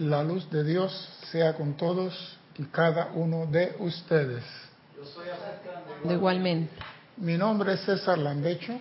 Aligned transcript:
La 0.00 0.22
luz 0.22 0.48
de 0.50 0.64
Dios 0.64 0.92
sea 1.30 1.52
con 1.52 1.76
todos 1.76 2.38
y 2.56 2.64
cada 2.64 3.10
uno 3.12 3.44
de 3.44 3.76
ustedes. 3.80 4.42
De 6.04 6.14
igualmente. 6.14 6.72
Mi 7.18 7.36
nombre 7.36 7.74
es 7.74 7.80
César 7.80 8.16
Landecho 8.16 8.72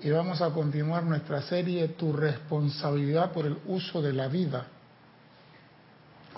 y 0.00 0.08
vamos 0.08 0.40
a 0.40 0.48
continuar 0.48 1.02
nuestra 1.02 1.42
serie 1.42 1.88
Tu 1.88 2.14
responsabilidad 2.14 3.30
por 3.32 3.44
el 3.44 3.58
uso 3.66 4.00
de 4.00 4.14
la 4.14 4.28
vida, 4.28 4.68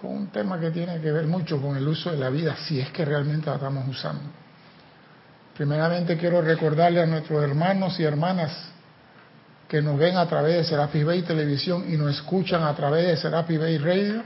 con 0.01 0.11
un 0.11 0.27
tema 0.33 0.59
que 0.59 0.73
tiene 0.73 1.01
que 1.01 1.13
ver 1.13 1.29
mucho 1.29 1.63
con 1.63 1.77
el 1.77 1.87
uso 1.87 2.11
de 2.11 2.17
la 2.17 2.31
vida, 2.31 2.57
si 2.67 2.81
es 2.81 2.91
que 2.91 3.05
realmente 3.05 3.47
la 3.47 3.55
estamos 3.55 3.87
usando. 3.87 4.25
Primeramente 5.57 6.19
quiero 6.19 6.43
recordarle 6.43 7.01
a 7.01 7.07
nuestros 7.07 7.45
hermanos 7.45 8.01
y 8.01 8.03
hermanas 8.03 8.73
que 9.69 9.83
nos 9.83 9.99
ven 9.99 10.17
a 10.17 10.27
través 10.27 10.57
de 10.57 10.65
Serapis 10.65 11.05
Bay 11.05 11.23
Televisión 11.23 11.85
y 11.93 11.97
nos 11.99 12.17
escuchan 12.17 12.63
a 12.63 12.75
través 12.75 13.07
de 13.07 13.17
Serapis 13.19 13.59
Bay 13.61 13.77
Radio, 13.77 14.25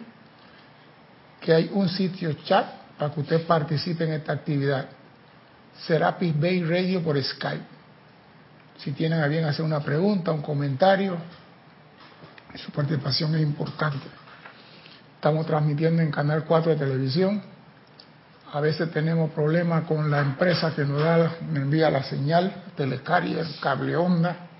que 1.40 1.52
hay 1.52 1.70
un 1.72 1.88
sitio 1.88 2.32
chat 2.44 2.64
para 2.96 3.12
que 3.12 3.20
usted 3.20 3.44
participe 3.44 4.04
en 4.04 4.12
esta 4.12 4.32
actividad. 4.32 4.86
Serapis 5.84 6.38
Bay 6.38 6.62
Radio 6.62 7.02
por 7.02 7.20
Skype. 7.20 7.64
Si 8.78 8.92
tienen 8.92 9.20
a 9.20 9.26
bien 9.26 9.44
hacer 9.44 9.64
una 9.64 9.80
pregunta, 9.80 10.30
un 10.30 10.42
comentario, 10.42 11.16
su 12.54 12.70
participación 12.70 13.34
es 13.34 13.42
importante. 13.42 14.06
Estamos 15.16 15.44
transmitiendo 15.46 16.02
en 16.02 16.12
Canal 16.12 16.44
4 16.44 16.72
de 16.72 16.78
televisión. 16.78 17.42
A 18.52 18.60
veces 18.60 18.92
tenemos 18.92 19.30
problemas 19.32 19.84
con 19.84 20.08
la 20.08 20.20
empresa 20.20 20.72
que 20.74 20.84
nos 20.84 21.02
da, 21.02 21.36
me 21.50 21.60
envía 21.60 21.90
la 21.90 22.04
señal, 22.04 22.52
Telecarrier, 22.76 23.46
Cable 23.60 23.96
Onda 23.96 24.50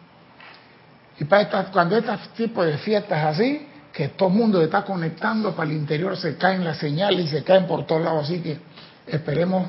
y 1.18 1.24
para 1.24 1.70
cuando 1.70 1.96
este 1.96 2.12
tipo 2.36 2.64
de 2.64 2.78
fiestas 2.78 3.24
así, 3.24 3.66
que 3.92 4.08
todo 4.08 4.30
el 4.30 4.34
mundo 4.34 4.62
está 4.62 4.82
conectando 4.82 5.54
para 5.54 5.70
el 5.70 5.76
interior, 5.76 6.16
se 6.16 6.36
caen 6.36 6.64
las 6.64 6.78
señales 6.78 7.26
y 7.26 7.28
se 7.28 7.44
caen 7.44 7.66
por 7.66 7.86
todos 7.86 8.02
lados. 8.02 8.24
Así 8.24 8.40
que 8.40 8.58
esperemos 9.06 9.68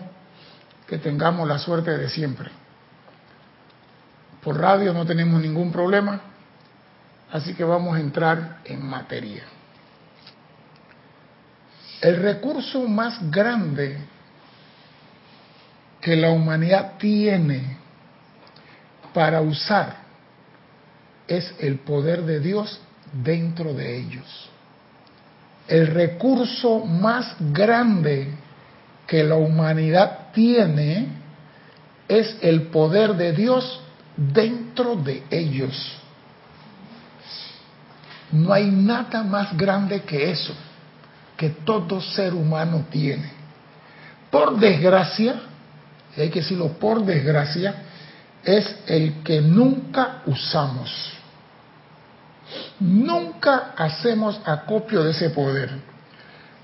que 0.88 0.98
tengamos 0.98 1.48
la 1.48 1.60
suerte 1.60 1.92
de 1.98 2.10
siempre. 2.10 2.50
Por 4.42 4.60
radio 4.60 4.94
no 4.94 5.06
tenemos 5.06 5.42
ningún 5.42 5.72
problema, 5.72 6.20
así 7.32 7.54
que 7.54 7.64
vamos 7.64 7.96
a 7.98 8.00
entrar 8.00 8.60
en 8.66 8.86
materia. 8.86 9.44
El 12.02 12.18
recurso 12.18 12.88
más 12.88 13.30
grande 13.32 13.98
que 16.02 16.16
la 16.18 16.32
humanidad 16.32 16.94
tiene 16.98 17.78
para 19.14 19.40
usar 19.40 20.03
es 21.28 21.54
el 21.60 21.80
poder 21.80 22.24
de 22.24 22.40
Dios 22.40 22.80
dentro 23.12 23.74
de 23.74 23.98
ellos. 23.98 24.50
El 25.68 25.88
recurso 25.88 26.86
más 26.86 27.36
grande 27.40 28.34
que 29.08 29.24
la 29.24 29.36
humanidad 29.36 30.32
tiene 30.34 31.08
es 32.08 32.38
el 32.42 32.64
poder 32.64 33.16
de 33.16 33.32
Dios 33.32 33.80
dentro 34.16 34.96
de 34.96 35.24
ellos. 35.30 35.98
No 38.32 38.52
hay 38.52 38.70
nada 38.72 39.24
más 39.24 39.56
grande 39.56 40.02
que 40.02 40.32
eso, 40.32 40.54
que 41.38 41.50
todo 41.50 42.02
ser 42.02 42.34
humano 42.34 42.86
tiene. 42.90 43.32
Por 44.32 44.60
desgracia, 44.60 45.42
hay 46.18 46.30
que 46.30 46.40
decirlo 46.40 46.70
por 46.80 47.06
desgracia, 47.06 47.76
es 48.44 48.76
el 48.88 49.24
que 49.24 49.42
nunca 49.42 50.22
usamos. 50.26 51.14
Nunca 52.80 53.74
hacemos 53.78 54.40
acopio 54.46 55.04
de 55.04 55.12
ese 55.12 55.30
poder, 55.30 55.72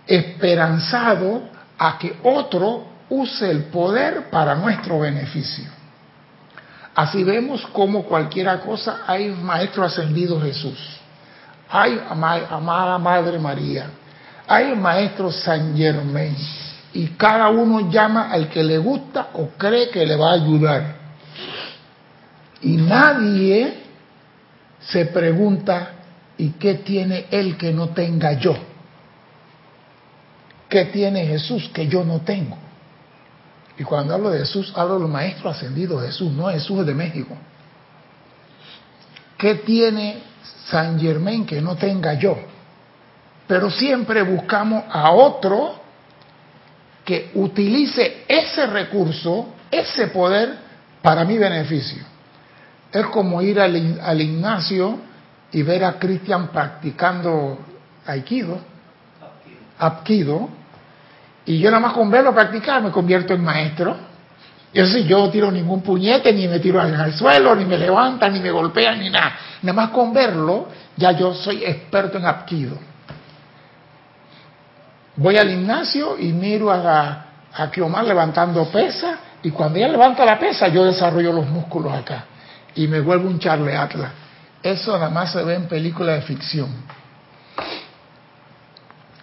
esperanzado 0.05 1.43
a 1.77 1.97
que 1.97 2.19
otro 2.23 2.87
use 3.09 3.49
el 3.49 3.65
poder 3.65 4.29
para 4.29 4.55
nuestro 4.55 4.99
beneficio. 4.99 5.65
Así 6.95 7.23
vemos 7.23 7.65
como 7.67 8.03
cualquiera 8.03 8.59
cosa 8.59 9.01
hay 9.07 9.29
Maestro 9.29 9.83
Ascendido 9.83 10.39
Jesús, 10.41 10.77
hay 11.69 12.01
amada 12.09 12.97
Madre 12.97 13.39
María, 13.39 13.87
hay 14.47 14.75
Maestro 14.75 15.31
San 15.31 15.77
Germain, 15.77 16.35
y 16.93 17.07
cada 17.09 17.49
uno 17.49 17.89
llama 17.89 18.29
al 18.31 18.49
que 18.49 18.63
le 18.63 18.77
gusta 18.77 19.29
o 19.33 19.49
cree 19.57 19.89
que 19.89 20.05
le 20.05 20.15
va 20.15 20.31
a 20.31 20.33
ayudar. 20.33 20.98
Y 22.61 22.77
nadie 22.77 23.73
se 24.79 25.05
pregunta, 25.05 25.91
¿y 26.37 26.51
qué 26.51 26.75
tiene 26.75 27.25
él 27.31 27.57
que 27.57 27.71
no 27.71 27.89
tenga 27.89 28.33
yo? 28.33 28.55
¿Qué 30.67 30.85
tiene 30.85 31.25
Jesús 31.25 31.69
que 31.73 31.87
yo 31.87 32.03
no 32.03 32.21
tengo? 32.21 32.57
Y 33.77 33.83
cuando 33.83 34.13
hablo 34.13 34.29
de 34.29 34.39
Jesús, 34.39 34.73
hablo 34.75 34.99
del 34.99 35.07
Maestro 35.07 35.49
Ascendido 35.49 36.01
Jesús, 36.01 36.31
no 36.31 36.49
Jesús 36.49 36.85
de 36.85 36.93
México. 36.93 37.35
¿Qué 39.37 39.55
tiene 39.55 40.21
San 40.69 40.99
Germain 40.99 41.45
que 41.45 41.61
no 41.61 41.77
tenga 41.77 42.13
yo? 42.15 42.37
Pero 43.47 43.71
siempre 43.71 44.21
buscamos 44.21 44.83
a 44.89 45.11
otro 45.11 45.79
que 47.05 47.31
utilice 47.33 48.25
ese 48.27 48.67
recurso, 48.67 49.47
ese 49.71 50.07
poder, 50.07 50.57
para 51.01 51.23
mi 51.23 51.37
beneficio. 51.37 52.03
Es 52.91 53.05
como 53.07 53.41
ir 53.41 53.59
al, 53.59 53.99
al 54.01 54.21
Ignacio 54.21 54.99
y 55.51 55.61
ver 55.63 55.83
a 55.83 55.99
Cristian 55.99 56.47
practicando 56.47 57.59
Aikido, 58.05 58.59
Apkido, 59.77 60.49
y 61.45 61.59
yo 61.59 61.69
nada 61.71 61.81
más 61.81 61.93
con 61.93 62.09
verlo 62.11 62.33
practicar 62.33 62.81
me 62.81 62.91
convierto 62.91 63.33
en 63.33 63.43
maestro. 63.43 63.95
Y 64.71 64.79
así 64.79 65.03
yo 65.05 65.17
no 65.17 65.29
tiro 65.31 65.51
ningún 65.51 65.81
puñete, 65.81 66.31
ni 66.31 66.47
me 66.47 66.59
tiro 66.59 66.79
al 66.79 67.13
suelo, 67.13 67.55
ni 67.55 67.65
me 67.65 67.77
levantan, 67.77 68.33
ni 68.33 68.39
me 68.39 68.51
golpean, 68.51 68.99
ni 68.99 69.09
nada. 69.09 69.33
Nada 69.63 69.73
más 69.75 69.89
con 69.89 70.13
verlo, 70.13 70.67
ya 70.95 71.11
yo 71.11 71.33
soy 71.33 71.63
experto 71.63 72.19
en 72.19 72.25
Apkido. 72.25 72.77
Voy 75.15 75.37
al 75.37 75.49
gimnasio 75.49 76.19
y 76.19 76.31
miro 76.33 76.71
a, 76.71 76.77
la, 76.77 77.25
a 77.51 78.03
levantando 78.03 78.65
pesa, 78.65 79.17
y 79.41 79.49
cuando 79.49 79.79
ella 79.79 79.87
levanta 79.87 80.23
la 80.23 80.37
pesa, 80.37 80.67
yo 80.67 80.85
desarrollo 80.85 81.33
los 81.33 81.47
músculos 81.47 81.91
acá 81.93 82.25
y 82.79 82.87
me 82.87 83.01
vuelvo 83.01 83.27
un 83.27 83.39
Charle 83.39 83.75
Atlas. 83.75 84.09
Eso 84.63 84.93
nada 84.93 85.09
más 85.09 85.33
se 85.33 85.43
ve 85.43 85.55
en 85.55 85.67
películas 85.67 86.15
de 86.15 86.21
ficción. 86.21 86.69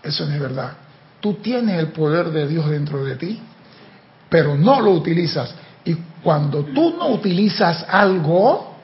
Eso 0.02 0.26
no 0.26 0.34
es 0.34 0.40
verdad. 0.40 0.72
Tú 1.20 1.34
tienes 1.34 1.78
el 1.78 1.88
poder 1.88 2.26
de 2.26 2.46
Dios 2.46 2.68
dentro 2.68 3.02
de 3.02 3.16
ti, 3.16 3.40
pero 4.28 4.56
no 4.56 4.82
lo 4.82 4.90
utilizas. 4.90 5.54
Y 5.86 5.94
cuando 6.22 6.64
tú 6.64 6.96
no 6.98 7.08
utilizas 7.08 7.86
algo, 7.88 8.76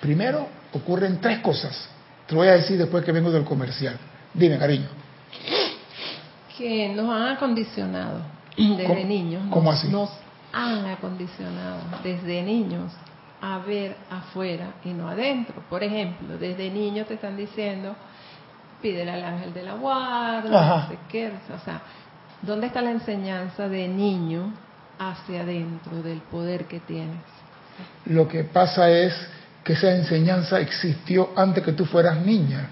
primero 0.00 0.48
ocurren 0.72 1.20
tres 1.20 1.40
cosas. 1.40 1.90
Te 2.26 2.34
voy 2.34 2.48
a 2.48 2.52
decir 2.52 2.78
después 2.78 3.04
que 3.04 3.12
vengo 3.12 3.30
del 3.30 3.44
comercial. 3.44 3.98
Dime, 4.32 4.58
cariño. 4.58 4.88
Que 6.56 6.88
nos 6.88 7.10
han 7.14 7.36
acondicionado 7.36 8.22
desde 8.56 9.04
niños. 9.04 9.42
¿Cómo 9.50 9.70
así? 9.70 9.88
Nos 9.88 10.08
han 10.54 10.86
acondicionado 10.86 11.82
desde 12.02 12.42
niños 12.42 12.92
a 13.40 13.58
ver 13.58 13.96
afuera 14.10 14.74
y 14.84 14.90
no 14.90 15.08
adentro. 15.08 15.62
Por 15.68 15.82
ejemplo, 15.82 16.38
desde 16.38 16.70
niños 16.70 17.06
te 17.06 17.14
están 17.14 17.36
diciendo, 17.36 17.94
pídele 18.82 19.10
al 19.10 19.24
ángel 19.24 19.54
de 19.54 19.62
la 19.62 19.74
guarda, 19.74 20.50
no 20.50 20.88
sé 20.88 20.98
qué, 21.08 21.28
o 21.28 21.64
sea, 21.64 21.82
¿dónde 22.42 22.66
está 22.66 22.82
la 22.82 22.90
enseñanza 22.90 23.68
de 23.68 23.88
niño 23.88 24.52
hacia 24.98 25.42
adentro 25.42 26.02
del 26.02 26.18
poder 26.22 26.64
que 26.64 26.80
tienes? 26.80 27.22
Lo 28.06 28.26
que 28.26 28.44
pasa 28.44 28.90
es 28.90 29.14
que 29.62 29.74
esa 29.74 29.94
enseñanza 29.94 30.60
existió 30.60 31.30
antes 31.36 31.62
que 31.62 31.72
tú 31.72 31.84
fueras 31.84 32.16
niña. 32.24 32.70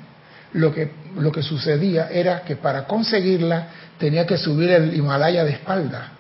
Lo 0.53 0.73
que, 0.73 0.91
lo 1.17 1.31
que 1.31 1.43
sucedía 1.43 2.09
era 2.09 2.43
que 2.43 2.57
para 2.57 2.87
conseguirla 2.87 3.69
tenía 3.99 4.27
que 4.27 4.37
subir 4.37 4.71
el 4.71 4.95
Himalaya 4.95 5.45
de 5.45 5.53
espalda. 5.53 6.13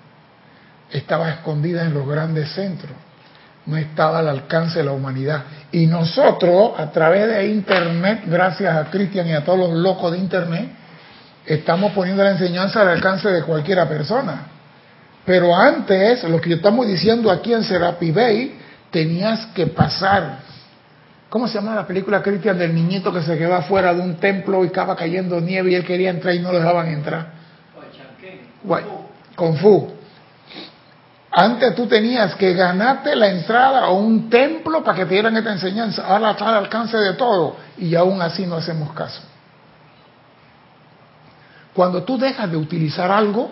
Estaba 0.90 1.30
escondida 1.30 1.84
en 1.84 1.94
los 1.94 2.06
grandes 2.06 2.52
centros 2.52 2.92
no 3.66 3.76
estaba 3.76 4.20
al 4.20 4.28
alcance 4.28 4.78
de 4.78 4.84
la 4.84 4.92
humanidad. 4.92 5.44
Y 5.72 5.86
nosotros, 5.86 6.72
a 6.78 6.90
través 6.90 7.28
de 7.28 7.48
Internet, 7.48 8.22
gracias 8.26 8.76
a 8.76 8.90
Cristian 8.90 9.26
y 9.26 9.32
a 9.32 9.44
todos 9.44 9.58
los 9.58 9.72
locos 9.72 10.12
de 10.12 10.18
Internet, 10.18 10.70
estamos 11.44 11.92
poniendo 11.92 12.22
la 12.22 12.30
enseñanza 12.30 12.82
al 12.82 12.88
alcance 12.88 13.28
de 13.28 13.42
cualquiera 13.42 13.88
persona. 13.88 14.46
Pero 15.24 15.56
antes, 15.56 16.22
lo 16.24 16.40
que 16.40 16.54
estamos 16.54 16.86
diciendo 16.86 17.30
aquí 17.30 17.52
en 17.52 17.64
Serapi 17.64 18.12
Bay, 18.12 18.58
tenías 18.90 19.46
que 19.46 19.66
pasar. 19.66 20.38
¿Cómo 21.28 21.48
se 21.48 21.54
llama 21.54 21.74
la 21.74 21.86
película 21.86 22.22
Cristian 22.22 22.56
del 22.56 22.72
niñito 22.72 23.12
que 23.12 23.22
se 23.22 23.36
quedó 23.36 23.56
afuera 23.56 23.92
de 23.92 24.00
un 24.00 24.14
templo 24.14 24.62
y 24.62 24.68
estaba 24.68 24.94
cayendo 24.94 25.40
nieve 25.40 25.72
y 25.72 25.74
él 25.74 25.84
quería 25.84 26.10
entrar 26.10 26.34
y 26.34 26.38
no 26.38 26.52
lo 26.52 26.58
dejaban 26.58 26.86
entrar? 26.86 27.32
Kung 29.34 29.56
Fu. 29.56 29.95
Antes 31.38 31.74
tú 31.74 31.86
tenías 31.86 32.34
que 32.36 32.54
ganarte 32.54 33.14
la 33.14 33.28
entrada 33.28 33.80
a 33.80 33.90
un 33.90 34.30
templo 34.30 34.82
para 34.82 34.96
que 34.96 35.04
te 35.04 35.12
dieran 35.12 35.36
esta 35.36 35.52
enseñanza. 35.52 36.06
Ahora 36.06 36.30
está 36.30 36.48
al 36.48 36.54
alcance 36.54 36.96
de 36.96 37.12
todo 37.12 37.58
y 37.76 37.94
aún 37.94 38.22
así 38.22 38.46
no 38.46 38.56
hacemos 38.56 38.94
caso. 38.94 39.20
Cuando 41.74 42.04
tú 42.04 42.16
dejas 42.16 42.50
de 42.50 42.56
utilizar 42.56 43.10
algo, 43.10 43.50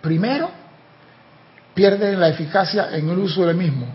primero, 0.00 0.48
pierdes 1.74 2.16
la 2.16 2.28
eficacia 2.28 2.90
en 2.92 3.10
el 3.10 3.18
uso 3.18 3.46
del 3.46 3.56
mismo. 3.56 3.88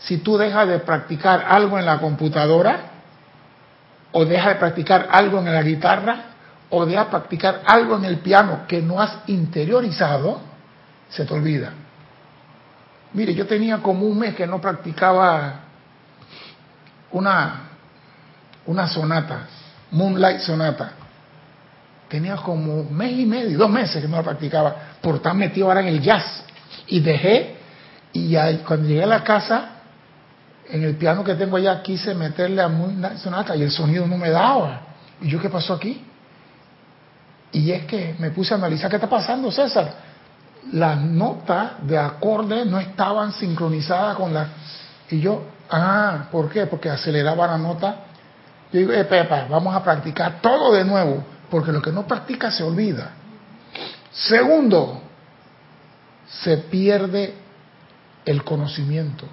Si 0.00 0.16
tú 0.18 0.36
dejas 0.36 0.66
de 0.66 0.80
practicar 0.80 1.44
algo 1.48 1.78
en 1.78 1.86
la 1.86 2.00
computadora, 2.00 2.80
o 4.10 4.24
dejas 4.24 4.54
de 4.54 4.56
practicar 4.56 5.06
algo 5.12 5.38
en 5.38 5.54
la 5.54 5.62
guitarra, 5.62 6.16
o 6.70 6.84
dejas 6.84 7.04
de 7.04 7.10
practicar 7.12 7.62
algo 7.64 7.96
en 7.96 8.06
el 8.06 8.18
piano 8.18 8.62
que 8.66 8.82
no 8.82 9.00
has 9.00 9.18
interiorizado, 9.28 10.40
se 11.08 11.24
te 11.24 11.32
olvida. 11.32 11.83
Mire, 13.14 13.32
yo 13.32 13.46
tenía 13.46 13.78
como 13.78 14.06
un 14.06 14.18
mes 14.18 14.34
que 14.34 14.46
no 14.46 14.60
practicaba 14.60 15.60
una, 17.12 17.60
una 18.66 18.88
sonata, 18.88 19.46
Moonlight 19.92 20.40
Sonata. 20.40 20.92
Tenía 22.08 22.36
como 22.36 22.80
un 22.80 22.96
mes 22.96 23.12
y 23.12 23.24
medio, 23.24 23.56
dos 23.56 23.70
meses 23.70 24.02
que 24.02 24.08
no 24.08 24.16
la 24.16 24.24
practicaba, 24.24 24.76
por 25.00 25.16
estar 25.16 25.34
metido 25.34 25.68
ahora 25.68 25.80
en 25.80 25.86
el 25.86 26.00
jazz. 26.00 26.44
Y 26.88 27.00
dejé, 27.00 27.56
y 28.12 28.34
cuando 28.66 28.88
llegué 28.88 29.04
a 29.04 29.06
la 29.06 29.22
casa, 29.22 29.68
en 30.68 30.82
el 30.82 30.96
piano 30.96 31.22
que 31.22 31.34
tengo 31.34 31.56
allá 31.56 31.82
quise 31.82 32.14
meterle 32.14 32.62
a 32.62 32.68
Moonlight 32.68 33.18
Sonata 33.18 33.54
y 33.54 33.62
el 33.62 33.70
sonido 33.70 34.08
no 34.08 34.18
me 34.18 34.30
daba. 34.30 34.80
¿Y 35.20 35.28
yo 35.28 35.40
qué 35.40 35.48
pasó 35.48 35.74
aquí? 35.74 36.04
Y 37.52 37.70
es 37.70 37.84
que 37.84 38.16
me 38.18 38.30
puse 38.32 38.54
a 38.54 38.56
analizar 38.56 38.90
qué 38.90 38.96
está 38.96 39.08
pasando, 39.08 39.52
César. 39.52 40.03
Las 40.72 41.00
notas 41.00 41.86
de 41.86 41.98
acorde 41.98 42.64
no 42.64 42.78
estaban 42.78 43.32
sincronizadas 43.32 44.16
con 44.16 44.32
las... 44.32 44.48
Y 45.10 45.20
yo, 45.20 45.44
ah, 45.70 46.26
¿por 46.30 46.48
qué? 46.48 46.66
Porque 46.66 46.90
aceleraba 46.90 47.46
la 47.46 47.58
nota. 47.58 47.96
Yo 48.72 48.80
digo, 48.80 48.92
eh, 48.92 49.04
Pepa, 49.04 49.46
vamos 49.48 49.74
a 49.74 49.82
practicar 49.82 50.40
todo 50.40 50.72
de 50.72 50.84
nuevo, 50.84 51.22
porque 51.50 51.70
lo 51.70 51.80
que 51.80 51.92
no 51.92 52.06
practica 52.06 52.50
se 52.50 52.62
olvida. 52.62 53.10
Segundo, 54.10 55.02
se 56.26 56.56
pierde 56.58 57.34
el 58.24 58.42
conocimiento. 58.42 59.26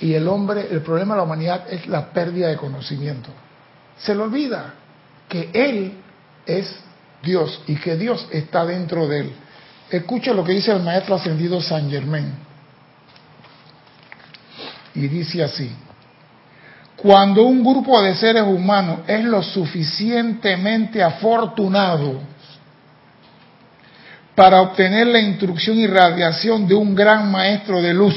Y 0.00 0.14
el 0.14 0.28
hombre, 0.28 0.68
el 0.70 0.82
problema 0.82 1.14
de 1.14 1.18
la 1.18 1.24
humanidad 1.24 1.64
es 1.70 1.86
la 1.86 2.10
pérdida 2.10 2.48
de 2.48 2.56
conocimiento. 2.56 3.30
Se 3.98 4.14
le 4.14 4.22
olvida 4.22 4.74
que 5.28 5.50
Él 5.52 5.94
es 6.46 6.74
Dios 7.22 7.62
y 7.66 7.76
que 7.76 7.96
Dios 7.96 8.26
está 8.30 8.64
dentro 8.64 9.08
de 9.08 9.20
Él. 9.20 9.32
Escucha 9.90 10.32
lo 10.34 10.44
que 10.44 10.52
dice 10.52 10.70
el 10.72 10.82
maestro 10.82 11.14
ascendido 11.14 11.60
San 11.60 11.90
Germán. 11.90 12.34
Y 14.94 15.08
dice 15.08 15.42
así, 15.42 15.70
cuando 16.96 17.44
un 17.44 17.62
grupo 17.62 18.02
de 18.02 18.14
seres 18.16 18.42
humanos 18.42 19.00
es 19.06 19.22
lo 19.24 19.42
suficientemente 19.42 21.02
afortunado 21.02 22.20
para 24.34 24.60
obtener 24.60 25.06
la 25.06 25.20
instrucción 25.20 25.78
y 25.78 25.86
radiación 25.86 26.66
de 26.66 26.74
un 26.74 26.94
gran 26.94 27.30
maestro 27.30 27.80
de 27.80 27.94
luz, 27.94 28.16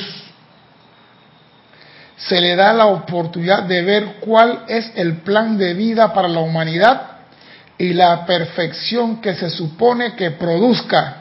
se 2.17 2.41
le 2.41 2.55
da 2.55 2.73
la 2.73 2.87
oportunidad 2.87 3.63
de 3.63 3.81
ver 3.81 4.15
cuál 4.19 4.65
es 4.67 4.91
el 4.95 5.17
plan 5.17 5.57
de 5.57 5.73
vida 5.73 6.13
para 6.13 6.27
la 6.27 6.39
humanidad 6.39 7.01
y 7.77 7.93
la 7.93 8.25
perfección 8.25 9.21
que 9.21 9.35
se 9.35 9.49
supone 9.49 10.15
que 10.15 10.31
produzca 10.31 11.20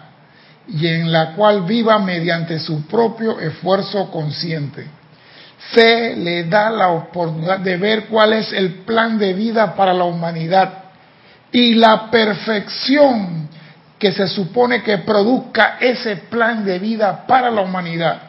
y 0.72 0.86
en 0.86 1.10
la 1.10 1.34
cual 1.34 1.62
viva 1.62 1.98
mediante 1.98 2.58
su 2.58 2.86
propio 2.86 3.40
esfuerzo 3.40 4.10
consciente. 4.10 4.86
Se 5.72 6.16
le 6.16 6.44
da 6.44 6.70
la 6.70 6.88
oportunidad 6.88 7.60
de 7.60 7.76
ver 7.76 8.06
cuál 8.06 8.32
es 8.32 8.52
el 8.52 8.74
plan 8.84 9.18
de 9.18 9.32
vida 9.34 9.74
para 9.74 9.92
la 9.92 10.04
humanidad 10.04 10.84
y 11.52 11.74
la 11.74 12.10
perfección 12.10 13.48
que 13.98 14.12
se 14.12 14.28
supone 14.28 14.82
que 14.82 14.98
produzca 14.98 15.76
ese 15.80 16.16
plan 16.16 16.64
de 16.64 16.78
vida 16.78 17.26
para 17.26 17.50
la 17.50 17.60
humanidad, 17.60 18.22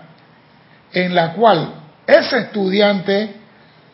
en 0.91 1.15
la 1.15 1.33
cual 1.33 1.73
ese 2.05 2.39
estudiante 2.39 3.35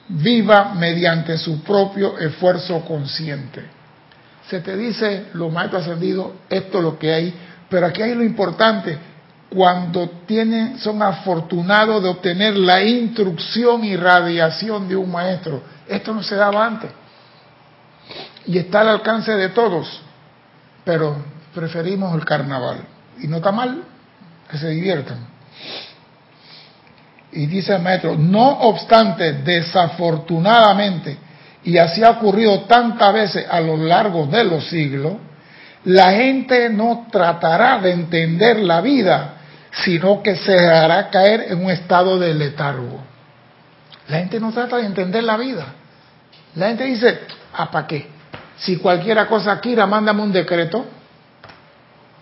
viva 0.09 0.73
mediante 0.73 1.37
su 1.37 1.61
propio 1.61 2.17
esfuerzo 2.17 2.83
consciente. 2.85 3.61
Se 4.49 4.61
te 4.61 4.75
dice, 4.77 5.25
lo 5.33 5.49
maestros 5.49 5.83
ascendido, 5.83 6.35
esto 6.49 6.77
es 6.77 6.83
lo 6.83 6.97
que 6.97 7.13
hay, 7.13 7.33
pero 7.69 7.87
aquí 7.87 8.01
hay 8.01 8.15
lo 8.15 8.23
importante, 8.23 8.97
cuando 9.49 10.09
tienen, 10.25 10.77
son 10.79 11.01
afortunados 11.01 12.03
de 12.03 12.09
obtener 12.09 12.55
la 12.57 12.83
instrucción 12.83 13.83
y 13.83 13.95
radiación 13.95 14.87
de 14.87 14.95
un 14.95 15.11
maestro. 15.11 15.61
Esto 15.87 16.13
no 16.13 16.21
se 16.21 16.35
daba 16.35 16.65
antes. 16.65 16.91
Y 18.45 18.57
está 18.57 18.81
al 18.81 18.89
alcance 18.89 19.31
de 19.33 19.49
todos, 19.49 20.01
pero 20.83 21.17
preferimos 21.53 22.13
el 22.15 22.25
carnaval. 22.25 22.79
Y 23.19 23.27
no 23.27 23.37
está 23.37 23.51
mal 23.51 23.83
que 24.49 24.57
se 24.57 24.69
diviertan. 24.69 25.27
Y 27.31 27.45
dice 27.45 27.75
el 27.75 27.81
maestro, 27.81 28.15
no 28.15 28.47
obstante, 28.61 29.33
desafortunadamente, 29.33 31.17
y 31.63 31.77
así 31.77 32.03
ha 32.03 32.11
ocurrido 32.11 32.61
tantas 32.61 33.13
veces 33.13 33.45
a 33.49 33.59
lo 33.59 33.75
largo 33.75 34.25
de 34.27 34.43
los 34.45 34.67
siglos, 34.69 35.13
la 35.85 36.11
gente 36.11 36.69
no 36.69 37.07
tratará 37.11 37.79
de 37.79 37.91
entender 37.91 38.57
la 38.59 38.81
vida, 38.81 39.33
sino 39.71 40.21
que 40.21 40.35
se 40.35 40.55
hará 40.55 41.09
caer 41.09 41.45
en 41.49 41.63
un 41.63 41.71
estado 41.71 42.17
de 42.17 42.33
letargo. 42.33 43.01
La 44.07 44.19
gente 44.19 44.39
no 44.39 44.51
trata 44.51 44.77
de 44.77 44.85
entender 44.85 45.23
la 45.23 45.37
vida. 45.37 45.65
La 46.55 46.67
gente 46.67 46.85
dice, 46.85 47.19
¿a 47.53 47.69
para 47.69 47.87
qué? 47.87 48.07
Si 48.57 48.77
cualquiera 48.77 49.27
cosa, 49.27 49.59
Kira, 49.61 49.85
mándame 49.85 50.23
un 50.23 50.31
decreto. 50.31 50.85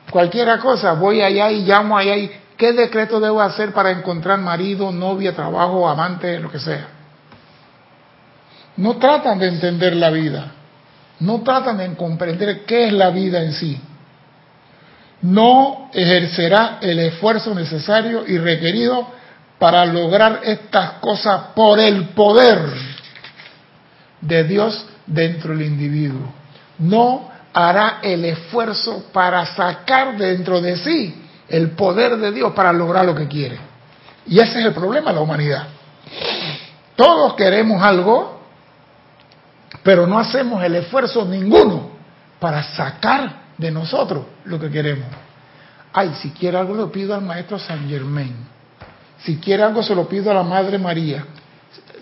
Cualquiera 0.09 0.59
cosa, 0.59 0.93
voy 0.93 1.21
allá 1.21 1.51
y 1.51 1.63
llamo 1.63 1.97
allá 1.97 2.15
y 2.17 2.31
¿Qué 2.57 2.71
decreto 2.71 3.19
debo 3.19 3.41
hacer 3.41 3.73
para 3.73 3.91
encontrar 3.91 4.39
marido, 4.39 4.91
novia, 4.91 5.35
trabajo, 5.35 5.87
amante, 5.87 6.39
lo 6.39 6.49
que 6.49 6.59
sea? 6.59 6.87
No 8.77 8.97
tratan 8.97 9.39
de 9.39 9.47
entender 9.47 9.95
la 9.95 10.09
vida. 10.09 10.51
No 11.19 11.41
tratan 11.41 11.77
de 11.77 11.95
comprender 11.95 12.65
qué 12.65 12.87
es 12.87 12.93
la 12.93 13.09
vida 13.09 13.41
en 13.41 13.53
sí. 13.53 13.79
No 15.21 15.89
ejercerá 15.93 16.79
el 16.81 16.99
esfuerzo 16.99 17.55
necesario 17.55 18.27
y 18.27 18.37
requerido 18.37 19.07
para 19.57 19.85
lograr 19.85 20.41
estas 20.43 20.93
cosas 20.99 21.47
por 21.55 21.79
el 21.79 22.09
poder 22.09 22.59
de 24.21 24.43
Dios 24.43 24.85
dentro 25.05 25.55
del 25.55 25.67
individuo. 25.67 26.33
No 26.79 27.29
hará 27.53 27.99
el 28.01 28.25
esfuerzo 28.25 29.05
para 29.13 29.45
sacar 29.45 30.17
dentro 30.17 30.59
de 30.59 30.75
sí 30.75 31.21
el 31.47 31.71
poder 31.71 32.17
de 32.17 32.31
Dios 32.31 32.53
para 32.53 32.73
lograr 32.73 33.05
lo 33.05 33.15
que 33.15 33.27
quiere. 33.27 33.57
Y 34.27 34.39
ese 34.39 34.59
es 34.59 34.65
el 34.65 34.73
problema 34.73 35.11
de 35.11 35.15
la 35.15 35.21
humanidad. 35.21 35.67
Todos 36.95 37.35
queremos 37.35 37.81
algo, 37.81 38.34
pero 39.83 40.07
no 40.07 40.19
hacemos 40.19 40.63
el 40.63 40.75
esfuerzo 40.75 41.25
ninguno 41.25 41.91
para 42.39 42.63
sacar 42.63 43.45
de 43.57 43.71
nosotros 43.71 44.25
lo 44.45 44.59
que 44.59 44.69
queremos. 44.69 45.07
Ay, 45.93 46.13
si 46.21 46.31
quiere 46.31 46.57
algo 46.57 46.73
lo 46.75 46.91
pido 46.91 47.15
al 47.15 47.21
maestro 47.21 47.57
San 47.57 47.87
Germain. 47.87 48.35
Si 49.19 49.37
quiere 49.37 49.63
algo 49.63 49.81
se 49.81 49.95
lo 49.95 50.07
pido 50.07 50.29
a 50.31 50.33
la 50.33 50.43
Madre 50.43 50.77
María. 50.77 51.25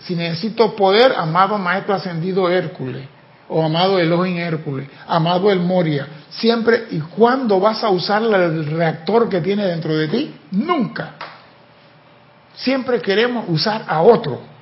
Si 0.00 0.14
necesito 0.14 0.74
poder, 0.74 1.14
amado 1.16 1.56
maestro 1.58 1.94
ascendido 1.94 2.50
Hércules 2.50 3.08
o 3.48 3.62
amado 3.62 3.98
Elohim 3.98 4.38
Hércules, 4.38 4.88
amado 5.06 5.50
el 5.50 5.60
Moria, 5.60 6.06
siempre 6.30 6.86
y 6.90 6.98
cuando 7.00 7.60
vas 7.60 7.84
a 7.84 7.90
usar 7.90 8.22
el 8.22 8.66
reactor 8.66 9.28
que 9.28 9.40
tiene 9.40 9.64
dentro 9.66 9.96
de 9.96 10.08
ti, 10.08 10.34
nunca. 10.50 11.12
Siempre 12.54 13.00
queremos 13.00 13.44
usar 13.48 13.84
a 13.86 14.02
otro. 14.02 14.53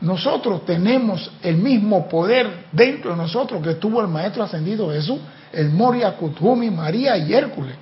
Nosotros 0.00 0.64
tenemos 0.66 1.30
el 1.42 1.56
mismo 1.56 2.08
poder 2.08 2.66
dentro 2.72 3.12
de 3.12 3.16
nosotros 3.16 3.62
que 3.62 3.74
tuvo 3.74 4.02
el 4.02 4.08
Maestro 4.08 4.42
Ascendido 4.42 4.90
Jesús, 4.90 5.18
el 5.52 5.70
Moria, 5.70 6.16
Kutumi, 6.16 6.70
María 6.70 7.16
y 7.16 7.32
Hércules. 7.32 7.74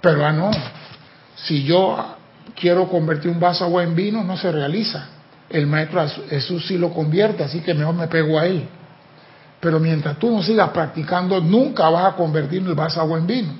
Pero 0.00 0.24
ah, 0.24 0.32
no, 0.32 0.50
si 1.36 1.64
yo 1.64 2.16
quiero 2.54 2.88
convertir 2.88 3.30
un 3.30 3.40
vaso 3.40 3.64
agua 3.64 3.82
en 3.82 3.94
vino, 3.94 4.22
no 4.22 4.36
se 4.36 4.52
realiza 4.52 5.08
el 5.48 5.66
Maestro 5.66 6.06
Jesús 6.28 6.66
sí 6.66 6.76
lo 6.76 6.92
convierte, 6.92 7.44
así 7.44 7.60
que 7.60 7.74
mejor 7.74 7.94
me 7.94 8.08
pego 8.08 8.38
a 8.38 8.46
él. 8.46 8.68
Pero 9.60 9.80
mientras 9.80 10.18
tú 10.18 10.30
no 10.30 10.42
sigas 10.42 10.70
practicando, 10.70 11.40
nunca 11.40 11.88
vas 11.88 12.12
a 12.12 12.16
convertir 12.16 12.62
el 12.62 12.74
vaso 12.74 13.00
agua 13.00 13.18
en 13.18 13.26
vino. 13.26 13.52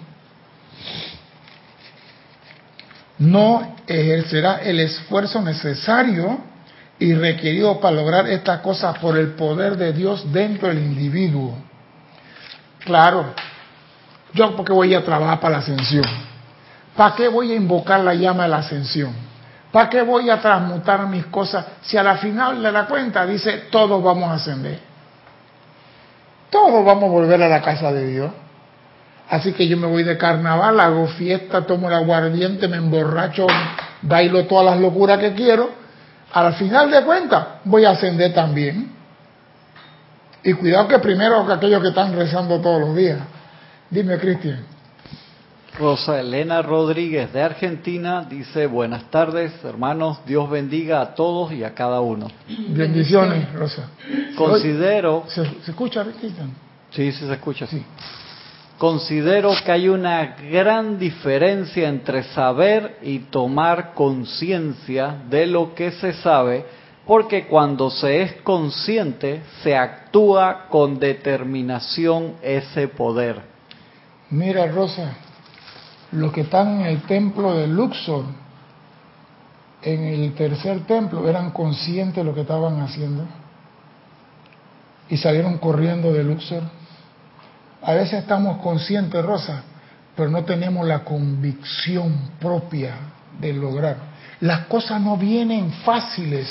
No 3.19 3.77
ejercerá 3.87 4.57
el 4.57 4.81
esfuerzo 4.81 5.41
necesario 5.41 6.39
y 6.99 7.15
requerido 7.15 7.81
para 7.81 7.97
lograr 7.97 8.29
estas 8.29 8.61
cosas 8.61 8.99
por 8.99 9.17
el 9.19 9.35
poder 9.35 9.77
de 9.77 9.93
Dios 9.93 10.33
dentro 10.33 10.69
del 10.69 10.79
individuo. 10.79 11.55
Claro, 12.85 13.27
yo 14.33 14.57
porque 14.57 14.73
voy 14.73 14.95
a 14.95 15.05
trabajar 15.05 15.41
para 15.41 15.53
la 15.53 15.59
ascensión. 15.59 16.05
¿Para 16.97 17.15
qué 17.15 17.29
voy 17.29 17.53
a 17.53 17.57
invocar 17.57 18.01
la 18.01 18.15
llama 18.15 18.45
de 18.45 18.49
la 18.49 18.59
ascensión? 18.59 19.13
¿Para 19.71 19.91
qué 19.91 20.03
voy 20.03 20.31
a 20.31 20.41
transmutar 20.41 21.07
mis 21.09 21.27
cosas 21.27 21.67
si 21.83 21.97
a 21.97 22.03
la 22.03 22.17
final 22.17 22.63
de 22.63 22.73
la 22.73 22.87
cuenta 22.87 23.27
dice 23.27 23.65
todos 23.71 24.03
vamos 24.03 24.31
a 24.31 24.35
ascender? 24.35 24.97
todos 26.57 26.85
vamos 26.85 27.05
a 27.05 27.13
volver 27.13 27.43
a 27.43 27.49
la 27.49 27.61
casa 27.61 27.93
de 27.93 28.07
Dios. 28.07 28.31
Así 29.29 29.53
que 29.53 29.67
yo 29.69 29.77
me 29.77 29.87
voy 29.87 30.05
de 30.05 30.17
carnaval, 30.17 30.79
hago 30.81 31.07
fiesta, 31.09 31.67
tomo 31.67 31.89
el 31.89 31.95
aguardiente, 31.95 32.69
me 32.69 32.77
emborracho, 32.77 33.47
bailo 34.03 34.47
todas 34.47 34.67
las 34.67 34.81
locuras 34.81 35.19
que 35.19 35.35
quiero. 35.35 35.71
Al 36.33 36.55
final 36.55 36.91
de 36.91 37.05
cuentas, 37.05 37.47
voy 37.65 37.85
a 37.85 37.91
ascender 37.91 38.35
también. 38.35 38.93
Y 40.43 40.53
cuidado 40.55 40.89
que 40.89 40.99
primero 40.99 41.47
que 41.47 41.53
aquellos 41.53 41.83
que 41.83 41.89
están 41.89 42.15
rezando 42.15 42.61
todos 42.61 42.81
los 42.81 42.97
días. 42.97 43.19
Dime, 43.91 44.19
Cristian. 44.19 44.65
Rosa 45.79 46.21
Elena 46.21 46.63
Rodríguez 46.63 47.33
de 47.33 47.43
Argentina 47.43 48.27
dice, 48.29 48.67
buenas 48.67 49.11
tardes 49.11 49.53
hermanos, 49.63 50.21
Dios 50.27 50.49
bendiga 50.49 51.03
a 51.03 51.15
todos 51.15 51.53
y 51.53 51.65
a 51.65 51.75
cada 51.75 52.01
uno. 52.01 52.29
Bendiciones, 52.69 53.53
Rosa. 53.53 53.91
Considero... 54.37 55.25
¿Se, 55.29 55.43
escucha, 55.69 56.03
Cristian? 56.05 56.51
Sí, 56.91 57.13
sí 57.13 57.27
se 57.27 57.33
escucha. 57.33 57.67
Sí. 57.67 57.85
Considero 58.79 59.53
que 59.65 59.73
hay 59.73 59.89
una 59.89 60.37
gran 60.51 60.99
diferencia 60.99 61.89
entre 61.89 62.25
saber 62.25 62.99
y 63.03 63.21
tomar 63.21 63.95
conciencia 63.95 65.17
de 65.31 65.47
lo 65.47 65.75
que 65.75 65.93
se 65.93 66.13
sabe, 66.13 66.67
porque 67.07 67.47
cuando 67.47 67.89
se 67.89 68.21
es 68.21 68.33
consciente 68.43 69.43
se 69.63 69.75
actúa 69.77 70.67
con 70.69 70.99
determinación 70.99 72.35
ese 72.43 72.89
poder. 72.89 73.41
Mira, 74.29 74.67
Rosa, 74.67 75.15
los 76.13 76.33
que 76.33 76.43
están 76.43 76.81
en 76.81 76.87
el 76.87 77.03
templo 77.03 77.55
de 77.55 77.69
Luxor, 77.69 78.25
en 79.83 80.05
el 80.05 80.35
tercer 80.35 80.81
templo, 80.81 81.27
eran 81.29 81.53
conscientes 81.53 82.17
de 82.17 82.25
lo 82.25 82.35
que 82.35 82.43
estaban 82.43 82.81
haciendo 82.81 83.25
y 85.09 85.17
salieron 85.17 85.57
corriendo 85.59 86.13
de 86.13 86.25
Luxor. 86.25 86.63
A 87.87 87.95
veces 87.95 88.15
estamos 88.15 88.61
conscientes, 88.63 89.25
Rosa, 89.25 89.63
pero 90.17 90.29
no 90.29 90.45
tenemos 90.45 90.85
la 90.85 91.05
convicción 91.05 92.33
propia 92.41 92.95
de 93.39 93.53
lograr. 93.53 93.97
Las 94.41 94.67
cosas 94.67 95.01
no 95.01 95.17
vienen 95.17 95.71
fáciles. 95.85 96.49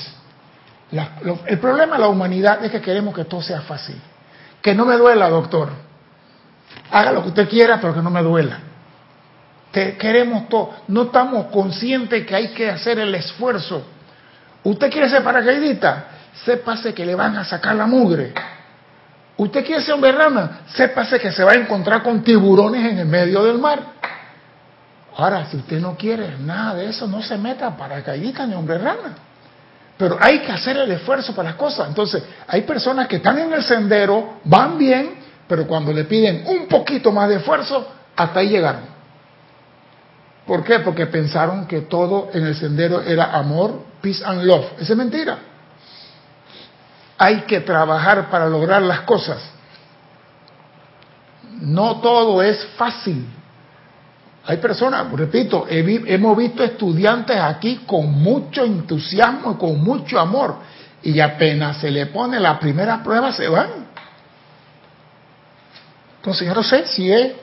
el 1.45 1.59
problema 1.59 1.97
de 1.97 2.03
la 2.03 2.07
humanidad 2.07 2.63
es 2.63 2.71
que 2.71 2.79
queremos 2.79 3.13
que 3.13 3.25
todo 3.25 3.41
sea 3.41 3.59
fácil. 3.61 3.97
Que 4.61 4.73
no 4.73 4.85
me 4.85 4.95
duela, 4.95 5.27
doctor. 5.29 5.71
Haga 6.89 7.11
lo 7.11 7.23
que 7.23 7.29
usted 7.29 7.49
quiera, 7.49 7.81
pero 7.81 7.93
que 7.93 8.01
no 8.01 8.09
me 8.09 8.21
duela. 8.23 8.59
queremos 9.73 10.47
todo. 10.47 10.73
No 10.87 11.03
estamos 11.03 11.47
conscientes 11.47 12.25
que 12.25 12.33
hay 12.33 12.47
que 12.53 12.69
hacer 12.69 12.97
el 12.97 13.13
esfuerzo. 13.13 13.85
¿Usted 14.63 14.89
quiere 14.89 15.09
ser 15.09 15.21
paracaidista? 15.21 16.05
Sépase 16.45 16.93
que 16.93 17.05
le 17.05 17.13
van 17.13 17.35
a 17.35 17.43
sacar 17.43 17.75
la 17.75 17.87
mugre. 17.87 18.33
Usted 19.37 19.65
quiere 19.65 19.81
ser 19.81 19.93
hombre 19.93 20.11
rana, 20.13 20.61
sépase 20.67 21.19
que 21.19 21.31
se 21.31 21.43
va 21.43 21.51
a 21.51 21.55
encontrar 21.55 22.01
con 22.03 22.23
tiburones 22.23 22.89
en 22.89 22.99
el 22.99 23.05
medio 23.05 23.43
del 23.43 23.57
mar. 23.57 23.79
Ahora, 25.17 25.45
si 25.45 25.57
usted 25.57 25.79
no 25.79 25.95
quiere 25.95 26.37
nada 26.39 26.75
de 26.75 26.89
eso, 26.89 27.07
no 27.07 27.21
se 27.21 27.37
meta 27.37 27.75
para 27.75 28.01
caída 28.01 28.45
ni 28.45 28.53
hombre 28.53 28.77
rana. 28.77 29.15
Pero 29.97 30.17
hay 30.19 30.39
que 30.39 30.51
hacer 30.51 30.77
el 30.77 30.91
esfuerzo 30.91 31.33
para 31.33 31.49
las 31.49 31.57
cosas. 31.57 31.87
Entonces, 31.87 32.23
hay 32.47 32.61
personas 32.61 33.07
que 33.07 33.17
están 33.17 33.37
en 33.37 33.51
el 33.53 33.63
sendero, 33.63 34.39
van 34.43 34.77
bien, 34.77 35.15
pero 35.47 35.67
cuando 35.67 35.93
le 35.93 36.03
piden 36.05 36.43
un 36.47 36.67
poquito 36.67 37.11
más 37.11 37.29
de 37.29 37.35
esfuerzo, 37.35 37.87
hasta 38.15 38.39
ahí 38.39 38.49
llegaron. 38.49 38.81
¿Por 40.45 40.63
qué? 40.63 40.79
Porque 40.79 41.07
pensaron 41.07 41.65
que 41.65 41.81
todo 41.81 42.29
en 42.33 42.45
el 42.45 42.55
sendero 42.55 43.01
era 43.01 43.31
amor, 43.31 43.83
peace 44.01 44.23
and 44.23 44.43
love. 44.43 44.65
Esa 44.79 44.93
es 44.93 44.97
mentira. 44.97 45.37
Hay 47.17 47.41
que 47.41 47.61
trabajar 47.61 48.29
para 48.29 48.47
lograr 48.47 48.81
las 48.81 49.01
cosas. 49.01 49.37
No 51.61 52.01
todo 52.01 52.41
es 52.41 52.65
fácil. 52.77 53.25
Hay 54.47 54.57
personas, 54.57 55.11
repito, 55.11 55.65
hemos 55.69 56.37
visto 56.37 56.63
estudiantes 56.63 57.37
aquí 57.37 57.77
con 57.87 58.11
mucho 58.11 58.63
entusiasmo 58.63 59.53
y 59.53 59.55
con 59.55 59.83
mucho 59.83 60.19
amor 60.19 60.57
y 61.01 61.19
apenas 61.19 61.77
se 61.77 61.89
le 61.89 62.07
pone 62.07 62.39
la 62.39 62.59
primera 62.59 63.01
prueba 63.01 63.31
se 63.31 63.47
van. 63.47 63.69
Entonces 66.17 66.47
yo 66.47 66.53
no 66.53 66.63
sé 66.63 66.87
si 66.87 67.11
es 67.11 67.33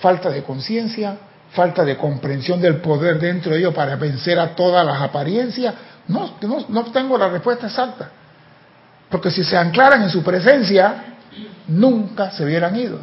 falta 0.00 0.30
de 0.30 0.42
conciencia, 0.42 1.16
falta 1.52 1.84
de 1.84 1.96
comprensión 1.96 2.60
del 2.60 2.76
poder 2.76 3.18
dentro 3.18 3.52
de 3.52 3.58
ellos 3.58 3.74
para 3.74 3.96
vencer 3.96 4.38
a 4.38 4.54
todas 4.54 4.84
las 4.84 5.00
apariencias. 5.00 5.74
No, 6.08 6.36
no, 6.40 6.66
no 6.68 6.84
tengo 6.92 7.18
la 7.18 7.28
respuesta 7.28 7.66
exacta. 7.66 8.10
Porque 9.10 9.30
si 9.30 9.42
se 9.42 9.56
anclaran 9.56 10.02
en 10.02 10.10
su 10.10 10.22
presencia, 10.22 11.16
nunca 11.66 12.30
se 12.30 12.44
hubieran 12.44 12.76
ido. 12.76 12.98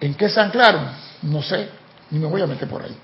¿En 0.00 0.14
qué 0.14 0.28
se 0.28 0.40
anclaron? 0.40 0.88
No 1.22 1.42
sé, 1.42 1.68
ni 2.10 2.18
me 2.18 2.26
voy 2.26 2.42
a 2.42 2.46
meter 2.46 2.68
por 2.68 2.82
ahí. 2.82 2.96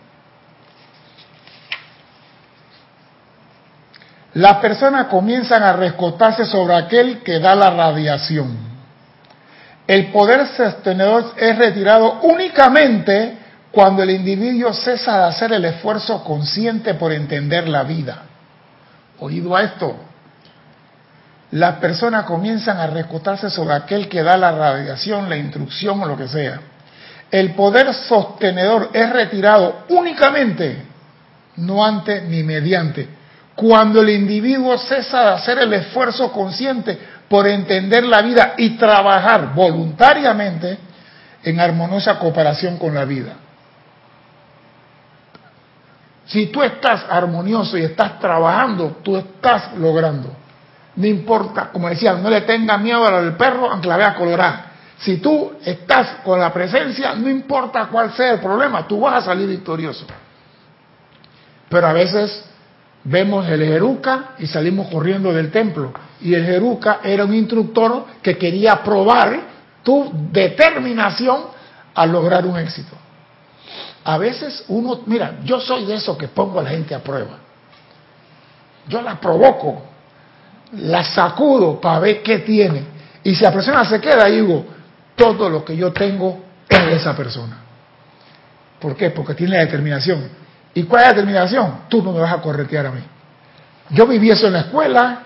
Las 4.34 4.58
personas 4.58 5.08
comienzan 5.08 5.62
a 5.62 5.74
rescotarse 5.74 6.46
sobre 6.46 6.74
aquel 6.74 7.22
que 7.22 7.38
da 7.38 7.54
la 7.54 7.70
radiación. 7.70 8.56
El 9.86 10.10
poder 10.10 10.46
sostenedor 10.46 11.34
es 11.36 11.58
retirado 11.58 12.20
únicamente 12.22 13.38
cuando 13.70 14.02
el 14.02 14.10
individuo 14.10 14.72
cesa 14.72 15.18
de 15.18 15.24
hacer 15.24 15.52
el 15.52 15.64
esfuerzo 15.64 16.22
consciente 16.22 16.94
por 16.94 17.12
entender 17.12 17.68
la 17.68 17.82
vida. 17.82 18.22
Oído 19.18 19.54
a 19.54 19.62
esto, 19.62 19.96
las 21.52 21.76
personas 21.76 22.24
comienzan 22.24 22.78
a 22.78 22.86
rescotarse 22.86 23.50
sobre 23.50 23.74
aquel 23.74 24.08
que 24.08 24.22
da 24.22 24.38
la 24.38 24.52
radiación, 24.52 25.28
la 25.28 25.36
instrucción 25.36 26.02
o 26.02 26.06
lo 26.06 26.16
que 26.16 26.26
sea. 26.26 26.60
El 27.30 27.52
poder 27.52 27.92
sostenedor 27.92 28.88
es 28.94 29.10
retirado 29.10 29.84
únicamente, 29.90 30.82
no 31.56 31.84
antes 31.84 32.22
ni 32.24 32.42
mediante, 32.42 33.06
cuando 33.54 34.00
el 34.00 34.08
individuo 34.08 34.78
cesa 34.78 35.20
de 35.24 35.28
hacer 35.34 35.58
el 35.58 35.72
esfuerzo 35.74 36.32
consciente 36.32 36.98
por 37.28 37.46
entender 37.46 38.04
la 38.04 38.22
vida 38.22 38.54
y 38.56 38.70
trabajar 38.78 39.52
voluntariamente 39.54 40.78
en 41.42 41.60
armoniosa 41.60 42.18
cooperación 42.18 42.78
con 42.78 42.94
la 42.94 43.04
vida. 43.04 43.34
Si 46.24 46.46
tú 46.46 46.62
estás 46.62 47.04
armonioso 47.10 47.76
y 47.76 47.82
estás 47.82 48.18
trabajando, 48.18 49.00
tú 49.02 49.18
estás 49.18 49.74
logrando. 49.76 50.41
No 50.96 51.06
importa, 51.06 51.70
como 51.72 51.88
decía, 51.88 52.14
no 52.14 52.28
le 52.28 52.42
tenga 52.42 52.76
miedo 52.78 53.06
al 53.06 53.36
perro 53.36 53.70
aunque 53.70 53.88
la 53.88 53.96
vea 53.96 54.14
colorada. 54.14 54.66
Si 54.98 55.16
tú 55.16 55.52
estás 55.64 56.20
con 56.24 56.38
la 56.38 56.52
presencia, 56.52 57.14
no 57.14 57.28
importa 57.28 57.86
cuál 57.86 58.12
sea 58.12 58.34
el 58.34 58.40
problema, 58.40 58.86
tú 58.86 59.00
vas 59.00 59.22
a 59.22 59.26
salir 59.26 59.48
victorioso. 59.48 60.06
Pero 61.68 61.86
a 61.86 61.92
veces 61.92 62.44
vemos 63.04 63.48
el 63.48 63.64
Jeruca 63.64 64.34
y 64.38 64.46
salimos 64.46 64.88
corriendo 64.88 65.32
del 65.32 65.50
templo. 65.50 65.92
Y 66.20 66.34
el 66.34 66.44
Jeruca 66.44 67.00
era 67.02 67.24
un 67.24 67.34
instructor 67.34 68.06
que 68.22 68.36
quería 68.36 68.82
probar 68.82 69.40
tu 69.82 70.10
determinación 70.30 71.46
a 71.94 72.06
lograr 72.06 72.46
un 72.46 72.58
éxito. 72.58 72.94
A 74.04 74.18
veces 74.18 74.64
uno, 74.68 75.00
mira, 75.06 75.38
yo 75.44 75.60
soy 75.60 75.84
de 75.84 75.94
esos 75.94 76.16
que 76.16 76.28
pongo 76.28 76.60
a 76.60 76.62
la 76.62 76.70
gente 76.70 76.94
a 76.94 77.02
prueba. 77.02 77.38
Yo 78.88 79.00
la 79.00 79.18
provoco 79.18 79.91
la 80.72 81.04
sacudo 81.04 81.80
para 81.80 81.98
ver 81.98 82.22
qué 82.22 82.38
tiene. 82.38 82.84
Y 83.24 83.34
si 83.34 83.44
la 83.44 83.52
persona 83.52 83.84
se 83.84 84.00
queda, 84.00 84.26
digo, 84.26 84.64
todo 85.14 85.48
lo 85.48 85.64
que 85.64 85.76
yo 85.76 85.92
tengo 85.92 86.42
es 86.68 86.86
de 86.86 86.96
esa 86.96 87.14
persona. 87.14 87.58
¿Por 88.80 88.96
qué? 88.96 89.10
Porque 89.10 89.34
tiene 89.34 89.56
la 89.56 89.60
determinación. 89.60 90.28
¿Y 90.74 90.84
cuál 90.84 91.02
es 91.02 91.08
la 91.08 91.14
determinación? 91.14 91.74
Tú 91.88 92.02
no 92.02 92.12
me 92.12 92.20
vas 92.20 92.32
a 92.32 92.40
corretear 92.40 92.86
a 92.86 92.90
mí. 92.90 93.02
Yo 93.90 94.06
viví 94.06 94.30
eso 94.30 94.46
en 94.46 94.54
la 94.54 94.60
escuela. 94.60 95.22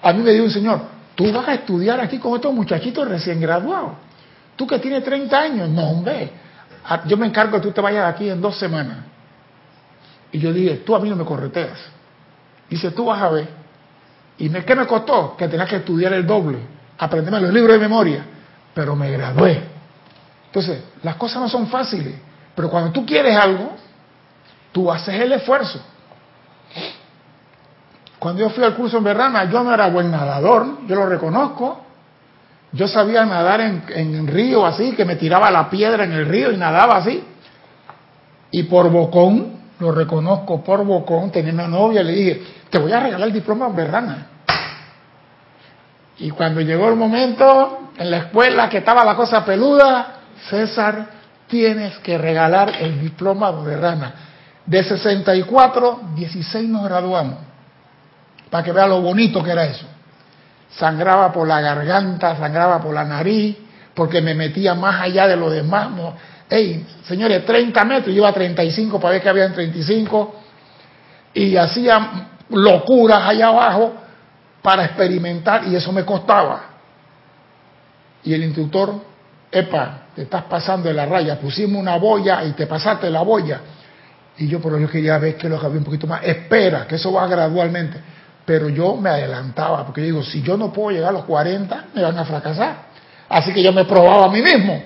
A 0.00 0.12
mí 0.12 0.22
me 0.22 0.30
dijo 0.30 0.44
un 0.44 0.50
señor, 0.50 0.80
tú 1.14 1.30
vas 1.32 1.48
a 1.48 1.54
estudiar 1.54 2.00
aquí 2.00 2.18
con 2.18 2.36
estos 2.36 2.54
muchachitos 2.54 3.06
recién 3.08 3.40
graduados. 3.40 3.92
Tú 4.56 4.66
que 4.66 4.78
tienes 4.78 5.04
30 5.04 5.38
años, 5.38 5.68
no, 5.68 5.90
hombre. 5.90 6.30
Ah, 6.84 7.02
yo 7.06 7.16
me 7.16 7.26
encargo 7.26 7.56
que 7.56 7.62
tú 7.62 7.72
te 7.72 7.80
vayas 7.80 8.04
de 8.04 8.10
aquí 8.10 8.30
en 8.30 8.40
dos 8.40 8.58
semanas. 8.58 8.98
Y 10.32 10.38
yo 10.38 10.52
dije, 10.52 10.76
tú 10.86 10.94
a 10.94 11.00
mí 11.00 11.08
no 11.10 11.16
me 11.16 11.24
correteas. 11.24 11.78
Dice, 12.70 12.90
tú 12.92 13.06
vas 13.06 13.20
a 13.20 13.30
ver. 13.30 13.57
¿Y 14.38 14.48
qué 14.48 14.74
me 14.74 14.86
costó? 14.86 15.36
Que 15.36 15.48
tenía 15.48 15.66
que 15.66 15.76
estudiar 15.76 16.12
el 16.12 16.26
doble, 16.26 16.58
aprenderme 16.96 17.40
los 17.40 17.52
libros 17.52 17.72
de 17.72 17.80
memoria, 17.80 18.24
pero 18.72 18.94
me 18.94 19.10
gradué. 19.10 19.62
Entonces, 20.46 20.82
las 21.02 21.16
cosas 21.16 21.42
no 21.42 21.48
son 21.48 21.66
fáciles, 21.66 22.14
pero 22.54 22.70
cuando 22.70 22.92
tú 22.92 23.04
quieres 23.04 23.36
algo, 23.36 23.72
tú 24.72 24.90
haces 24.90 25.14
el 25.20 25.32
esfuerzo. 25.32 25.80
Cuando 28.18 28.40
yo 28.40 28.50
fui 28.50 28.64
al 28.64 28.74
curso 28.74 28.98
en 28.98 29.04
Berrana, 29.04 29.44
yo 29.50 29.62
no 29.62 29.72
era 29.72 29.88
buen 29.88 30.10
nadador, 30.10 30.86
yo 30.86 30.96
lo 30.96 31.06
reconozco. 31.06 31.84
Yo 32.72 32.86
sabía 32.86 33.24
nadar 33.24 33.60
en, 33.60 33.84
en 33.88 34.26
río 34.26 34.66
así, 34.66 34.92
que 34.92 35.04
me 35.04 35.16
tiraba 35.16 35.50
la 35.50 35.70
piedra 35.70 36.04
en 36.04 36.12
el 36.12 36.26
río 36.26 36.52
y 36.52 36.56
nadaba 36.56 36.96
así. 36.96 37.24
Y 38.50 38.64
por 38.64 38.90
bocón, 38.90 39.57
lo 39.80 39.92
reconozco 39.92 40.62
por 40.62 40.84
bocón, 40.84 41.30
tenía 41.30 41.52
una 41.52 41.68
novia, 41.68 42.02
le 42.02 42.12
dije, 42.12 42.42
te 42.70 42.78
voy 42.78 42.92
a 42.92 43.00
regalar 43.00 43.28
el 43.28 43.34
diploma 43.34 43.68
Berrana. 43.68 44.26
Y 46.18 46.30
cuando 46.30 46.60
llegó 46.60 46.88
el 46.88 46.96
momento, 46.96 47.90
en 47.96 48.10
la 48.10 48.18
escuela 48.18 48.68
que 48.68 48.78
estaba 48.78 49.04
la 49.04 49.14
cosa 49.14 49.44
peluda, 49.44 50.14
César, 50.48 51.06
tienes 51.48 51.98
que 51.98 52.18
regalar 52.18 52.74
el 52.80 53.00
diploma 53.00 53.50
de 53.52 53.76
rana. 53.76 54.14
De 54.64 54.82
64, 54.84 56.00
16 56.14 56.68
nos 56.68 56.84
graduamos. 56.84 57.38
Para 58.50 58.64
que 58.64 58.72
vea 58.72 58.86
lo 58.86 59.00
bonito 59.00 59.42
que 59.42 59.50
era 59.50 59.64
eso. 59.64 59.86
Sangraba 60.70 61.32
por 61.32 61.48
la 61.48 61.60
garganta, 61.60 62.36
sangraba 62.36 62.80
por 62.80 62.94
la 62.94 63.04
nariz, 63.04 63.56
porque 63.94 64.20
me 64.20 64.34
metía 64.34 64.74
más 64.74 65.00
allá 65.00 65.26
de 65.26 65.36
lo 65.36 65.50
demás. 65.50 65.88
Ey, 66.50 66.86
señores, 67.04 67.44
30 67.44 67.84
metros, 67.84 68.14
yo 68.14 68.20
iba 68.20 68.28
a 68.28 68.32
35 68.32 68.98
para 68.98 69.12
ver 69.12 69.22
que 69.22 69.28
había 69.28 69.44
en 69.44 69.52
35 69.52 70.34
y 71.34 71.56
hacía 71.56 72.28
locuras 72.50 73.28
allá 73.28 73.48
abajo 73.48 73.94
para 74.62 74.84
experimentar 74.86 75.64
y 75.68 75.76
eso 75.76 75.92
me 75.92 76.04
costaba. 76.04 76.62
Y 78.24 78.32
el 78.32 78.44
instructor, 78.44 78.94
epa, 79.50 80.02
te 80.14 80.22
estás 80.22 80.44
pasando 80.44 80.88
de 80.88 80.94
la 80.94 81.06
raya, 81.06 81.38
pusimos 81.38 81.80
una 81.80 81.96
boya 81.96 82.42
y 82.44 82.52
te 82.52 82.66
pasaste 82.66 83.10
la 83.10 83.22
boya. 83.22 83.60
Y 84.38 84.48
yo, 84.48 84.60
pero 84.60 84.78
yo 84.78 84.88
quería 84.88 85.18
ver 85.18 85.36
que 85.36 85.48
lo 85.48 85.56
había 85.56 85.78
un 85.78 85.84
poquito 85.84 86.06
más. 86.06 86.22
Espera, 86.24 86.86
que 86.86 86.94
eso 86.94 87.12
va 87.12 87.26
gradualmente. 87.26 87.98
Pero 88.44 88.68
yo 88.68 88.96
me 88.96 89.10
adelantaba, 89.10 89.84
porque 89.84 90.00
digo, 90.00 90.22
si 90.22 90.42
yo 90.42 90.56
no 90.56 90.72
puedo 90.72 90.90
llegar 90.90 91.10
a 91.10 91.12
los 91.12 91.24
40, 91.24 91.86
me 91.94 92.02
van 92.02 92.18
a 92.18 92.24
fracasar. 92.24 92.88
Así 93.28 93.52
que 93.52 93.62
yo 93.62 93.72
me 93.72 93.84
probaba 93.84 94.26
a 94.26 94.28
mí 94.30 94.40
mismo. 94.40 94.82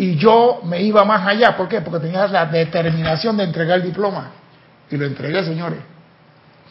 Y 0.00 0.16
yo 0.16 0.62
me 0.64 0.80
iba 0.80 1.04
más 1.04 1.26
allá. 1.26 1.54
¿Por 1.54 1.68
qué? 1.68 1.82
Porque 1.82 2.06
tenía 2.06 2.26
la 2.26 2.46
determinación 2.46 3.36
de 3.36 3.44
entregar 3.44 3.80
el 3.80 3.84
diploma. 3.84 4.30
Y 4.90 4.96
lo 4.96 5.04
entregué, 5.04 5.44
señores. 5.44 5.78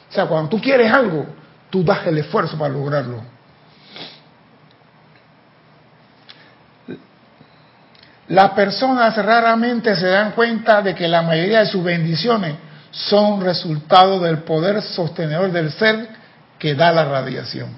O 0.09 0.11
sea, 0.11 0.25
cuando 0.25 0.49
tú 0.49 0.59
quieres 0.59 0.91
algo, 0.91 1.27
tú 1.69 1.83
das 1.83 2.07
el 2.07 2.17
esfuerzo 2.17 2.57
para 2.57 2.73
lograrlo. 2.73 3.21
Las 8.29 8.49
personas 8.53 9.15
raramente 9.23 9.95
se 9.95 10.07
dan 10.07 10.31
cuenta 10.31 10.81
de 10.81 10.95
que 10.95 11.07
la 11.07 11.21
mayoría 11.21 11.59
de 11.59 11.67
sus 11.67 11.83
bendiciones 11.83 12.55
son 12.89 13.41
resultado 13.41 14.19
del 14.21 14.39
poder 14.39 14.81
sostenedor 14.81 15.51
del 15.51 15.71
ser 15.71 16.09
que 16.57 16.73
da 16.73 16.91
la 16.91 17.05
radiación. 17.05 17.69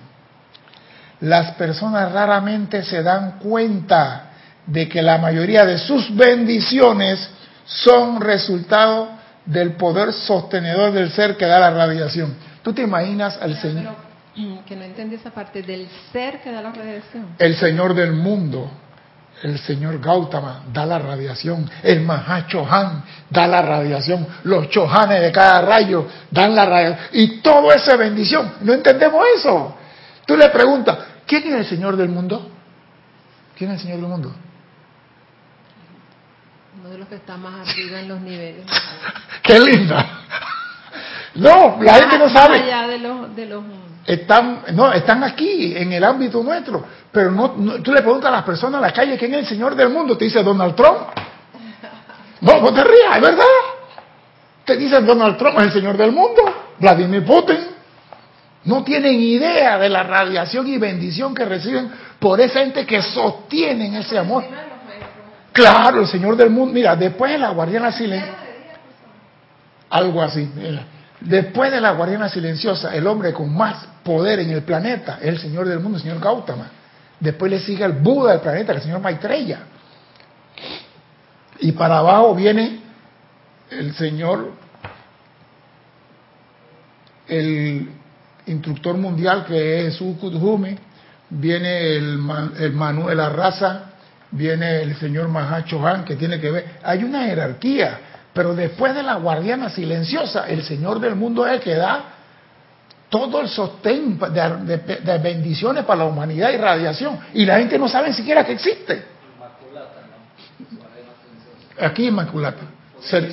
Las 1.19 1.55
personas 1.55 2.09
raramente 2.13 2.83
se 2.83 3.03
dan 3.03 3.37
cuenta 3.39 4.30
de 4.71 4.87
que 4.87 5.01
la 5.01 5.17
mayoría 5.17 5.65
de 5.65 5.77
sus 5.77 6.15
bendiciones 6.15 7.29
son 7.65 8.21
resultado 8.21 9.09
del 9.45 9.73
poder 9.73 10.13
sostenedor 10.13 10.93
del 10.93 11.11
ser 11.11 11.35
que 11.35 11.45
da 11.45 11.59
la 11.59 11.71
radiación. 11.71 12.35
¿Tú 12.63 12.71
te 12.73 12.81
imaginas 12.81 13.37
al 13.41 13.59
Señor? 13.59 13.95
Mm, 14.35 14.59
que 14.59 14.75
no 14.77 14.83
entendí 14.83 15.15
esa 15.15 15.31
parte 15.31 15.61
del 15.61 15.89
ser 16.13 16.41
que 16.41 16.51
da 16.51 16.61
la 16.61 16.71
radiación. 16.71 17.35
El 17.37 17.55
Señor 17.55 17.93
del 17.93 18.13
mundo, 18.13 18.71
el 19.43 19.59
Señor 19.59 19.99
Gautama 19.99 20.63
da 20.71 20.85
la 20.85 20.99
radiación, 20.99 21.69
el 21.83 21.99
Mahachohan 22.01 23.03
da 23.29 23.47
la 23.47 23.61
radiación, 23.61 24.25
los 24.43 24.69
Chohanes 24.69 25.21
de 25.21 25.31
cada 25.33 25.61
rayo 25.61 26.07
dan 26.29 26.55
la 26.55 26.65
radiación, 26.65 27.07
y 27.11 27.41
todo 27.41 27.73
esa 27.73 27.97
bendición. 27.97 28.53
No 28.61 28.71
entendemos 28.71 29.21
eso. 29.37 29.75
Tú 30.25 30.37
le 30.37 30.47
preguntas, 30.47 30.97
¿quién 31.27 31.43
es 31.47 31.53
el 31.55 31.65
Señor 31.65 31.97
del 31.97 32.07
mundo? 32.07 32.49
¿Quién 33.57 33.71
es 33.71 33.81
el 33.81 33.87
Señor 33.87 33.99
del 33.99 34.09
mundo? 34.09 34.33
Los 37.01 37.09
que 37.09 37.15
está 37.15 37.35
más 37.35 37.67
arriba 37.67 37.99
en 37.99 38.09
los 38.09 38.21
niveles. 38.21 38.63
¡Qué 39.41 39.59
linda! 39.59 40.19
No, 41.33 41.79
la 41.81 41.95
gente 41.95 42.19
no 42.19 42.29
sabe. 42.29 42.61
Allá 42.61 42.87
de 42.89 42.99
los, 42.99 43.35
de 43.35 43.45
los... 43.47 43.63
Están, 44.05 44.61
no, 44.73 44.93
están 44.93 45.23
aquí, 45.23 45.75
en 45.75 45.93
el 45.93 46.03
ámbito 46.03 46.43
nuestro. 46.43 46.85
Pero 47.11 47.31
no, 47.31 47.53
tú 47.81 47.91
le 47.91 48.03
preguntas 48.03 48.27
a 48.27 48.31
las 48.33 48.43
personas 48.43 48.75
en 48.75 48.81
la 48.81 48.93
calle 48.93 49.17
quién 49.17 49.33
es 49.33 49.39
el 49.39 49.47
Señor 49.47 49.73
del 49.73 49.89
mundo. 49.89 50.15
Te 50.15 50.25
dice 50.25 50.43
Donald 50.43 50.75
Trump. 50.75 50.99
No, 52.41 52.61
no 52.61 52.71
te 52.71 52.83
rías, 52.83 53.15
es 53.15 53.21
verdad. 53.23 53.45
Te 54.63 54.77
dicen 54.77 55.03
Donald 55.03 55.39
Trump 55.39 55.57
es 55.57 55.63
el 55.63 55.71
Señor 55.71 55.97
del 55.97 56.11
mundo. 56.11 56.43
Vladimir 56.77 57.25
Putin. 57.25 57.65
No 58.65 58.83
tienen 58.83 59.19
idea 59.19 59.79
de 59.79 59.89
la 59.89 60.03
radiación 60.03 60.67
y 60.67 60.77
bendición 60.77 61.33
que 61.33 61.45
reciben 61.45 61.91
por 62.19 62.39
esa 62.39 62.59
gente 62.59 62.85
que 62.85 63.01
sostienen 63.01 63.95
ese 63.95 64.19
amor. 64.19 64.43
Claro, 65.51 66.01
el 66.01 66.07
Señor 66.07 66.35
del 66.37 66.49
mundo. 66.49 66.73
Mira, 66.73 66.95
después 66.95 67.31
de 67.31 67.37
la 67.37 67.49
guardiana 67.49 67.91
silenciosa, 67.91 68.37
algo 69.89 70.21
así. 70.21 70.49
Después 71.19 71.71
de 71.71 71.81
la 71.81 71.91
guardiana 71.91 72.29
silenciosa, 72.29 72.95
el 72.95 73.05
hombre 73.05 73.33
con 73.33 73.53
más 73.53 73.85
poder 74.03 74.39
en 74.39 74.49
el 74.49 74.63
planeta 74.63 75.19
es 75.21 75.29
el 75.29 75.39
Señor 75.39 75.67
del 75.67 75.79
mundo, 75.79 75.97
el 75.97 76.03
Señor 76.03 76.19
Gautama. 76.19 76.67
Después 77.19 77.51
le 77.51 77.59
sigue 77.59 77.83
el 77.83 77.91
Buda 77.91 78.31
del 78.31 78.41
planeta, 78.41 78.73
el 78.73 78.81
Señor 78.81 79.01
Maitreya. 79.01 79.59
Y 81.59 81.73
para 81.73 81.99
abajo 81.99 82.33
viene 82.33 82.79
el 83.69 83.93
Señor, 83.93 84.53
el 87.27 87.89
instructor 88.47 88.97
mundial 88.97 89.45
que 89.45 89.85
es 89.85 90.01
Ukudhume, 90.01 90.77
viene 91.29 91.97
el, 91.97 92.19
el 92.59 92.73
Manuel 92.73 93.17
la 93.17 93.29
raza, 93.29 93.90
viene 94.31 94.81
el 94.81 94.95
señor 94.95 95.27
Mahacho 95.27 95.85
Han, 95.85 96.05
que 96.05 96.15
tiene 96.15 96.39
que 96.39 96.51
ver. 96.51 96.65
Hay 96.83 97.03
una 97.03 97.25
jerarquía, 97.25 97.99
pero 98.33 98.55
después 98.55 98.95
de 98.95 99.03
la 99.03 99.15
guardiana 99.15 99.69
silenciosa, 99.69 100.47
el 100.47 100.63
Señor 100.63 100.99
del 100.99 101.15
mundo 101.15 101.45
es 101.45 101.53
el 101.53 101.59
que 101.59 101.75
da 101.75 102.03
todo 103.09 103.41
el 103.41 103.49
sostén 103.49 104.17
de, 104.17 105.19
bendiciones 105.21 105.83
para 105.83 105.99
la 105.99 106.05
humanidad 106.05 106.49
y 106.51 106.57
radiación. 106.57 107.19
Y 107.33 107.45
la 107.45 107.57
gente 107.59 107.77
no 107.77 107.89
sabe 107.89 108.13
siquiera 108.13 108.45
que 108.45 108.53
existe. 108.53 109.03
Aquí 111.79 112.07
Inmaculata. 112.07 112.61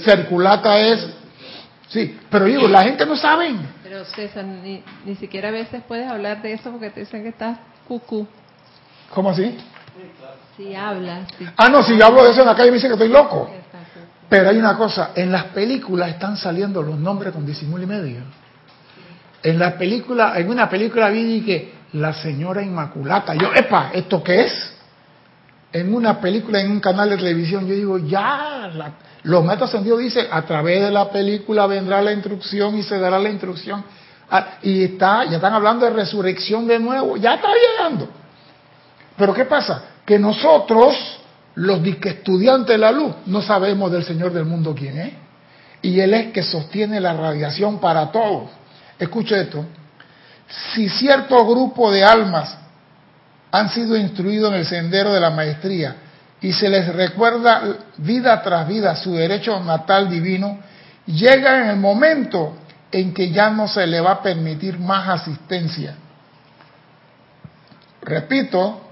circulata 0.04 0.80
es... 0.80 1.06
Sí, 1.88 2.18
pero 2.28 2.44
digo, 2.44 2.68
la 2.68 2.82
gente 2.82 3.06
no 3.06 3.16
sabe. 3.16 3.54
Pero 3.82 4.04
César, 4.04 4.44
ni, 4.44 4.82
ni 5.06 5.14
siquiera 5.14 5.48
a 5.48 5.52
veces 5.52 5.82
puedes 5.87 6.11
hablar 6.11 6.42
de 6.42 6.52
eso 6.52 6.70
porque 6.70 6.90
te 6.90 7.00
dicen 7.00 7.22
que 7.22 7.30
estás 7.30 7.58
cucú. 7.87 8.26
¿Cómo 9.14 9.30
así? 9.30 9.56
Si 10.56 10.74
hablas. 10.74 11.28
ah, 11.56 11.68
no, 11.68 11.82
si 11.82 11.96
yo 11.96 12.06
hablo 12.06 12.24
de 12.24 12.30
eso 12.30 12.40
en 12.40 12.46
la 12.46 12.54
calle 12.54 12.70
me 12.70 12.76
dicen 12.76 12.90
que 12.90 12.94
estoy 12.94 13.08
loco. 13.08 13.50
Pero 14.28 14.50
hay 14.50 14.58
una 14.58 14.76
cosa, 14.76 15.12
en 15.14 15.32
las 15.32 15.44
películas 15.44 16.11
están 16.11 16.37
saliendo 16.37 16.82
los 16.82 16.98
nombres 16.98 17.32
con 17.32 17.46
disimulo 17.46 17.84
y 17.84 17.87
medio. 17.87 18.20
En 19.42 19.58
la 19.58 19.78
película, 19.78 20.38
en 20.38 20.50
una 20.50 20.68
película 20.68 21.08
vi 21.08 21.40
que 21.42 21.74
la 21.92 22.12
señora 22.12 22.62
Inmaculata, 22.62 23.34
yo, 23.34 23.50
epa, 23.54 23.90
¿esto 23.94 24.22
qué 24.22 24.42
es? 24.42 24.74
En 25.72 25.94
una 25.94 26.20
película, 26.20 26.61
en 26.61 26.70
un 26.70 26.80
canal 26.80 27.08
de 27.11 27.16
televisión, 27.16 27.66
yo 27.66 27.74
digo, 27.74 27.98
ya, 27.98 28.70
los 29.22 29.44
maestros 29.44 29.70
ascendidos 29.70 30.00
dicen, 30.00 30.26
a 30.30 30.42
través 30.42 30.82
de 30.82 30.90
la 30.90 31.11
película 31.11 31.66
vendrá 31.66 32.02
la 32.02 32.12
instrucción 32.12 32.76
y 32.76 32.82
se 32.82 32.98
dará 32.98 33.18
la 33.18 33.30
instrucción. 33.30 33.84
Ah, 34.30 34.58
y 34.62 34.84
está, 34.84 35.24
ya 35.24 35.37
están 35.37 35.54
hablando 35.54 35.87
de 35.87 35.92
resurrección 35.92 36.66
de 36.66 36.78
nuevo, 36.78 37.16
ya 37.16 37.34
está 37.34 37.48
llegando. 37.48 38.08
Pero 39.18 39.35
¿qué 39.35 39.44
pasa? 39.44 39.83
Que 40.07 40.18
nosotros, 40.18 40.96
los 41.57 41.85
estudiantes 41.85 42.68
de 42.68 42.78
la 42.78 42.92
luz, 42.92 43.14
no 43.26 43.42
sabemos 43.42 43.90
del 43.90 44.04
Señor 44.04 44.33
del 44.33 44.44
mundo 44.44 44.74
quién 44.74 44.96
es. 44.98 45.12
Y 45.83 45.98
Él 46.00 46.14
es 46.14 46.33
que 46.33 46.42
sostiene 46.42 47.00
la 47.00 47.14
radiación 47.14 47.81
para 47.81 48.11
todos. 48.12 48.50
Escuche 48.98 49.40
esto. 49.40 49.64
Si 50.72 50.88
cierto 50.88 51.44
grupo 51.46 51.90
de 51.90 52.04
almas 52.04 52.57
han 53.50 53.68
sido 53.70 53.96
instruidos 53.96 54.52
en 54.52 54.61
el 54.61 54.66
sendero 54.66 55.12
de 55.12 55.20
la 55.20 55.31
maestría 55.31 55.96
y 56.40 56.52
se 56.52 56.68
les 56.68 56.94
recuerda 56.94 57.62
vida 57.98 58.40
tras 58.42 58.68
vida 58.68 58.94
su 58.96 59.14
derecho 59.14 59.59
natal 59.61 60.09
divino, 60.09 60.59
llega 61.07 61.62
en 61.62 61.70
el 61.70 61.76
momento 61.76 62.57
en 62.92 63.12
que 63.12 63.31
ya 63.31 63.50
no 63.50 63.66
se 63.68 63.87
le 63.87 64.00
va 64.00 64.12
a 64.12 64.22
permitir 64.22 64.78
más 64.78 65.09
asistencia. 65.09 65.96
Repito, 68.02 68.88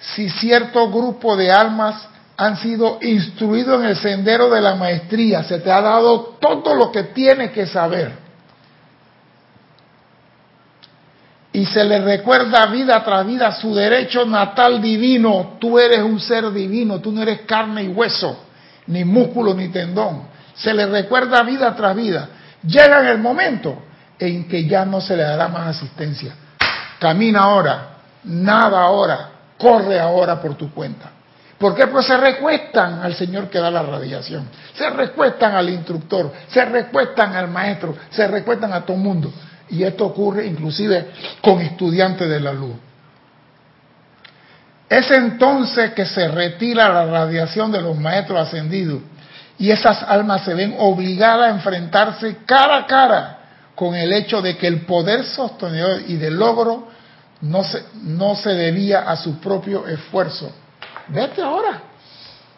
si 0.00 0.30
cierto 0.30 0.90
grupo 0.90 1.36
de 1.36 1.52
almas 1.52 2.08
han 2.36 2.56
sido 2.56 2.98
instruidos 3.02 3.80
en 3.82 3.90
el 3.90 3.96
sendero 3.96 4.48
de 4.48 4.62
la 4.62 4.74
maestría, 4.74 5.42
se 5.44 5.58
te 5.58 5.70
ha 5.70 5.82
dado 5.82 6.38
todo 6.40 6.74
lo 6.74 6.90
que 6.90 7.04
tienes 7.04 7.50
que 7.50 7.66
saber. 7.66 8.12
Y 11.52 11.66
se 11.66 11.84
le 11.84 12.00
recuerda 12.00 12.66
vida 12.66 13.02
tras 13.04 13.26
vida 13.26 13.52
su 13.52 13.74
derecho 13.74 14.24
natal 14.24 14.80
divino. 14.80 15.56
Tú 15.60 15.78
eres 15.78 16.00
un 16.00 16.18
ser 16.18 16.50
divino, 16.50 17.00
tú 17.00 17.12
no 17.12 17.20
eres 17.20 17.42
carne 17.42 17.82
y 17.84 17.88
hueso, 17.88 18.44
ni 18.86 19.04
músculo 19.04 19.52
ni 19.52 19.68
tendón. 19.68 20.22
Se 20.54 20.72
le 20.72 20.86
recuerda 20.86 21.42
vida 21.42 21.74
tras 21.74 21.94
vida. 21.94 22.28
Llega 22.62 23.10
el 23.10 23.18
momento 23.18 23.82
en 24.18 24.48
que 24.48 24.64
ya 24.66 24.86
no 24.86 25.00
se 25.00 25.16
le 25.16 25.24
dará 25.24 25.48
más 25.48 25.76
asistencia. 25.76 26.34
Camina 26.98 27.40
ahora, 27.40 27.96
nada 28.24 28.80
ahora, 28.80 29.29
corre 29.60 30.00
ahora 30.00 30.40
por 30.40 30.54
tu 30.56 30.72
cuenta. 30.72 31.10
¿Por 31.58 31.74
qué? 31.74 31.86
Pues 31.88 32.06
se 32.06 32.16
recuestan 32.16 33.02
al 33.02 33.14
Señor 33.14 33.50
que 33.50 33.58
da 33.58 33.70
la 33.70 33.82
radiación, 33.82 34.48
se 34.72 34.88
recuestan 34.88 35.54
al 35.54 35.68
instructor, 35.68 36.32
se 36.48 36.64
recuestan 36.64 37.36
al 37.36 37.48
maestro, 37.48 37.94
se 38.08 38.26
recuestan 38.26 38.72
a 38.72 38.80
todo 38.80 38.96
el 38.96 39.02
mundo. 39.02 39.30
Y 39.68 39.84
esto 39.84 40.06
ocurre 40.06 40.46
inclusive 40.46 41.10
con 41.42 41.60
estudiantes 41.60 42.28
de 42.28 42.40
la 42.40 42.54
luz. 42.54 42.76
Es 44.88 45.10
entonces 45.10 45.92
que 45.92 46.06
se 46.06 46.26
retira 46.28 46.88
la 46.88 47.04
radiación 47.04 47.70
de 47.70 47.82
los 47.82 47.96
maestros 47.96 48.40
ascendidos 48.40 49.02
y 49.58 49.70
esas 49.70 50.02
almas 50.02 50.42
se 50.44 50.54
ven 50.54 50.74
obligadas 50.78 51.52
a 51.52 51.54
enfrentarse 51.54 52.38
cara 52.46 52.78
a 52.78 52.86
cara 52.86 53.38
con 53.74 53.94
el 53.94 54.12
hecho 54.14 54.40
de 54.40 54.56
que 54.56 54.66
el 54.66 54.86
poder 54.86 55.24
sostenedor 55.24 56.00
y 56.08 56.16
de 56.16 56.30
logro 56.30 56.88
no 57.42 57.64
se, 57.64 57.84
no 58.02 58.34
se 58.34 58.50
debía 58.50 59.10
a 59.10 59.16
su 59.16 59.40
propio 59.40 59.86
esfuerzo. 59.86 60.50
Vete 61.08 61.42
ahora. 61.42 61.82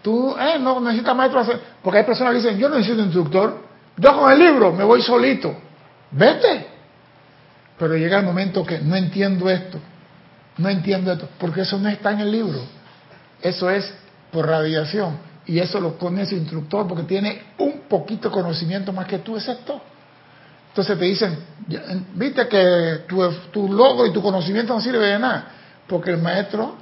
Tú 0.03 0.35
eh, 0.37 0.59
no 0.59 0.81
necesitas 0.81 1.15
maestro, 1.15 1.45
porque 1.83 1.99
hay 1.99 2.05
personas 2.05 2.33
que 2.33 2.39
dicen, 2.41 2.59
yo 2.59 2.69
no 2.69 2.77
necesito 2.77 3.03
instructor, 3.03 3.63
yo 3.97 4.19
con 4.19 4.33
el 4.33 4.39
libro 4.39 4.73
me 4.73 4.85
voy 4.85 5.01
solito. 5.03 5.55
Vete. 6.11 6.67
Pero 7.79 7.97
llega 7.97 8.19
el 8.19 8.25
momento 8.25 8.65
que 8.65 8.79
no 8.79 8.97
entiendo 8.97 9.49
esto, 9.49 9.79
no 10.59 10.69
entiendo 10.69 11.13
esto, 11.13 11.29
porque 11.39 11.63
eso 11.63 11.79
no 11.79 11.89
está 11.89 12.13
en 12.13 12.21
el 12.21 12.33
libro. 12.33 12.61
Eso 13.41 13.71
es 13.71 13.93
por 14.31 14.47
radiación. 14.47 15.17
Y 15.47 15.59
eso 15.59 15.81
lo 15.81 15.99
pone 15.99 16.23
ese 16.23 16.37
instructor 16.37 16.87
porque 16.87 17.05
tiene 17.05 17.43
un 17.59 17.83
poquito 17.89 18.29
de 18.29 18.35
conocimiento 18.35 18.93
más 18.93 19.07
que 19.07 19.19
tú, 19.19 19.37
excepto. 19.37 19.81
Entonces 20.73 20.99
te 20.99 21.05
dicen, 21.05 21.39
viste 22.15 22.49
que 22.49 23.01
tu, 23.07 23.31
tu 23.53 23.71
logro 23.71 24.07
y 24.07 24.11
tu 24.11 24.23
conocimiento 24.23 24.73
no 24.73 24.81
sirve 24.81 25.07
de 25.07 25.19
nada, 25.19 25.45
porque 25.87 26.13
el 26.13 26.17
maestro 26.17 26.77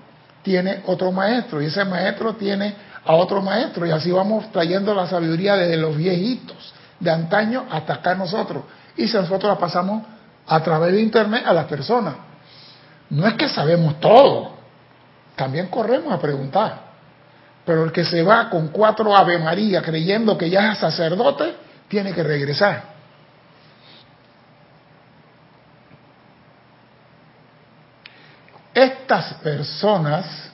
tiene 0.44 0.82
otro 0.86 1.10
maestro 1.10 1.60
y 1.60 1.66
ese 1.66 1.84
maestro 1.84 2.34
tiene 2.34 2.72
a 3.04 3.14
otro 3.14 3.42
maestro 3.42 3.84
y 3.84 3.90
así 3.90 4.12
vamos 4.12 4.52
trayendo 4.52 4.94
la 4.94 5.08
sabiduría 5.08 5.56
desde 5.56 5.76
los 5.76 5.96
viejitos 5.96 6.72
de 7.00 7.10
antaño 7.10 7.66
hasta 7.68 7.94
acá 7.94 8.14
nosotros. 8.14 8.62
Y 8.96 9.08
si 9.08 9.16
nosotros 9.16 9.52
la 9.52 9.58
pasamos 9.58 10.04
a 10.46 10.62
través 10.62 10.92
de 10.92 11.00
internet 11.00 11.42
a 11.44 11.52
las 11.52 11.66
personas. 11.66 12.14
No 13.10 13.26
es 13.26 13.34
que 13.34 13.48
sabemos 13.48 13.98
todo, 13.98 14.52
también 15.34 15.66
corremos 15.66 16.12
a 16.12 16.20
preguntar. 16.20 16.90
Pero 17.64 17.84
el 17.84 17.90
que 17.90 18.04
se 18.04 18.22
va 18.22 18.48
con 18.48 18.68
cuatro 18.68 19.16
Ave 19.16 19.36
María 19.38 19.82
creyendo 19.82 20.38
que 20.38 20.48
ya 20.48 20.70
es 20.72 20.78
sacerdote, 20.78 21.54
tiene 21.88 22.12
que 22.12 22.22
regresar. 22.22 22.99
Estas 28.74 29.34
personas 29.34 30.50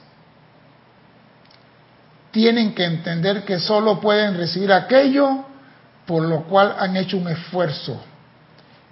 tienen 2.31 2.74
que 2.74 2.85
entender 2.85 3.44
que 3.44 3.59
solo 3.59 4.00
pueden 4.00 4.37
recibir 4.37 4.72
aquello 4.72 5.44
por 6.07 6.22
lo 6.22 6.44
cual 6.44 6.76
han 6.79 6.96
hecho 6.96 7.18
un 7.18 7.29
esfuerzo. 7.29 8.00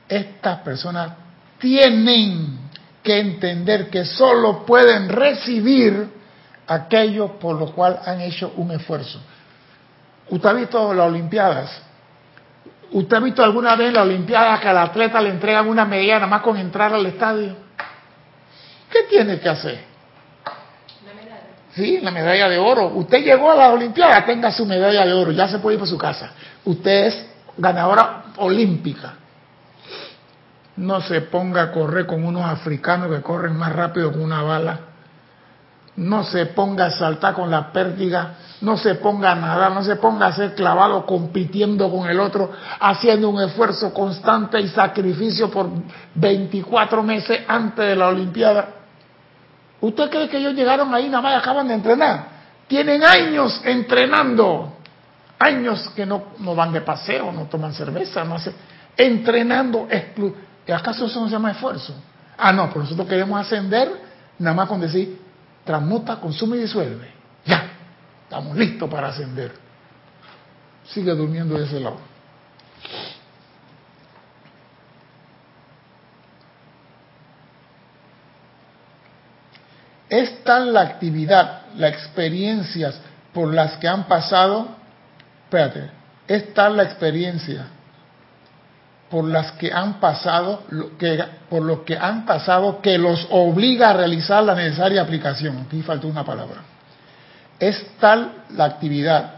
Estas 0.09 0.61
personas 0.61 1.13
tienen 1.59 2.59
que 3.03 3.21
entender 3.21 3.91
que 3.91 4.05
solo 4.05 4.65
pueden 4.67 5.09
recibir 5.09 6.09
aquello 6.67 7.39
por 7.39 7.57
lo 7.57 7.73
cual 7.73 8.01
han 8.05 8.21
hecho 8.21 8.53
un 8.57 8.71
esfuerzo. 8.73 9.21
¿Usted 10.31 10.49
ha 10.49 10.53
visto 10.55 10.95
las 10.95 11.07
Olimpiadas? 11.07 11.71
¿Usted 12.93 13.17
ha 13.17 13.21
visto 13.21 13.43
alguna 13.45 13.77
vez 13.77 13.89
en 13.89 13.95
las 13.95 14.05
Olimpiadas 14.05 14.61
que 14.61 14.69
al 14.69 14.79
atleta 14.79 15.21
le 15.21 15.31
entregan 15.31 15.69
una 15.69 15.85
medalla 15.85 16.15
nada 16.15 16.27
más 16.27 16.43
con 16.43 16.57
entrar 16.57 16.93
al 16.93 17.05
estadio? 17.07 17.64
¿Qué 18.95 19.03
tiene 19.11 19.41
que 19.41 19.49
hacer? 19.49 19.81
La 21.05 21.15
medalla. 21.15 21.41
Sí, 21.75 21.99
la 22.01 22.13
medalla 22.13 22.49
de 22.49 22.59
oro. 22.59 22.87
Usted 22.95 23.25
llegó 23.25 23.51
a 23.51 23.57
la 23.57 23.71
Olimpiada, 23.73 24.25
tenga 24.25 24.53
su 24.53 24.65
medalla 24.65 25.05
de 25.05 25.13
oro, 25.13 25.33
ya 25.33 25.49
se 25.49 25.59
puede 25.59 25.75
ir 25.75 25.81
para 25.81 25.91
su 25.91 25.99
casa. 25.99 26.31
Usted 26.65 27.07
es 27.07 27.27
ganadora 27.57 28.27
olímpica. 28.37 29.15
No 30.77 31.01
se 31.01 31.23
ponga 31.23 31.63
a 31.63 31.73
correr 31.73 32.07
con 32.07 32.25
unos 32.25 32.45
africanos 32.45 33.11
que 33.11 33.21
corren 33.21 33.57
más 33.57 33.73
rápido 33.73 34.13
que 34.13 34.19
una 34.19 34.43
bala. 34.43 34.79
No 35.97 36.23
se 36.23 36.47
ponga 36.47 36.87
a 36.87 36.91
saltar 36.93 37.35
con 37.35 37.51
la 37.51 37.73
pértiga. 37.73 38.35
No 38.61 38.77
se 38.77 38.95
ponga 38.95 39.33
a 39.33 39.35
nadar. 39.35 39.73
No 39.73 39.83
se 39.83 39.97
ponga 39.97 40.27
a 40.27 40.33
ser 40.33 40.55
clavado 40.55 41.05
compitiendo 41.05 41.91
con 41.91 42.09
el 42.09 42.21
otro, 42.21 42.53
haciendo 42.79 43.29
un 43.29 43.43
esfuerzo 43.43 43.93
constante 43.93 44.61
y 44.61 44.69
sacrificio 44.69 45.51
por 45.51 45.69
24 46.15 47.03
meses 47.03 47.41
antes 47.49 47.89
de 47.89 47.97
la 47.97 48.07
Olimpiada. 48.07 48.84
¿Usted 49.85 50.09
cree 50.09 50.31
que 50.31 50.39
ellos 50.39 50.55
llegaron 50.55 50.95
ahí 50.95 51.11
nada 51.11 51.21
más 51.21 51.43
acaban 51.43 51.69
de 51.69 51.75
entrenar? 51.75 52.29
Tienen 52.67 53.05
años 53.05 53.61
entrenando, 53.65 54.79
años 55.39 55.91
que 55.95 56.07
no, 56.07 56.29
no 56.39 56.55
van 56.55 56.73
de 56.73 56.81
paseo, 56.81 57.31
no 57.31 57.43
toman 57.45 57.75
cerveza, 57.75 58.25
no 58.25 58.37
hacen, 58.37 58.55
entrenando. 58.97 59.87
¿Acaso 60.75 61.05
eso 61.05 61.21
no 61.21 61.27
se 61.27 61.33
llama 61.33 61.51
esfuerzo? 61.51 61.95
Ah, 62.39 62.51
no, 62.51 62.69
pero 62.69 62.81
nosotros 62.81 63.07
queremos 63.07 63.39
ascender 63.39 63.93
nada 64.39 64.57
más 64.57 64.69
con 64.71 64.81
decir, 64.81 65.21
transmuta, 65.65 66.17
consume 66.17 66.57
y 66.57 66.61
disuelve. 66.61 67.13
Ya, 67.45 67.67
estamos 68.23 68.57
listos 68.57 68.89
para 68.89 69.09
ascender. 69.09 69.53
Sigue 70.85 71.15
durmiendo 71.15 71.59
de 71.59 71.67
ese 71.67 71.79
lado. 71.79 71.99
Es 80.15 80.45
tal 80.45 80.73
la 80.73 80.83
actividad, 80.83 81.63
las 81.75 81.91
experiencias 81.91 82.95
por 83.33 83.53
las 83.53 83.79
que 83.79 83.89
han 83.89 84.05
pasado, 84.05 84.69
espérate, 85.43 85.91
es 86.29 86.55
tal 86.55 86.77
la 86.77 86.85
experiencia 86.85 87.67
por 89.11 89.25
las 89.25 89.51
que 89.53 89.73
han 89.73 89.99
pasado, 89.99 90.63
que, 91.01 91.21
por 91.51 91.63
lo 91.63 91.85
que 91.85 91.99
han 91.99 92.25
pasado, 92.27 92.81
que 92.81 92.97
los 92.97 93.27
obliga 93.29 93.91
a 93.91 93.93
realizar 93.95 94.45
la 94.45 94.55
necesaria 94.55 95.03
aplicación. 95.03 95.65
Aquí 95.67 95.83
faltó 95.83 96.07
una 96.07 96.25
palabra. 96.25 96.61
Es 97.59 97.85
tal 97.99 98.45
la 98.51 98.67
actividad 98.67 99.35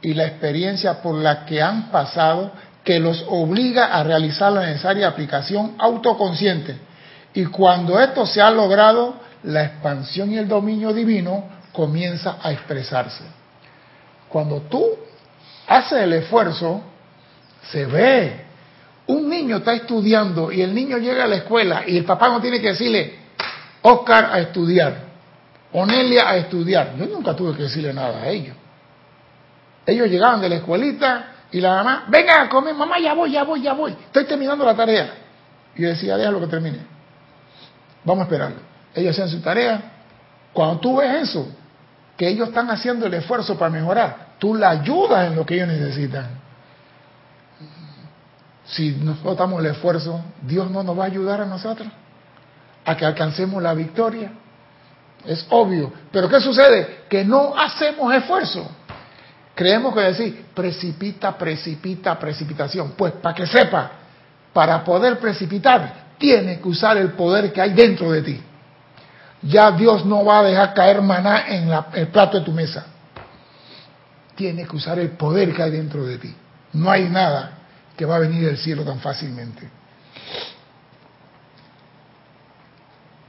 y 0.00 0.14
la 0.14 0.26
experiencia 0.26 1.02
por 1.02 1.16
la 1.16 1.44
que 1.44 1.60
han 1.60 1.90
pasado 1.90 2.52
que 2.84 3.00
los 3.00 3.24
obliga 3.28 3.86
a 3.86 4.04
realizar 4.04 4.52
la 4.52 4.66
necesaria 4.66 5.08
aplicación 5.08 5.74
autoconsciente. 5.76 6.78
Y 7.34 7.46
cuando 7.46 7.98
esto 7.98 8.24
se 8.26 8.40
ha 8.40 8.50
logrado, 8.52 9.28
la 9.44 9.64
expansión 9.64 10.32
y 10.32 10.38
el 10.38 10.48
dominio 10.48 10.92
divino 10.92 11.44
comienza 11.72 12.38
a 12.42 12.52
expresarse. 12.52 13.24
Cuando 14.28 14.62
tú 14.62 14.84
haces 15.66 16.02
el 16.02 16.12
esfuerzo, 16.14 16.82
se 17.70 17.86
ve. 17.86 18.44
Un 19.06 19.28
niño 19.28 19.58
está 19.58 19.72
estudiando 19.72 20.52
y 20.52 20.62
el 20.62 20.74
niño 20.74 20.98
llega 20.98 21.24
a 21.24 21.26
la 21.26 21.36
escuela 21.36 21.82
y 21.86 21.96
el 21.96 22.04
papá 22.04 22.28
no 22.28 22.40
tiene 22.40 22.60
que 22.60 22.68
decirle, 22.68 23.14
Oscar 23.82 24.26
a 24.32 24.38
estudiar, 24.40 25.10
Onelia 25.72 26.28
a 26.28 26.36
estudiar. 26.36 26.94
Yo 26.96 27.06
nunca 27.06 27.34
tuve 27.34 27.56
que 27.56 27.64
decirle 27.64 27.92
nada 27.92 28.22
a 28.22 28.28
ellos. 28.28 28.56
Ellos 29.86 30.08
llegaban 30.08 30.40
de 30.40 30.48
la 30.48 30.56
escuelita 30.56 31.32
y 31.50 31.60
la 31.60 31.76
mamá, 31.76 32.04
venga 32.08 32.42
a 32.42 32.48
comer, 32.48 32.74
mamá, 32.74 33.00
ya 33.00 33.14
voy, 33.14 33.32
ya 33.32 33.42
voy, 33.42 33.62
ya 33.62 33.72
voy. 33.72 33.92
Estoy 33.92 34.24
terminando 34.26 34.64
la 34.64 34.76
tarea. 34.76 35.14
Y 35.74 35.82
yo 35.82 35.88
decía, 35.88 36.16
déjalo 36.16 36.38
que 36.40 36.46
termine. 36.46 36.78
Vamos 38.04 38.22
a 38.22 38.24
esperarlo 38.24 38.69
ellos 38.94 39.18
hacen 39.18 39.28
su 39.28 39.40
tarea. 39.40 39.82
Cuando 40.52 40.80
tú 40.80 40.96
ves 40.96 41.28
eso, 41.28 41.48
que 42.16 42.28
ellos 42.28 42.48
están 42.48 42.70
haciendo 42.70 43.06
el 43.06 43.14
esfuerzo 43.14 43.56
para 43.56 43.70
mejorar, 43.70 44.34
tú 44.38 44.54
la 44.54 44.70
ayudas 44.70 45.28
en 45.28 45.36
lo 45.36 45.46
que 45.46 45.54
ellos 45.54 45.68
necesitan. 45.68 46.28
Si 48.64 48.92
nosotros 48.92 49.36
damos 49.36 49.60
el 49.60 49.66
esfuerzo, 49.66 50.20
Dios 50.42 50.70
no 50.70 50.82
nos 50.82 50.98
va 50.98 51.04
a 51.04 51.06
ayudar 51.06 51.40
a 51.40 51.46
nosotros 51.46 51.88
a 52.84 52.96
que 52.96 53.04
alcancemos 53.04 53.62
la 53.62 53.74
victoria. 53.74 54.32
Es 55.24 55.46
obvio. 55.50 55.92
Pero 56.10 56.28
¿qué 56.28 56.40
sucede? 56.40 57.04
Que 57.08 57.24
no 57.24 57.54
hacemos 57.56 58.12
esfuerzo. 58.14 58.68
Creemos 59.54 59.94
que 59.94 60.00
decir 60.00 60.46
precipita, 60.54 61.36
precipita, 61.36 62.18
precipitación. 62.18 62.92
Pues 62.96 63.12
para 63.14 63.34
que 63.34 63.46
sepa, 63.46 63.90
para 64.52 64.82
poder 64.82 65.18
precipitar, 65.18 66.10
tiene 66.16 66.60
que 66.60 66.68
usar 66.68 66.96
el 66.96 67.12
poder 67.12 67.52
que 67.52 67.60
hay 67.60 67.72
dentro 67.72 68.10
de 68.12 68.22
ti 68.22 68.42
ya 69.42 69.70
Dios 69.72 70.04
no 70.04 70.24
va 70.24 70.40
a 70.40 70.42
dejar 70.42 70.74
caer 70.74 71.00
maná 71.02 71.46
en 71.48 71.70
el 71.94 72.08
plato 72.08 72.38
de 72.38 72.44
tu 72.44 72.52
mesa. 72.52 72.86
Tienes 74.34 74.68
que 74.68 74.76
usar 74.76 74.98
el 74.98 75.10
poder 75.10 75.54
que 75.54 75.62
hay 75.62 75.70
dentro 75.70 76.04
de 76.04 76.18
ti. 76.18 76.34
No 76.72 76.90
hay 76.90 77.08
nada 77.08 77.58
que 77.96 78.04
va 78.04 78.16
a 78.16 78.20
venir 78.20 78.44
del 78.44 78.58
cielo 78.58 78.84
tan 78.84 79.00
fácilmente. 79.00 79.68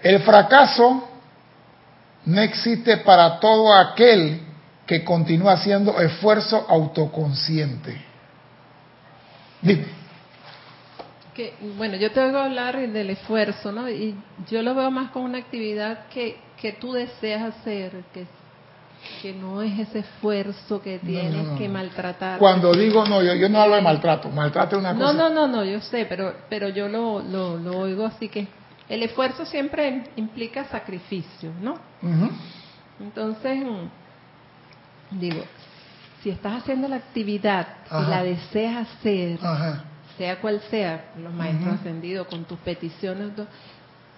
El 0.02 0.22
fracaso 0.22 1.08
no 2.26 2.42
existe 2.42 2.98
para 2.98 3.40
todo 3.40 3.74
aquel 3.74 4.42
que 4.86 5.04
continúa 5.04 5.54
haciendo 5.54 6.00
esfuerzo 6.00 6.66
autoconsciente. 6.68 8.02
Dime 9.62 10.01
bueno, 11.78 11.96
yo 11.96 12.12
te 12.12 12.20
oigo 12.20 12.38
hablar 12.38 12.78
del 12.78 13.10
esfuerzo, 13.10 13.72
¿no? 13.72 13.90
Y 13.90 14.16
yo 14.50 14.62
lo 14.62 14.76
veo 14.76 14.92
más 14.92 15.12
como 15.12 15.26
una 15.26 15.38
actividad 15.38 16.08
que, 16.08 16.38
que 16.60 16.74
tú 16.74 16.92
deseas 16.92 17.56
hacer, 17.56 18.04
que, 18.14 18.26
que 19.22 19.34
no 19.34 19.62
es 19.62 19.80
ese 19.80 20.00
esfuerzo 20.00 20.82
que 20.82 21.00
tienes 21.00 21.58
que 21.58 21.70
maltratar. 21.70 22.38
Cuando 22.38 22.74
digo 22.74 23.06
no, 23.06 23.24
yo, 23.24 23.50
no 23.50 23.62
hablo 23.62 23.76
de 23.76 23.82
maltrato, 23.82 24.30
maltrato 24.30 24.76
es 24.76 24.80
una 24.82 24.94
cosa. 24.94 25.14
No, 25.14 25.14
no, 25.14 25.30
no, 25.30 25.48
no, 25.48 25.64
yo 25.64 25.80
sé, 25.82 26.06
pero, 26.08 26.34
pero 26.50 26.70
yo 26.70 26.88
lo, 26.88 27.22
lo, 27.22 27.80
oigo 27.80 28.06
así 28.06 28.28
que 28.28 28.48
el 28.90 29.04
esfuerzo 29.04 29.46
siempre 29.46 30.04
implica 30.18 30.66
sacrificio, 30.66 31.52
¿no? 31.62 31.76
Entonces, 33.00 33.64
digo, 35.12 35.44
si 36.22 36.30
estás 36.30 36.62
haciendo 36.62 36.88
la 36.88 36.98
actividad 36.98 37.68
y 37.90 38.10
la 38.10 38.22
deseas 38.22 38.88
hacer, 38.88 39.40
sea 40.22 40.40
cual 40.40 40.62
sea, 40.70 41.06
los 41.18 41.34
maestros 41.34 41.80
ascendidos 41.80 42.28
con 42.28 42.46
tus 42.46 42.60
peticiones, 42.60 43.32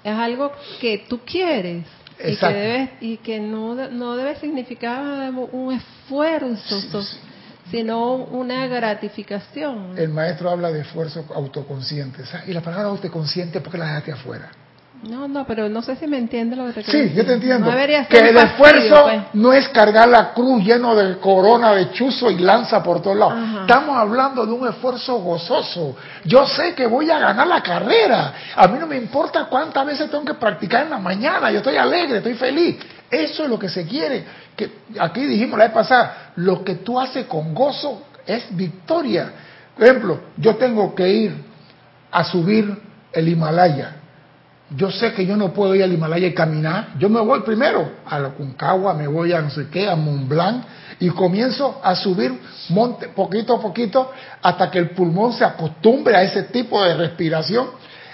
es 0.03 0.13
algo 0.13 0.51
que 0.81 1.05
tú 1.07 1.21
quieres 1.25 1.85
y 2.19 2.35
que, 2.35 2.47
debes, 2.47 2.89
y 2.99 3.17
que 3.17 3.39
no, 3.39 3.73
no 3.89 4.17
debe 4.17 4.35
significar 4.35 5.31
un 5.31 5.73
esfuerzo, 5.73 7.01
sino 7.71 8.15
una 8.15 8.67
gratificación. 8.67 9.97
El 9.97 10.09
maestro 10.09 10.49
habla 10.49 10.71
de 10.73 10.81
esfuerzo 10.81 11.25
autoconsciente. 11.33 12.23
Y 12.47 12.51
la 12.51 12.59
palabra 12.59 12.89
autoconsciente, 12.89 13.61
¿por 13.61 13.71
qué 13.71 13.77
la 13.77 13.85
dejaste 13.85 14.11
afuera? 14.11 14.51
No, 15.03 15.27
no, 15.27 15.45
pero 15.45 15.67
no 15.67 15.81
sé 15.81 15.97
si 15.97 16.07
me 16.07 16.17
entiende 16.17 16.55
lo 16.55 16.73
que 16.73 16.81
te 16.81 16.89
Sí, 16.89 17.13
yo 17.13 17.25
te 17.25 17.33
entiendo. 17.33 17.69
que 18.07 18.19
el 18.19 18.37
esfuerzo 18.37 19.03
pues. 19.03 19.21
no 19.33 19.51
es 19.51 19.67
cargar 19.67 20.07
la 20.07 20.33
cruz 20.33 20.63
lleno 20.63 20.95
de 20.95 21.17
corona 21.17 21.73
de 21.73 21.91
chuzo 21.91 22.31
y 22.31 22.37
lanza 22.37 22.81
por 22.81 23.01
todos 23.01 23.17
lados. 23.17 23.33
Estamos 23.61 23.97
hablando 23.97 24.45
de 24.45 24.53
un 24.53 24.65
esfuerzo 24.65 25.15
gozoso. 25.15 25.97
Yo 26.23 26.47
sé 26.47 26.73
que 26.73 26.87
voy 26.87 27.09
a 27.11 27.19
ganar 27.19 27.45
la 27.47 27.61
carrera. 27.61 28.33
A 28.55 28.67
mí 28.69 28.77
no 28.79 28.87
me 28.87 28.95
importa 28.95 29.45
cuántas 29.45 29.85
veces 29.85 30.09
tengo 30.09 30.23
que 30.23 30.35
practicar 30.35 30.83
en 30.83 30.91
la 30.91 30.99
mañana. 30.99 31.51
Yo 31.51 31.57
estoy 31.57 31.75
alegre, 31.75 32.17
estoy 32.17 32.35
feliz. 32.35 32.77
Eso 33.11 33.43
es 33.43 33.49
lo 33.49 33.59
que 33.59 33.67
se 33.67 33.85
quiere. 33.85 34.23
Que 34.55 34.71
aquí 34.99 35.25
dijimos 35.25 35.59
la 35.59 35.65
vez 35.65 35.73
pasada, 35.73 36.31
lo 36.37 36.63
que 36.63 36.75
tú 36.75 36.97
haces 36.97 37.25
con 37.25 37.53
gozo 37.53 38.03
es 38.25 38.55
victoria. 38.55 39.33
Por 39.75 39.83
ejemplo, 39.83 40.21
yo 40.37 40.55
tengo 40.55 40.95
que 40.95 41.09
ir 41.09 41.35
a 42.09 42.23
subir 42.23 42.73
el 43.11 43.27
Himalaya 43.27 43.97
yo 44.75 44.89
sé 44.91 45.13
que 45.13 45.25
yo 45.25 45.37
no 45.37 45.53
puedo 45.53 45.75
ir 45.75 45.83
al 45.83 45.93
Himalaya 45.93 46.27
y 46.27 46.33
caminar. 46.33 46.89
Yo 46.97 47.09
me 47.09 47.19
voy 47.19 47.41
primero 47.41 47.91
a 48.05 48.19
la 48.19 48.29
Concagua, 48.29 48.93
me 48.93 49.07
voy 49.07 49.33
a 49.33 49.41
no 49.41 49.49
sé 49.49 49.67
qué, 49.69 49.87
a 49.87 49.95
Mont 49.95 50.27
Blanc, 50.27 50.63
y 50.99 51.09
comienzo 51.09 51.79
a 51.83 51.95
subir 51.95 52.39
monte 52.69 53.09
poquito 53.09 53.55
a 53.55 53.61
poquito 53.61 54.11
hasta 54.41 54.71
que 54.71 54.79
el 54.79 54.89
pulmón 54.91 55.33
se 55.33 55.43
acostumbre 55.43 56.15
a 56.15 56.23
ese 56.23 56.43
tipo 56.43 56.81
de 56.83 56.95
respiración. 56.95 57.67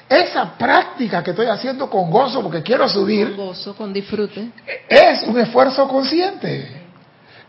Esa 0.10 0.58
práctica 0.58 1.24
que 1.24 1.32
estoy 1.32 1.46
haciendo 1.46 1.90
con 1.90 2.10
gozo, 2.10 2.42
porque 2.42 2.64
quiero 2.64 2.90
subir. 2.90 3.36
Con 3.36 3.48
gozo, 3.48 3.76
con 3.76 3.94
disfrute. 3.94 4.52
Es 4.90 5.24
un 5.24 5.40
esfuerzo 5.40 5.88
consciente. 5.88 6.88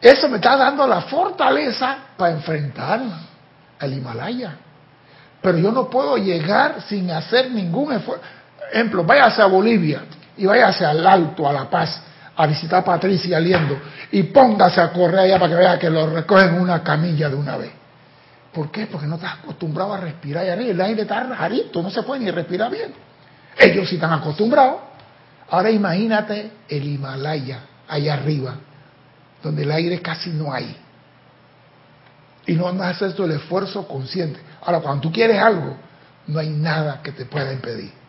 Eso 0.01 0.29
me 0.29 0.37
está 0.37 0.57
dando 0.57 0.87
la 0.87 1.03
fortaleza 1.03 1.97
para 2.17 2.33
enfrentar 2.33 3.01
al 3.79 3.93
Himalaya. 3.93 4.57
Pero 5.41 5.57
yo 5.57 5.73
no 5.73 5.89
puedo 5.89 6.19
llegar 6.19 6.83
sin 6.83 7.11
hacer 7.11 7.51
ningún 7.51 7.95
esfuerzo 7.95 8.23
ejemplo, 8.73 9.05
váyase 9.05 9.43
a 9.43 9.47
Bolivia 9.47 10.03
y 10.37 10.47
váyase 10.47 10.85
al 10.85 11.07
Alto, 11.07 11.49
a 11.49 11.53
La 11.53 11.69
Paz, 11.69 12.03
a 12.37 12.47
visitar 12.47 12.81
a 12.81 12.85
Patricia 12.85 13.37
Aliendo 13.37 13.79
y 14.13 14.23
póngase 14.25 14.81
a 14.81 14.93
correr 14.93 15.21
allá 15.21 15.39
para 15.39 15.51
que 15.51 15.59
vea 15.59 15.79
que 15.79 15.91
lo 15.91 16.09
recogen 16.09 16.55
una 16.61 16.83
camilla 16.83 17.29
de 17.29 17.37
una 17.37 17.57
vez. 17.57 17.71
¿Por 18.53 18.71
qué? 18.71 18.87
Porque 18.87 19.07
no 19.07 19.17
estás 19.17 19.35
acostumbrado 19.43 19.95
a 19.95 19.99
respirar 19.99 20.43
allá 20.43 20.55
arriba. 20.55 20.71
El 20.71 20.81
aire 20.81 21.03
está 21.03 21.23
rarito, 21.23 21.83
no 21.83 21.91
se 21.91 22.03
puede 22.03 22.25
ni 22.25 22.31
respirar 22.31 22.71
bien. 22.71 22.93
Ellos 23.59 23.89
sí 23.89 23.97
están 23.97 24.13
acostumbrados. 24.13 24.81
Ahora 25.51 25.71
imagínate 25.71 26.53
el 26.69 26.85
Himalaya, 26.85 27.61
allá 27.89 28.15
arriba, 28.15 28.55
donde 29.43 29.63
el 29.63 29.71
aire 29.71 30.01
casi 30.01 30.31
no 30.31 30.53
hay. 30.53 30.77
Y 32.47 32.55
no 32.55 32.69
andas 32.69 32.99
todo 32.99 33.27
el 33.27 33.33
esfuerzo 33.33 33.87
consciente. 33.87 34.41
Ahora, 34.63 34.81
cuando 34.81 35.03
tú 35.03 35.13
quieres 35.13 35.41
algo, 35.41 35.77
no 36.27 36.39
hay 36.39 36.51
nada 36.51 37.01
que 37.03 37.13
te 37.13 37.27
pueda 37.27 37.53
impedir. 37.53 38.00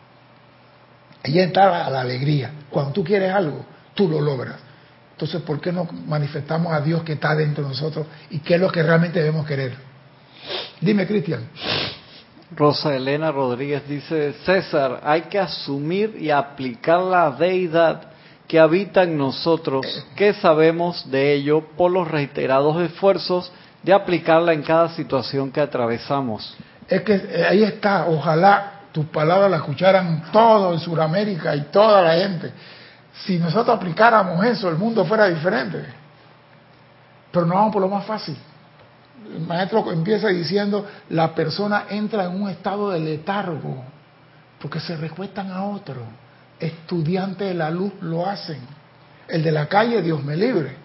Ahí 1.22 1.38
está 1.38 1.88
la, 1.90 2.00
alegría. 2.00 2.50
Cuando 2.70 2.92
tú 2.92 3.04
quieres 3.04 3.32
algo, 3.32 3.64
tú 3.94 4.08
lo 4.08 4.20
logras. 4.20 4.56
Entonces, 5.12 5.42
¿por 5.42 5.60
qué 5.60 5.72
no 5.72 5.86
manifestamos 6.06 6.72
a 6.72 6.80
Dios 6.80 7.02
que 7.02 7.12
está 7.12 7.34
dentro 7.34 7.62
de 7.64 7.70
nosotros 7.70 8.06
y 8.30 8.38
qué 8.40 8.54
es 8.54 8.60
lo 8.60 8.70
que 8.70 8.82
realmente 8.82 9.20
debemos 9.20 9.46
querer? 9.46 9.74
Dime, 10.80 11.06
Cristian. 11.06 11.48
Rosa 12.54 12.94
Elena 12.94 13.30
Rodríguez 13.30 13.86
dice, 13.88 14.34
César, 14.44 15.00
hay 15.04 15.22
que 15.22 15.38
asumir 15.38 16.16
y 16.18 16.30
aplicar 16.30 17.00
la 17.00 17.30
deidad 17.30 18.08
que 18.48 18.58
habita 18.58 19.04
en 19.04 19.16
nosotros, 19.16 19.86
¿qué 20.16 20.34
sabemos 20.34 21.10
de 21.10 21.32
ello 21.32 21.64
por 21.76 21.90
los 21.90 22.08
reiterados 22.08 22.82
esfuerzos 22.82 23.50
de 23.82 23.92
aplicarla 23.92 24.52
en 24.52 24.62
cada 24.62 24.88
situación 24.90 25.50
que 25.50 25.60
atravesamos. 25.60 26.56
Es 26.88 27.02
que 27.02 27.14
eh, 27.14 27.46
ahí 27.48 27.64
está, 27.64 28.06
ojalá 28.06 28.71
tus 28.92 29.06
palabras 29.06 29.50
las 29.50 29.60
escucharan 29.60 30.24
todo 30.30 30.74
en 30.74 30.78
Sudamérica 30.78 31.56
y 31.56 31.62
toda 31.62 32.02
la 32.02 32.14
gente. 32.14 32.52
Si 33.24 33.38
nosotros 33.38 33.76
aplicáramos 33.76 34.44
eso, 34.44 34.68
el 34.68 34.76
mundo 34.76 35.04
fuera 35.06 35.28
diferente. 35.28 35.82
Pero 37.30 37.46
no 37.46 37.54
vamos 37.54 37.72
por 37.72 37.82
lo 37.82 37.88
más 37.88 38.04
fácil. 38.04 38.36
El 39.34 39.40
maestro 39.40 39.90
empieza 39.90 40.28
diciendo, 40.28 40.86
la 41.08 41.34
persona 41.34 41.86
entra 41.88 42.24
en 42.24 42.42
un 42.42 42.50
estado 42.50 42.90
de 42.90 43.00
letargo, 43.00 43.82
porque 44.60 44.78
se 44.78 44.96
recuestan 44.96 45.50
a 45.50 45.64
otro. 45.64 46.02
Estudiantes 46.60 47.48
de 47.48 47.54
la 47.54 47.70
luz 47.70 47.92
lo 48.02 48.26
hacen. 48.28 48.60
El 49.26 49.42
de 49.42 49.52
la 49.52 49.68
calle, 49.68 50.02
Dios 50.02 50.22
me 50.22 50.36
libre. 50.36 50.76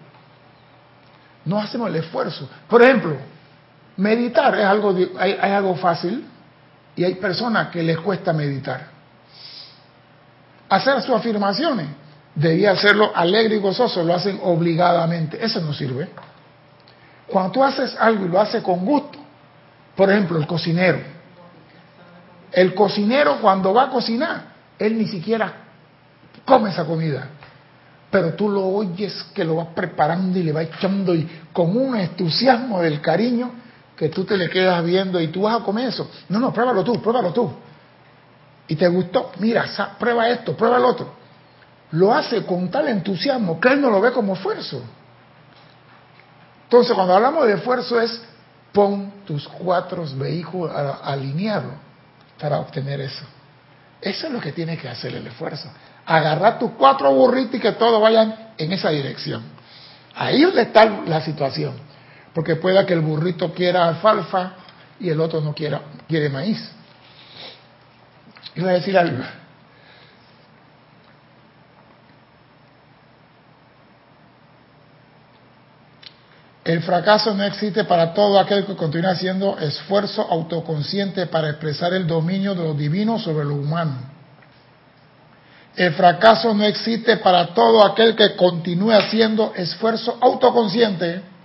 No 1.44 1.58
hacemos 1.58 1.88
el 1.88 1.96
esfuerzo. 1.96 2.48
Por 2.68 2.82
ejemplo, 2.82 3.16
meditar 3.96 4.58
es 4.58 4.64
algo, 4.64 4.96
es 4.96 5.42
algo 5.42 5.76
fácil 5.76 6.24
y 6.98 7.04
hay 7.04 7.14
personas 7.14 7.68
que 7.68 7.80
les 7.80 7.96
cuesta 7.98 8.32
meditar. 8.32 8.88
Hacer 10.68 11.00
sus 11.00 11.14
afirmaciones, 11.14 11.86
debía 12.34 12.72
hacerlo 12.72 13.12
alegre 13.14 13.54
y 13.54 13.60
gozoso, 13.60 14.02
lo 14.02 14.14
hacen 14.14 14.40
obligadamente. 14.42 15.38
Eso 15.40 15.60
no 15.60 15.72
sirve. 15.72 16.08
Cuando 17.28 17.52
tú 17.52 17.62
haces 17.62 17.94
algo 18.00 18.26
y 18.26 18.28
lo 18.28 18.40
haces 18.40 18.64
con 18.64 18.84
gusto, 18.84 19.16
por 19.94 20.10
ejemplo, 20.10 20.38
el 20.38 20.46
cocinero. 20.48 20.98
El 22.50 22.74
cocinero 22.74 23.40
cuando 23.40 23.72
va 23.72 23.84
a 23.84 23.90
cocinar, 23.90 24.42
él 24.76 24.98
ni 24.98 25.06
siquiera 25.06 25.52
come 26.44 26.70
esa 26.70 26.84
comida. 26.84 27.28
Pero 28.10 28.34
tú 28.34 28.48
lo 28.48 28.66
oyes 28.66 29.24
que 29.32 29.44
lo 29.44 29.54
va 29.54 29.72
preparando 29.72 30.36
y 30.36 30.42
le 30.42 30.50
va 30.50 30.62
echando 30.62 31.14
y 31.14 31.28
con 31.52 31.76
un 31.76 31.96
entusiasmo 31.96 32.82
del 32.82 33.00
cariño, 33.00 33.52
que 33.98 34.08
tú 34.10 34.24
te 34.24 34.36
le 34.36 34.48
quedas 34.48 34.84
viendo 34.84 35.20
y 35.20 35.26
tú 35.26 35.42
vas 35.42 35.60
a 35.60 35.64
comer 35.64 35.88
eso. 35.88 36.08
No, 36.28 36.38
no, 36.38 36.52
pruébalo 36.52 36.84
tú, 36.84 37.02
pruébalo 37.02 37.32
tú. 37.32 37.52
Y 38.68 38.76
te 38.76 38.86
gustó, 38.86 39.32
mira, 39.38 39.64
prueba 39.98 40.28
esto, 40.28 40.56
prueba 40.56 40.76
el 40.76 40.84
otro. 40.84 41.14
Lo 41.90 42.14
hace 42.14 42.44
con 42.44 42.70
tal 42.70 42.86
entusiasmo 42.88 43.58
que 43.58 43.70
él 43.70 43.80
no 43.80 43.90
lo 43.90 44.00
ve 44.00 44.12
como 44.12 44.34
esfuerzo. 44.34 44.80
Entonces, 46.64 46.94
cuando 46.94 47.14
hablamos 47.14 47.46
de 47.46 47.54
esfuerzo 47.54 48.00
es 48.00 48.22
pon 48.72 49.12
tus 49.26 49.48
cuatro 49.48 50.04
vehículos 50.14 50.70
alineados 51.02 51.72
para 52.38 52.60
obtener 52.60 53.00
eso. 53.00 53.24
Eso 54.00 54.28
es 54.28 54.32
lo 54.32 54.40
que 54.40 54.52
tiene 54.52 54.78
que 54.78 54.88
hacer 54.88 55.12
el 55.14 55.26
esfuerzo. 55.26 55.68
Agarrar 56.06 56.60
tus 56.60 56.70
cuatro 56.72 57.12
burritos 57.12 57.56
y 57.56 57.58
que 57.58 57.72
todos 57.72 58.00
vayan 58.00 58.52
en 58.56 58.70
esa 58.70 58.90
dirección. 58.90 59.42
Ahí 60.14 60.42
es 60.42 60.46
donde 60.46 60.62
está 60.62 60.84
la 60.84 61.20
situación. 61.20 61.87
Porque 62.38 62.54
pueda 62.54 62.86
que 62.86 62.94
el 62.94 63.00
burrito 63.00 63.52
quiera 63.52 63.88
alfalfa 63.88 64.52
y 65.00 65.10
el 65.10 65.20
otro 65.20 65.40
no 65.40 65.52
quiera, 65.52 65.82
quiere 66.06 66.28
maíz. 66.28 66.70
Iba 68.54 68.70
a 68.70 68.74
decir 68.74 68.96
algo. 68.96 69.24
El 76.64 76.80
fracaso 76.82 77.34
no 77.34 77.42
existe 77.42 77.82
para 77.82 78.14
todo 78.14 78.38
aquel 78.38 78.64
que 78.66 78.76
continúa 78.76 79.10
haciendo 79.10 79.58
esfuerzo 79.58 80.22
autoconsciente 80.30 81.26
para 81.26 81.50
expresar 81.50 81.92
el 81.92 82.06
dominio 82.06 82.54
de 82.54 82.62
lo 82.62 82.74
divino 82.74 83.18
sobre 83.18 83.46
lo 83.46 83.56
humano. 83.56 83.96
El 85.74 85.92
fracaso 85.94 86.54
no 86.54 86.62
existe 86.62 87.16
para 87.16 87.52
todo 87.52 87.84
aquel 87.84 88.14
que 88.14 88.36
continúe 88.36 88.92
haciendo 88.92 89.54
esfuerzo 89.56 90.16
autoconsciente 90.20 91.36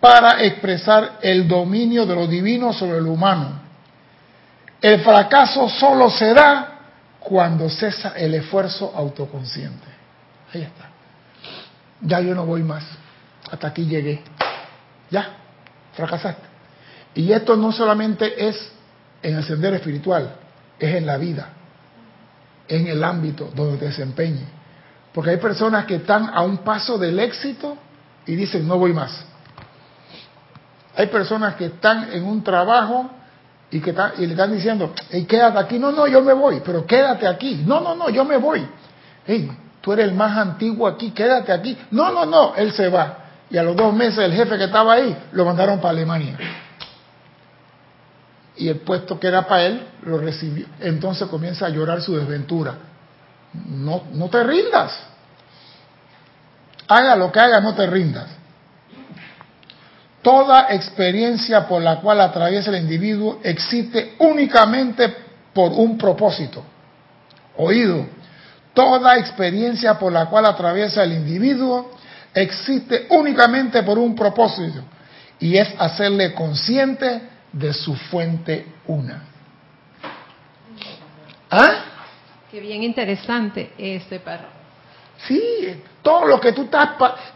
para 0.00 0.44
expresar 0.44 1.18
el 1.22 1.48
dominio 1.48 2.06
de 2.06 2.14
lo 2.14 2.26
divino 2.26 2.72
sobre 2.72 3.00
lo 3.00 3.12
humano. 3.12 3.60
El 4.80 5.00
fracaso 5.00 5.68
solo 5.68 6.08
se 6.10 6.32
da 6.32 6.78
cuando 7.18 7.68
cesa 7.68 8.12
el 8.16 8.34
esfuerzo 8.34 8.92
autoconsciente. 8.94 9.86
Ahí 10.54 10.62
está. 10.62 10.88
Ya 12.00 12.20
yo 12.20 12.34
no 12.34 12.46
voy 12.46 12.62
más. 12.62 12.84
Hasta 13.50 13.68
aquí 13.68 13.86
llegué. 13.86 14.22
Ya, 15.10 15.36
fracasaste. 15.94 16.46
Y 17.14 17.32
esto 17.32 17.56
no 17.56 17.72
solamente 17.72 18.48
es 18.48 18.70
en 19.22 19.36
el 19.36 19.44
sendero 19.44 19.74
espiritual, 19.74 20.36
es 20.78 20.94
en 20.94 21.06
la 21.06 21.16
vida, 21.16 21.48
en 22.68 22.86
el 22.86 23.02
ámbito 23.02 23.50
donde 23.54 23.78
te 23.78 23.86
desempeñe. 23.86 24.44
Porque 25.12 25.30
hay 25.30 25.38
personas 25.38 25.86
que 25.86 25.96
están 25.96 26.30
a 26.32 26.42
un 26.42 26.58
paso 26.58 26.98
del 26.98 27.18
éxito 27.18 27.76
y 28.26 28.36
dicen, 28.36 28.68
no 28.68 28.78
voy 28.78 28.92
más. 28.92 29.24
Hay 30.98 31.06
personas 31.06 31.54
que 31.54 31.66
están 31.66 32.12
en 32.12 32.24
un 32.24 32.42
trabajo 32.42 33.08
y 33.70 33.78
que 33.78 33.92
le 33.92 34.32
están 34.32 34.52
diciendo, 34.52 34.92
hey, 35.10 35.26
quédate 35.26 35.56
aquí. 35.56 35.78
No, 35.78 35.92
no, 35.92 36.08
yo 36.08 36.20
me 36.22 36.32
voy, 36.32 36.60
pero 36.64 36.84
quédate 36.84 37.24
aquí. 37.24 37.62
No, 37.64 37.80
no, 37.80 37.94
no, 37.94 38.10
yo 38.10 38.24
me 38.24 38.36
voy. 38.36 38.66
Hey, 39.24 39.48
tú 39.80 39.92
eres 39.92 40.06
el 40.06 40.14
más 40.14 40.36
antiguo 40.36 40.88
aquí, 40.88 41.12
quédate 41.12 41.52
aquí. 41.52 41.78
No, 41.92 42.10
no, 42.10 42.26
no, 42.26 42.56
él 42.56 42.72
se 42.72 42.88
va. 42.88 43.16
Y 43.48 43.56
a 43.56 43.62
los 43.62 43.76
dos 43.76 43.94
meses 43.94 44.18
el 44.18 44.32
jefe 44.32 44.58
que 44.58 44.64
estaba 44.64 44.94
ahí 44.94 45.16
lo 45.30 45.44
mandaron 45.44 45.78
para 45.78 45.90
Alemania. 45.90 46.36
Y 48.56 48.68
el 48.68 48.80
puesto 48.80 49.20
que 49.20 49.28
era 49.28 49.46
para 49.46 49.66
él 49.66 49.86
lo 50.02 50.18
recibió. 50.18 50.66
Entonces 50.80 51.28
comienza 51.28 51.66
a 51.66 51.68
llorar 51.68 52.02
su 52.02 52.16
desventura. 52.16 52.74
No, 53.68 54.02
no 54.14 54.28
te 54.28 54.42
rindas. 54.42 54.98
Haga 56.88 57.14
lo 57.14 57.30
que 57.30 57.38
haga, 57.38 57.60
no 57.60 57.76
te 57.76 57.86
rindas. 57.86 58.37
Toda 60.22 60.68
experiencia 60.70 61.66
por 61.68 61.80
la 61.82 62.00
cual 62.00 62.20
atraviesa 62.20 62.70
el 62.70 62.82
individuo 62.82 63.40
existe 63.42 64.14
únicamente 64.18 65.14
por 65.52 65.72
un 65.72 65.96
propósito. 65.96 66.62
Oído, 67.56 68.06
toda 68.74 69.18
experiencia 69.18 69.98
por 69.98 70.12
la 70.12 70.26
cual 70.26 70.46
atraviesa 70.46 71.02
el 71.04 71.12
individuo 71.12 71.90
existe 72.34 73.06
únicamente 73.10 73.82
por 73.82 73.98
un 73.98 74.14
propósito 74.14 74.82
y 75.40 75.56
es 75.56 75.68
hacerle 75.78 76.34
consciente 76.34 77.22
de 77.52 77.72
su 77.72 77.94
fuente 77.94 78.66
una. 78.86 79.22
¿Ah? 81.50 81.84
Qué 82.50 82.60
bien 82.60 82.82
interesante 82.82 83.72
este 83.78 84.20
perro. 84.20 84.57
Sí, 85.26 85.82
todo 86.02 86.26
lo 86.26 86.40
que 86.40 86.52
tú 86.52 86.62
estás... 86.62 86.90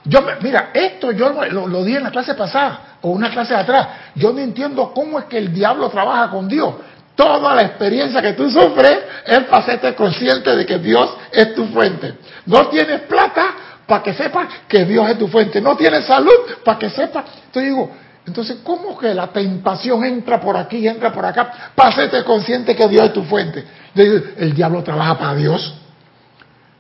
Yo, 0.04 0.20
mira, 0.40 0.70
esto 0.72 1.10
yo 1.12 1.30
lo, 1.30 1.84
di 1.84 1.96
en 1.96 2.04
la 2.04 2.10
clase 2.10 2.34
pasada 2.34 2.98
o 3.02 3.10
una 3.10 3.30
clase 3.30 3.54
atrás. 3.54 3.88
Yo 4.14 4.32
no 4.32 4.38
entiendo 4.38 4.92
cómo 4.94 5.18
es 5.18 5.24
que 5.26 5.38
el 5.38 5.52
diablo 5.52 5.88
trabaja 5.88 6.30
con 6.30 6.48
Dios. 6.48 6.74
Toda 7.14 7.54
la 7.54 7.62
experiencia 7.62 8.22
que 8.22 8.32
tú 8.32 8.50
sufres 8.50 8.98
es 9.26 9.40
para 9.40 9.62
hacerte 9.62 9.94
consciente 9.94 10.54
de 10.56 10.64
que 10.64 10.78
Dios 10.78 11.10
es 11.30 11.54
tu 11.54 11.66
fuente. 11.66 12.14
No 12.46 12.68
tienes 12.68 13.02
plata 13.02 13.54
para 13.86 14.02
que 14.02 14.14
sepas 14.14 14.48
que 14.68 14.84
Dios 14.84 15.10
es 15.10 15.18
tu 15.18 15.28
fuente. 15.28 15.60
No 15.60 15.76
tienes 15.76 16.06
salud 16.06 16.32
para 16.64 16.78
que 16.78 16.88
sepas. 16.88 17.24
Entonces 17.46 17.64
digo, 17.64 17.90
entonces, 18.26 18.58
¿cómo 18.62 18.96
que 18.96 19.12
la 19.12 19.26
tentación 19.26 20.04
entra 20.04 20.40
por 20.40 20.56
aquí 20.56 20.86
entra 20.86 21.12
por 21.12 21.26
acá 21.26 21.72
para 21.74 21.88
hacerte 21.88 22.22
consciente 22.22 22.76
que 22.76 22.86
Dios 22.86 23.06
es 23.06 23.12
tu 23.12 23.24
fuente? 23.24 23.64
El 23.94 24.54
diablo 24.54 24.82
trabaja 24.82 25.18
para 25.18 25.34
Dios. 25.34 25.81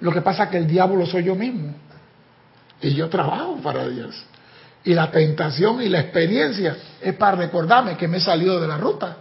Lo 0.02 0.12
que 0.12 0.20
pasa 0.20 0.44
es 0.44 0.50
que 0.50 0.58
el 0.58 0.66
diablo 0.66 1.06
soy 1.06 1.22
yo 1.22 1.36
mismo. 1.36 1.72
Y 2.80 2.92
yo 2.92 3.08
trabajo 3.08 3.56
para 3.62 3.88
Dios. 3.88 4.20
Y 4.84 4.94
la 4.94 5.12
tentación 5.12 5.80
y 5.80 5.88
la 5.88 6.00
experiencia 6.00 6.76
es 7.00 7.14
para 7.14 7.36
recordarme 7.36 7.96
que 7.96 8.08
me 8.08 8.16
he 8.16 8.20
salido 8.20 8.60
de 8.60 8.66
la 8.66 8.78
ruta. 8.78 9.18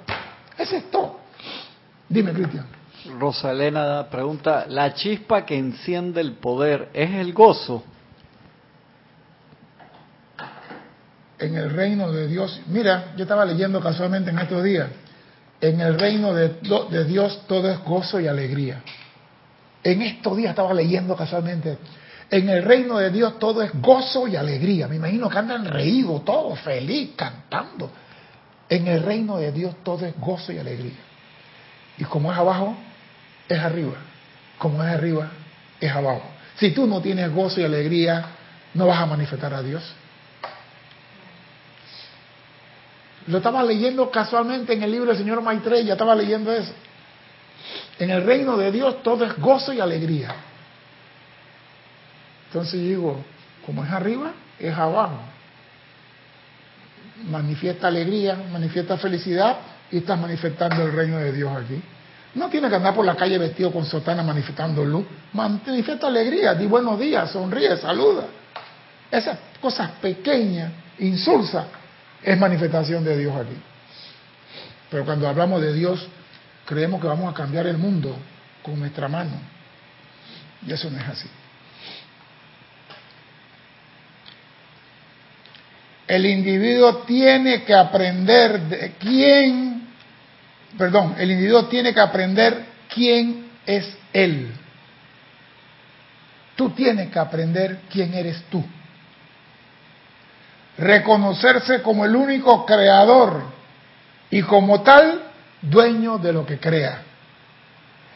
Ese 0.57 0.77
es 0.77 0.89
todo. 0.89 1.19
Dime, 2.09 2.33
Cristian. 2.33 2.65
Rosalena 3.19 4.07
pregunta, 4.09 4.65
¿la 4.67 4.93
chispa 4.95 5.45
que 5.45 5.55
enciende 5.55 6.19
el 6.19 6.33
poder 6.33 6.89
es 6.93 7.11
el 7.11 7.31
gozo? 7.31 7.83
En 11.37 11.55
el 11.55 11.69
reino 11.69 12.11
de 12.11 12.27
Dios, 12.27 12.59
mira, 12.67 13.13
yo 13.15 13.23
estaba 13.23 13.45
leyendo 13.45 13.79
casualmente 13.79 14.31
en 14.31 14.39
estos 14.39 14.63
días, 14.63 14.89
en 15.59 15.79
el 15.79 15.99
reino 15.99 16.33
de, 16.33 16.49
de 16.89 17.05
Dios 17.05 17.43
todo 17.47 17.69
es 17.69 17.79
gozo 17.83 18.19
y 18.19 18.27
alegría. 18.27 18.81
En 19.83 20.01
estos 20.01 20.37
días 20.37 20.51
estaba 20.51 20.73
leyendo 20.73 21.15
casualmente, 21.15 21.77
en 22.29 22.47
el 22.47 22.63
reino 22.63 22.97
de 22.97 23.09
Dios 23.09 23.39
todo 23.39 23.61
es 23.61 23.71
gozo 23.73 24.27
y 24.27 24.35
alegría. 24.35 24.87
Me 24.87 24.95
imagino 24.95 25.29
que 25.29 25.37
andan 25.37 25.65
reídos, 25.65 26.23
todos 26.23 26.59
feliz, 26.61 27.11
cantando. 27.15 27.91
En 28.69 28.87
el 28.87 29.03
reino 29.03 29.37
de 29.37 29.51
Dios 29.51 29.75
todo 29.83 30.05
es 30.05 30.17
gozo 30.17 30.53
y 30.53 30.57
alegría. 30.57 30.93
Y 31.97 32.05
como 32.05 32.31
es 32.31 32.37
abajo, 32.37 32.77
es 33.49 33.59
arriba. 33.59 33.95
Como 34.57 34.81
es 34.81 34.89
arriba, 34.89 35.29
es 35.79 35.91
abajo. 35.91 36.23
Si 36.55 36.71
tú 36.71 36.87
no 36.87 37.01
tienes 37.01 37.33
gozo 37.33 37.59
y 37.59 37.63
alegría, 37.65 38.25
no 38.75 38.87
vas 38.87 38.99
a 38.99 39.05
manifestar 39.07 39.53
a 39.53 39.61
Dios. 39.61 39.83
Lo 43.27 43.37
estaba 43.37 43.63
leyendo 43.63 44.09
casualmente 44.09 44.73
en 44.73 44.83
el 44.83 44.91
libro 44.91 45.09
del 45.09 45.17
señor 45.17 45.41
Maitreya, 45.41 45.93
estaba 45.93 46.15
leyendo 46.15 46.51
eso. 46.51 46.71
En 47.99 48.09
el 48.09 48.23
reino 48.23 48.57
de 48.57 48.71
Dios 48.71 49.03
todo 49.03 49.25
es 49.25 49.37
gozo 49.37 49.73
y 49.73 49.79
alegría. 49.79 50.33
Entonces 52.47 52.81
digo, 52.81 53.23
como 53.65 53.85
es 53.85 53.91
arriba, 53.91 54.31
es 54.59 54.75
abajo 54.75 55.19
manifiesta 57.29 57.87
alegría, 57.87 58.37
manifiesta 58.51 58.97
felicidad 58.97 59.57
y 59.91 59.97
estás 59.97 60.19
manifestando 60.19 60.83
el 60.83 60.93
reino 60.93 61.17
de 61.17 61.31
Dios 61.31 61.51
aquí. 61.55 61.81
No 62.35 62.49
tienes 62.49 62.69
que 62.69 62.77
andar 62.77 62.95
por 62.95 63.05
la 63.05 63.15
calle 63.15 63.37
vestido 63.37 63.71
con 63.71 63.85
sotana 63.85 64.23
manifestando 64.23 64.85
luz. 64.85 65.05
Manifiesta 65.33 66.07
alegría, 66.07 66.53
di 66.53 66.65
buenos 66.65 66.97
días, 66.99 67.29
sonríe, 67.31 67.75
saluda. 67.77 68.25
Esas 69.11 69.37
cosas 69.59 69.91
pequeñas, 70.01 70.71
insulsas, 70.99 71.65
es 72.23 72.39
manifestación 72.39 73.03
de 73.03 73.17
Dios 73.17 73.35
aquí. 73.35 73.57
Pero 74.89 75.03
cuando 75.03 75.27
hablamos 75.27 75.61
de 75.61 75.73
Dios, 75.73 76.07
creemos 76.71 77.01
que 77.01 77.07
vamos 77.07 77.29
a 77.29 77.35
cambiar 77.35 77.67
el 77.67 77.77
mundo 77.77 78.15
con 78.63 78.79
nuestra 78.79 79.09
mano. 79.09 79.31
Y 80.65 80.71
eso 80.71 80.89
no 80.89 80.97
es 80.99 81.05
así. 81.05 81.27
El 86.07 86.25
individuo 86.25 86.99
tiene 86.99 87.63
que 87.63 87.73
aprender 87.73 88.61
de 88.61 88.93
quién, 88.93 89.85
perdón, 90.77 91.15
el 91.17 91.31
individuo 91.31 91.65
tiene 91.65 91.93
que 91.93 91.99
aprender 91.99 92.65
quién 92.87 93.49
es 93.65 93.93
él. 94.13 94.53
Tú 96.55 96.69
tienes 96.69 97.11
que 97.11 97.19
aprender 97.19 97.81
quién 97.91 98.13
eres 98.13 98.43
tú. 98.49 98.63
Reconocerse 100.77 101.81
como 101.81 102.05
el 102.05 102.15
único 102.15 102.65
creador 102.65 103.43
y 104.29 104.41
como 104.43 104.83
tal 104.83 105.30
dueño 105.61 106.17
de 106.17 106.33
lo 106.33 106.45
que 106.45 106.59
crea. 106.59 107.03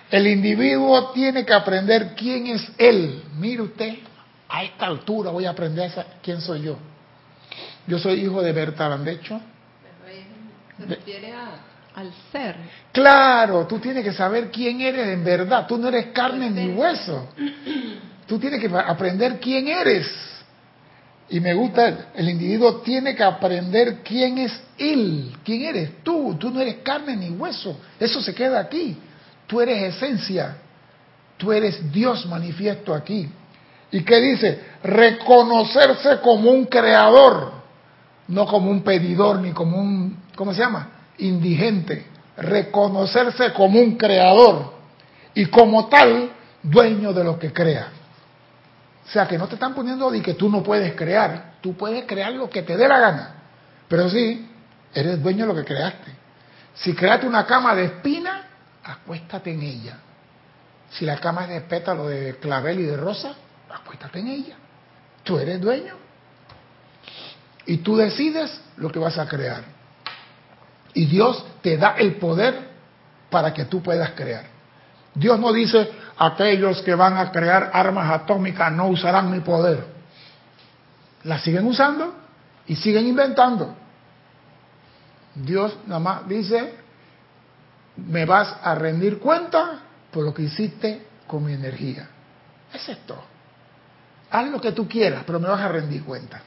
El 0.09 0.27
individuo 0.27 1.11
tiene 1.11 1.45
que 1.45 1.53
aprender 1.53 2.13
quién 2.15 2.47
es 2.47 2.71
él. 2.77 3.23
Mire 3.37 3.63
usted, 3.63 3.95
a 4.47 4.63
esta 4.63 4.85
altura 4.85 5.31
voy 5.31 5.45
a 5.45 5.51
aprender 5.51 5.91
quién 6.21 6.41
soy 6.41 6.61
yo. 6.61 6.77
Yo 7.87 7.99
soy 7.99 8.21
hijo 8.21 8.41
de 8.41 8.51
Berta 8.51 8.87
Landecho. 8.89 9.39
Se 10.77 10.85
refiere 10.85 11.33
al 11.95 12.11
ser. 12.31 12.55
Claro, 12.91 13.65
tú 13.65 13.79
tienes 13.79 14.03
que 14.03 14.11
saber 14.11 14.51
quién 14.51 14.81
eres 14.81 15.07
en 15.07 15.23
verdad. 15.23 15.65
Tú 15.65 15.77
no 15.77 15.87
eres 15.87 16.07
carne 16.07 16.49
ni 16.49 16.67
hueso. 16.73 17.29
Tú 18.27 18.37
tienes 18.37 18.59
que 18.59 18.67
aprender 18.75 19.39
quién 19.39 19.67
eres. 19.67 20.34
Y 21.29 21.39
me 21.39 21.53
gusta, 21.53 22.11
el 22.13 22.29
individuo 22.29 22.81
tiene 22.81 23.15
que 23.15 23.23
aprender 23.23 24.01
quién 24.03 24.37
es 24.37 24.53
él, 24.77 25.35
quién 25.43 25.63
eres 25.63 26.03
tú. 26.03 26.35
Tú 26.39 26.51
no 26.51 26.61
eres 26.61 26.77
carne 26.83 27.15
ni 27.15 27.29
hueso. 27.31 27.77
Eso 27.99 28.21
se 28.21 28.33
queda 28.35 28.59
aquí. 28.59 28.97
Tú 29.47 29.59
eres 29.59 29.95
esencia. 29.95 30.57
Tú 31.37 31.51
eres 31.51 31.91
Dios 31.91 32.25
manifiesto 32.27 32.93
aquí. 32.93 33.27
¿Y 33.91 34.03
qué 34.03 34.21
dice? 34.21 34.59
Reconocerse 34.83 36.19
como 36.21 36.51
un 36.51 36.65
creador 36.65 37.65
no 38.27 38.45
como 38.47 38.71
un 38.71 38.81
pedidor 38.81 39.39
ni 39.39 39.51
como 39.51 39.77
un, 39.77 40.17
¿cómo 40.35 40.53
se 40.53 40.61
llama? 40.61 40.89
Indigente, 41.19 42.05
reconocerse 42.37 43.53
como 43.53 43.79
un 43.79 43.95
creador 43.95 44.73
y 45.33 45.45
como 45.45 45.87
tal 45.87 46.31
dueño 46.63 47.13
de 47.13 47.23
lo 47.23 47.37
que 47.37 47.53
crea. 47.53 47.89
O 49.05 49.09
sea, 49.09 49.27
que 49.27 49.37
no 49.37 49.47
te 49.47 49.55
están 49.55 49.75
poniendo 49.75 50.09
de 50.09 50.21
que 50.21 50.33
tú 50.33 50.49
no 50.49 50.63
puedes 50.63 50.95
crear, 50.95 51.55
tú 51.61 51.75
puedes 51.77 52.05
crear 52.05 52.33
lo 52.33 52.49
que 52.49 52.63
te 52.63 52.75
dé 52.75 52.87
la 52.87 52.99
gana, 52.99 53.35
pero 53.87 54.09
sí, 54.09 54.49
eres 54.93 55.21
dueño 55.21 55.45
de 55.45 55.53
lo 55.53 55.59
que 55.59 55.65
creaste. 55.65 56.11
Si 56.73 56.93
creaste 56.93 57.27
una 57.27 57.45
cama 57.45 57.75
de 57.75 57.85
espina, 57.85 58.47
acuéstate 58.83 59.51
en 59.51 59.61
ella. 59.61 59.97
Si 60.89 61.05
la 61.05 61.17
cama 61.17 61.43
es 61.43 61.49
de 61.49 61.61
pétalo 61.61 62.07
de 62.07 62.37
clavel 62.37 62.79
y 62.79 62.83
de 62.83 62.97
rosa, 62.97 63.33
acuéstate 63.71 64.19
en 64.19 64.27
ella. 64.27 64.55
Tú 65.23 65.37
eres 65.37 65.61
dueño. 65.61 65.95
Y 67.65 67.77
tú 67.77 67.95
decides 67.95 68.59
lo 68.77 68.91
que 68.91 68.99
vas 68.99 69.17
a 69.17 69.27
crear. 69.27 69.63
Y 70.93 71.05
Dios 71.05 71.45
te 71.61 71.77
da 71.77 71.95
el 71.97 72.15
poder 72.15 72.69
para 73.29 73.53
que 73.53 73.65
tú 73.65 73.81
puedas 73.81 74.11
crear. 74.11 74.54
Dios 75.15 75.39
no 75.39 75.53
dice, 75.53 75.89
aquellos 76.17 76.81
que 76.81 76.93
van 76.93 77.17
a 77.17 77.31
crear 77.31 77.71
armas 77.73 78.11
atómicas 78.11 78.71
no 78.71 78.87
usarán 78.87 79.31
mi 79.31 79.39
poder. 79.39 79.85
La 81.23 81.39
siguen 81.39 81.65
usando 81.65 82.13
y 82.67 82.75
siguen 82.75 83.07
inventando. 83.07 83.75
Dios 85.33 85.77
nada 85.87 85.99
más 85.99 86.27
dice, 86.27 86.75
me 87.97 88.25
vas 88.25 88.55
a 88.61 88.75
rendir 88.75 89.19
cuenta 89.19 89.79
por 90.11 90.23
lo 90.23 90.33
que 90.33 90.43
hiciste 90.43 91.07
con 91.27 91.45
mi 91.45 91.53
energía. 91.53 92.07
Es 92.73 92.87
esto. 92.89 93.21
Haz 94.31 94.49
lo 94.49 94.59
que 94.59 94.73
tú 94.73 94.87
quieras, 94.87 95.23
pero 95.25 95.39
me 95.39 95.47
vas 95.47 95.61
a 95.61 95.69
rendir 95.69 96.03
cuenta. 96.03 96.41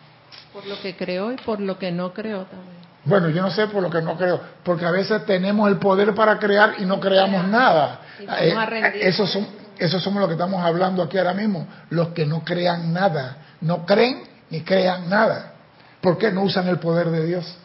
Por 0.53 0.67
lo 0.67 0.81
que 0.81 0.95
creo 0.97 1.33
y 1.33 1.37
por 1.37 1.61
lo 1.61 1.79
que 1.79 1.91
no 1.91 2.13
creo 2.13 2.45
también. 2.45 2.79
Bueno, 3.05 3.31
yo 3.31 3.41
no 3.41 3.51
sé 3.51 3.67
por 3.69 3.83
lo 3.83 3.89
que 3.89 4.03
no 4.03 4.17
creo, 4.17 4.41
porque 4.63 4.85
a 4.85 4.91
veces 4.91 5.25
tenemos 5.25 5.69
el 5.69 5.79
poder 5.79 6.15
para 6.15 6.39
crear 6.39 6.75
y 6.79 6.85
no 6.85 7.01
creamos 7.01 7.47
nada. 7.49 8.01
Eh, 8.21 8.55
esos 9.01 9.31
son, 9.31 9.47
Eso 9.79 10.01
somos 10.01 10.21
los 10.21 10.29
que 10.29 10.35
estamos 10.35 10.65
hablando 10.65 11.03
aquí 11.03 11.19
ahora 11.19 11.35
mismo, 11.35 11.67
los 11.91 12.09
que 12.09 12.27
no 12.27 12.45
crean 12.45 12.93
nada, 12.93 13.39
no 13.61 13.87
creen 13.87 14.23
ni 14.51 14.63
crean 14.63 15.09
nada. 15.09 15.53
¿Por 16.01 16.19
qué 16.19 16.33
no 16.33 16.43
usan 16.43 16.69
el 16.69 16.79
poder 16.79 17.11
de 17.11 17.27
Dios? 17.27 17.57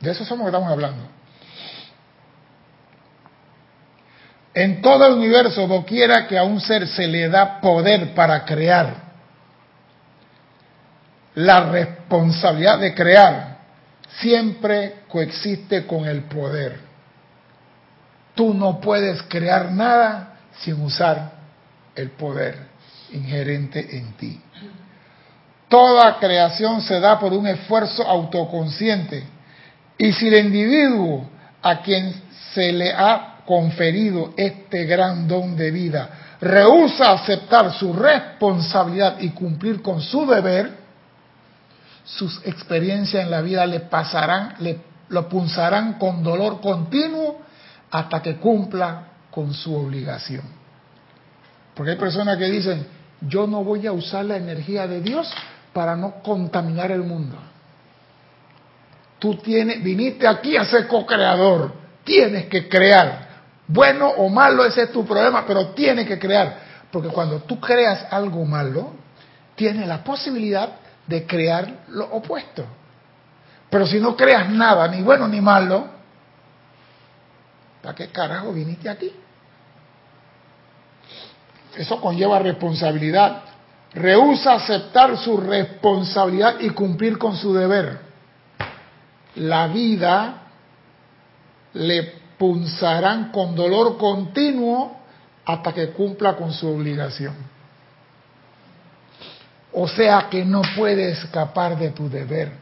De 0.00 0.10
eso 0.10 0.24
somos 0.24 0.46
los 0.46 0.52
que 0.52 0.56
estamos 0.56 0.72
hablando. 0.72 1.08
En 4.54 4.82
todo 4.82 5.06
el 5.06 5.14
universo, 5.14 5.66
doquiera 5.66 6.26
que 6.26 6.36
a 6.36 6.42
un 6.42 6.60
ser 6.60 6.86
se 6.88 7.06
le 7.06 7.28
da 7.28 7.60
poder 7.60 8.14
para 8.14 8.44
crear, 8.44 9.10
la 11.34 11.70
responsabilidad 11.70 12.78
de 12.78 12.94
crear 12.94 13.58
siempre 14.18 15.02
coexiste 15.08 15.86
con 15.86 16.04
el 16.06 16.24
poder. 16.24 16.89
Tú 18.34 18.54
no 18.54 18.80
puedes 18.80 19.22
crear 19.24 19.72
nada 19.72 20.38
sin 20.60 20.82
usar 20.82 21.32
el 21.94 22.10
poder 22.10 22.56
inherente 23.12 23.96
en 23.96 24.12
ti. 24.14 24.40
Toda 25.68 26.18
creación 26.18 26.80
se 26.82 26.98
da 26.98 27.18
por 27.18 27.32
un 27.32 27.46
esfuerzo 27.46 28.06
autoconsciente 28.06 29.24
y 29.96 30.12
si 30.12 30.28
el 30.28 30.46
individuo 30.46 31.28
a 31.62 31.80
quien 31.82 32.12
se 32.54 32.72
le 32.72 32.92
ha 32.92 33.42
conferido 33.46 34.32
este 34.36 34.84
gran 34.84 35.28
don 35.28 35.56
de 35.56 35.70
vida 35.70 36.10
rehúsa 36.40 37.12
aceptar 37.12 37.72
su 37.72 37.92
responsabilidad 37.92 39.20
y 39.20 39.30
cumplir 39.30 39.82
con 39.82 40.00
su 40.00 40.26
deber, 40.26 40.78
sus 42.04 42.40
experiencias 42.44 43.24
en 43.24 43.30
la 43.30 43.42
vida 43.42 43.66
le 43.66 43.80
pasarán, 43.80 44.54
le, 44.60 44.80
lo 45.10 45.28
punzarán 45.28 45.94
con 45.94 46.22
dolor 46.22 46.60
continuo 46.60 47.42
hasta 47.90 48.22
que 48.22 48.36
cumpla 48.36 49.04
con 49.30 49.52
su 49.52 49.74
obligación. 49.74 50.42
Porque 51.74 51.92
hay 51.92 51.98
personas 51.98 52.36
que 52.36 52.46
dicen, 52.46 52.86
yo 53.20 53.46
no 53.46 53.64
voy 53.64 53.86
a 53.86 53.92
usar 53.92 54.24
la 54.24 54.36
energía 54.36 54.86
de 54.86 55.00
Dios 55.00 55.32
para 55.72 55.96
no 55.96 56.22
contaminar 56.22 56.90
el 56.90 57.02
mundo. 57.02 57.36
Tú 59.18 59.36
tienes, 59.36 59.82
viniste 59.82 60.26
aquí 60.26 60.56
a 60.56 60.64
ser 60.64 60.86
co-creador, 60.86 61.72
tienes 62.04 62.46
que 62.46 62.68
crear. 62.68 63.28
Bueno 63.66 64.08
o 64.08 64.28
malo, 64.28 64.64
ese 64.64 64.82
es 64.82 64.92
tu 64.92 65.04
problema, 65.04 65.44
pero 65.46 65.68
tienes 65.68 66.06
que 66.06 66.18
crear. 66.18 66.58
Porque 66.90 67.08
cuando 67.08 67.40
tú 67.40 67.60
creas 67.60 68.06
algo 68.10 68.44
malo, 68.44 68.94
tienes 69.54 69.86
la 69.86 70.02
posibilidad 70.02 70.70
de 71.06 71.26
crear 71.26 71.84
lo 71.88 72.06
opuesto. 72.06 72.64
Pero 73.68 73.86
si 73.86 74.00
no 74.00 74.16
creas 74.16 74.50
nada, 74.50 74.88
ni 74.88 75.02
bueno 75.02 75.28
ni 75.28 75.40
malo, 75.40 75.99
¿para 77.82 77.94
qué 77.94 78.08
carajo 78.08 78.52
viniste 78.52 78.88
aquí? 78.88 79.12
Eso 81.76 82.00
conlleva 82.00 82.38
responsabilidad. 82.38 83.42
Rehúsa 83.92 84.54
aceptar 84.54 85.16
su 85.16 85.36
responsabilidad 85.36 86.60
y 86.60 86.70
cumplir 86.70 87.18
con 87.18 87.36
su 87.36 87.54
deber. 87.54 87.98
La 89.36 89.66
vida 89.68 90.42
le 91.74 92.20
punzarán 92.38 93.30
con 93.30 93.54
dolor 93.54 93.96
continuo 93.98 94.96
hasta 95.44 95.72
que 95.72 95.90
cumpla 95.90 96.36
con 96.36 96.52
su 96.52 96.68
obligación. 96.68 97.34
O 99.72 99.86
sea 99.86 100.28
que 100.30 100.44
no 100.44 100.62
puedes 100.76 101.18
escapar 101.18 101.78
de 101.78 101.90
tu 101.90 102.08
deber 102.08 102.52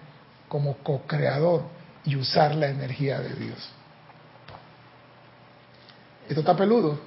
como 0.48 0.78
co-creador 0.78 1.62
y 2.04 2.16
usar 2.16 2.54
la 2.54 2.68
energía 2.68 3.20
de 3.20 3.34
Dios. 3.34 3.77
Esto 6.28 6.40
está 6.40 6.56
peludo. 6.56 6.98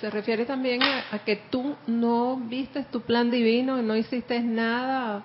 Se 0.00 0.10
refiere 0.10 0.44
también 0.44 0.82
a, 0.82 1.18
que 1.24 1.36
tú 1.50 1.76
no 1.86 2.36
viste 2.36 2.84
tu 2.90 3.02
plan 3.02 3.30
divino, 3.30 3.78
y 3.78 3.82
no 3.82 3.96
hiciste 3.96 4.40
nada 4.40 5.22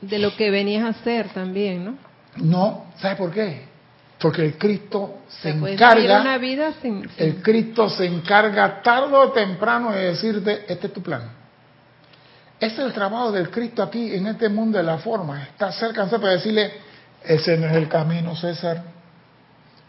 de 0.00 0.18
lo 0.18 0.34
que 0.36 0.50
venías 0.50 0.84
a 0.84 0.88
hacer 0.88 1.28
también, 1.30 1.84
¿no? 1.84 1.94
No, 2.36 2.86
¿sabes 2.98 3.18
por 3.18 3.30
qué? 3.32 3.66
Porque 4.18 4.44
el 4.44 4.58
Cristo 4.58 5.18
se, 5.28 5.50
encarga, 5.50 6.20
una 6.20 6.38
vida 6.38 6.72
sin, 6.82 7.08
el 7.18 7.42
Cristo 7.42 7.88
se 7.88 8.06
encarga 8.06 8.82
tarde 8.82 9.14
o 9.14 9.30
temprano 9.30 9.92
de 9.92 10.06
decirte, 10.06 10.64
este 10.68 10.88
es 10.88 10.92
tu 10.92 11.02
plan. 11.02 11.22
Ese 12.58 12.74
es 12.74 12.86
el 12.86 12.92
trabajo 12.92 13.30
del 13.30 13.50
Cristo 13.50 13.82
aquí 13.82 14.12
en 14.14 14.26
este 14.26 14.48
mundo 14.48 14.78
de 14.78 14.84
la 14.84 14.98
forma. 14.98 15.44
Está 15.44 15.70
cerca 15.70 16.06
para 16.06 16.32
decirle, 16.32 16.72
ese 17.24 17.56
no 17.56 17.68
es 17.68 17.76
el 17.76 17.88
camino, 17.88 18.34
César. 18.34 18.82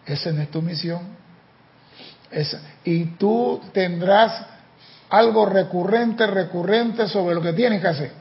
Esa 0.06 0.32
no 0.32 0.42
es 0.42 0.52
tu 0.52 0.62
misión. 0.62 1.19
Y 2.84 3.06
tú 3.18 3.62
tendrás 3.74 4.46
algo 5.10 5.46
recurrente, 5.46 6.28
recurrente 6.28 7.08
sobre 7.08 7.36
lo 7.36 7.42
que 7.42 7.54
tienes 7.54 7.82
que 7.82 7.88
hacer. 7.88 8.12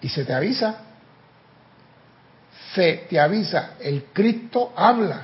Y 0.00 0.08
se 0.08 0.24
te 0.24 0.32
avisa. 0.32 0.76
Se 2.74 3.06
te 3.08 3.18
avisa. 3.18 3.70
El 3.80 4.04
Cristo 4.12 4.72
habla. 4.76 5.22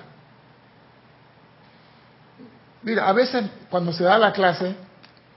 Mira, 2.82 3.08
a 3.08 3.12
veces 3.12 3.44
cuando 3.70 3.92
se 3.92 4.04
da 4.04 4.18
la 4.18 4.32
clase, 4.32 4.74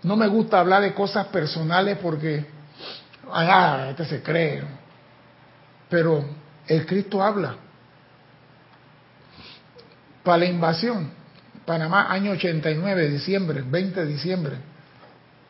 no 0.04 0.16
me 0.16 0.28
gusta 0.28 0.60
hablar 0.60 0.82
de 0.82 0.94
cosas 0.94 1.28
personales 1.28 1.98
porque, 2.02 2.46
ah, 3.32 3.88
este 3.92 4.06
se 4.06 4.24
cree. 4.24 4.64
Pero 5.90 6.26
el 6.68 6.86
Cristo 6.86 7.24
habla. 7.24 7.56
Para 10.28 10.40
la 10.40 10.48
invasión, 10.48 11.10
Panamá, 11.66 12.12
año 12.12 12.32
89, 12.32 13.12
diciembre, 13.12 13.64
20 13.66 14.02
de 14.02 14.12
diciembre. 14.12 14.56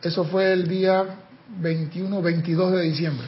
Eso 0.03 0.23
fue 0.25 0.53
el 0.53 0.67
día 0.67 1.03
21, 1.47 2.21
22 2.21 2.73
de 2.73 2.81
diciembre. 2.83 3.27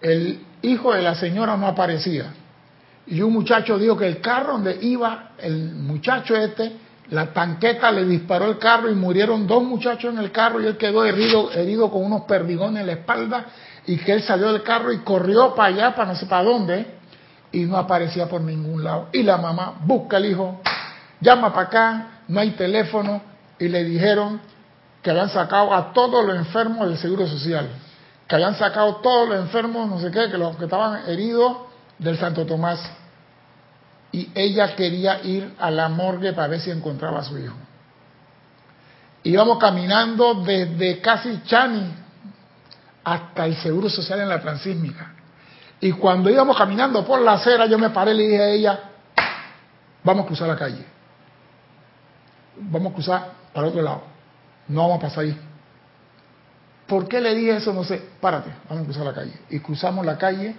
El 0.00 0.46
hijo 0.62 0.94
de 0.94 1.02
la 1.02 1.16
señora 1.16 1.56
no 1.56 1.66
aparecía. 1.66 2.32
Y 3.08 3.20
un 3.20 3.32
muchacho 3.32 3.76
dijo 3.76 3.96
que 3.96 4.06
el 4.06 4.20
carro 4.20 4.52
donde 4.52 4.78
iba 4.80 5.30
el 5.38 5.74
muchacho 5.74 6.36
este 6.36 6.72
la 7.10 7.32
tanqueta 7.32 7.90
le 7.90 8.04
disparó 8.04 8.44
el 8.44 8.58
carro 8.58 8.88
y 8.88 8.94
murieron 8.94 9.48
dos 9.48 9.64
muchachos 9.64 10.14
en 10.14 10.20
el 10.20 10.30
carro 10.30 10.60
y 10.60 10.66
él 10.66 10.76
quedó 10.76 11.04
herido, 11.04 11.50
herido 11.50 11.90
con 11.90 12.04
unos 12.04 12.22
perdigones 12.22 12.82
en 12.82 12.86
la 12.86 12.92
espalda 12.92 13.46
y 13.88 13.96
que 13.96 14.12
él 14.12 14.22
salió 14.22 14.52
del 14.52 14.62
carro 14.62 14.92
y 14.92 14.98
corrió 14.98 15.52
para 15.52 15.74
allá, 15.74 15.94
para 15.96 16.12
no 16.12 16.16
sé 16.16 16.26
para 16.26 16.44
dónde, 16.44 16.99
y 17.52 17.64
no 17.64 17.76
aparecía 17.76 18.28
por 18.28 18.40
ningún 18.40 18.84
lado. 18.84 19.08
Y 19.12 19.22
la 19.22 19.36
mamá 19.36 19.74
busca 19.84 20.16
al 20.16 20.26
hijo, 20.26 20.60
llama 21.20 21.52
para 21.52 21.66
acá, 21.66 22.06
no 22.28 22.40
hay 22.40 22.50
teléfono, 22.52 23.22
y 23.58 23.68
le 23.68 23.84
dijeron 23.84 24.40
que 25.02 25.10
habían 25.10 25.30
sacado 25.30 25.74
a 25.74 25.92
todos 25.92 26.24
los 26.24 26.36
enfermos 26.36 26.88
del 26.88 26.98
Seguro 26.98 27.26
Social, 27.26 27.68
que 28.26 28.34
habían 28.34 28.54
sacado 28.56 28.96
todos 28.96 29.28
los 29.28 29.38
enfermos, 29.38 29.88
no 29.88 30.00
sé 30.00 30.10
qué, 30.10 30.30
que 30.30 30.38
los 30.38 30.56
que 30.56 30.64
estaban 30.64 31.08
heridos 31.08 31.56
del 31.98 32.16
Santo 32.18 32.46
Tomás 32.46 32.80
y 34.12 34.30
ella 34.34 34.74
quería 34.74 35.22
ir 35.22 35.54
a 35.58 35.70
la 35.70 35.88
morgue 35.88 36.32
para 36.32 36.48
ver 36.48 36.60
si 36.60 36.70
encontraba 36.70 37.20
a 37.20 37.24
su 37.24 37.38
hijo. 37.38 37.54
Íbamos 39.22 39.58
caminando 39.58 40.34
desde 40.34 41.00
casi 41.00 41.42
Chani 41.44 41.94
hasta 43.04 43.46
el 43.46 43.56
Seguro 43.56 43.88
Social 43.88 44.20
en 44.20 44.28
la 44.28 44.40
Transísmica. 44.40 45.14
Y 45.80 45.92
cuando 45.92 46.28
íbamos 46.28 46.56
caminando 46.56 47.04
por 47.04 47.20
la 47.20 47.32
acera, 47.32 47.66
yo 47.66 47.78
me 47.78 47.90
paré 47.90 48.12
y 48.12 48.16
le 48.16 48.22
dije 48.24 48.42
a 48.42 48.48
ella, 48.48 48.80
vamos 50.04 50.24
a 50.24 50.26
cruzar 50.26 50.48
la 50.48 50.56
calle. 50.56 50.84
Vamos 52.56 52.92
a 52.92 52.94
cruzar 52.94 53.26
para 53.54 53.68
otro 53.68 53.80
lado. 53.80 54.02
No 54.68 54.82
vamos 54.82 54.98
a 54.98 55.00
pasar 55.08 55.24
ahí. 55.24 55.40
¿Por 56.86 57.08
qué 57.08 57.20
le 57.20 57.34
dije 57.34 57.56
eso? 57.56 57.72
No 57.72 57.84
sé. 57.84 58.02
Párate, 58.20 58.50
vamos 58.68 58.82
a 58.82 58.84
cruzar 58.84 59.04
la 59.06 59.14
calle. 59.14 59.32
Y 59.48 59.60
cruzamos 59.60 60.04
la 60.04 60.18
calle 60.18 60.54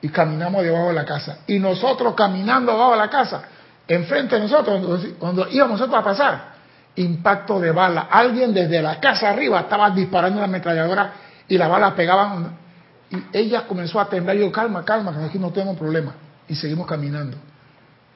y 0.00 0.08
caminamos 0.08 0.62
debajo 0.62 0.88
de 0.88 0.94
la 0.94 1.04
casa. 1.04 1.38
Y 1.46 1.58
nosotros 1.58 2.14
caminando 2.14 2.72
debajo 2.72 2.92
de 2.92 2.98
la 2.98 3.08
casa, 3.08 3.42
enfrente 3.88 4.34
de 4.34 4.42
nosotros, 4.42 5.06
cuando 5.18 5.48
íbamos 5.48 5.80
nosotros 5.80 6.00
a 6.00 6.04
pasar, 6.04 6.56
impacto 6.96 7.60
de 7.60 7.70
bala. 7.70 8.08
Alguien 8.10 8.52
desde 8.52 8.82
la 8.82 9.00
casa 9.00 9.30
arriba 9.30 9.60
estaba 9.60 9.90
disparando 9.90 10.38
una 10.38 10.46
ametralladora 10.46 11.12
y 11.48 11.56
las 11.56 11.68
balas 11.68 11.94
pegaban. 11.94 12.65
Y 13.10 13.16
ella 13.32 13.66
comenzó 13.66 14.00
a 14.00 14.08
temblar. 14.08 14.36
Y 14.36 14.40
yo, 14.40 14.52
calma, 14.52 14.84
calma, 14.84 15.16
que 15.16 15.24
aquí 15.24 15.38
no 15.38 15.50
tenemos 15.50 15.76
problema. 15.76 16.14
Y 16.48 16.54
seguimos 16.54 16.86
caminando. 16.86 17.36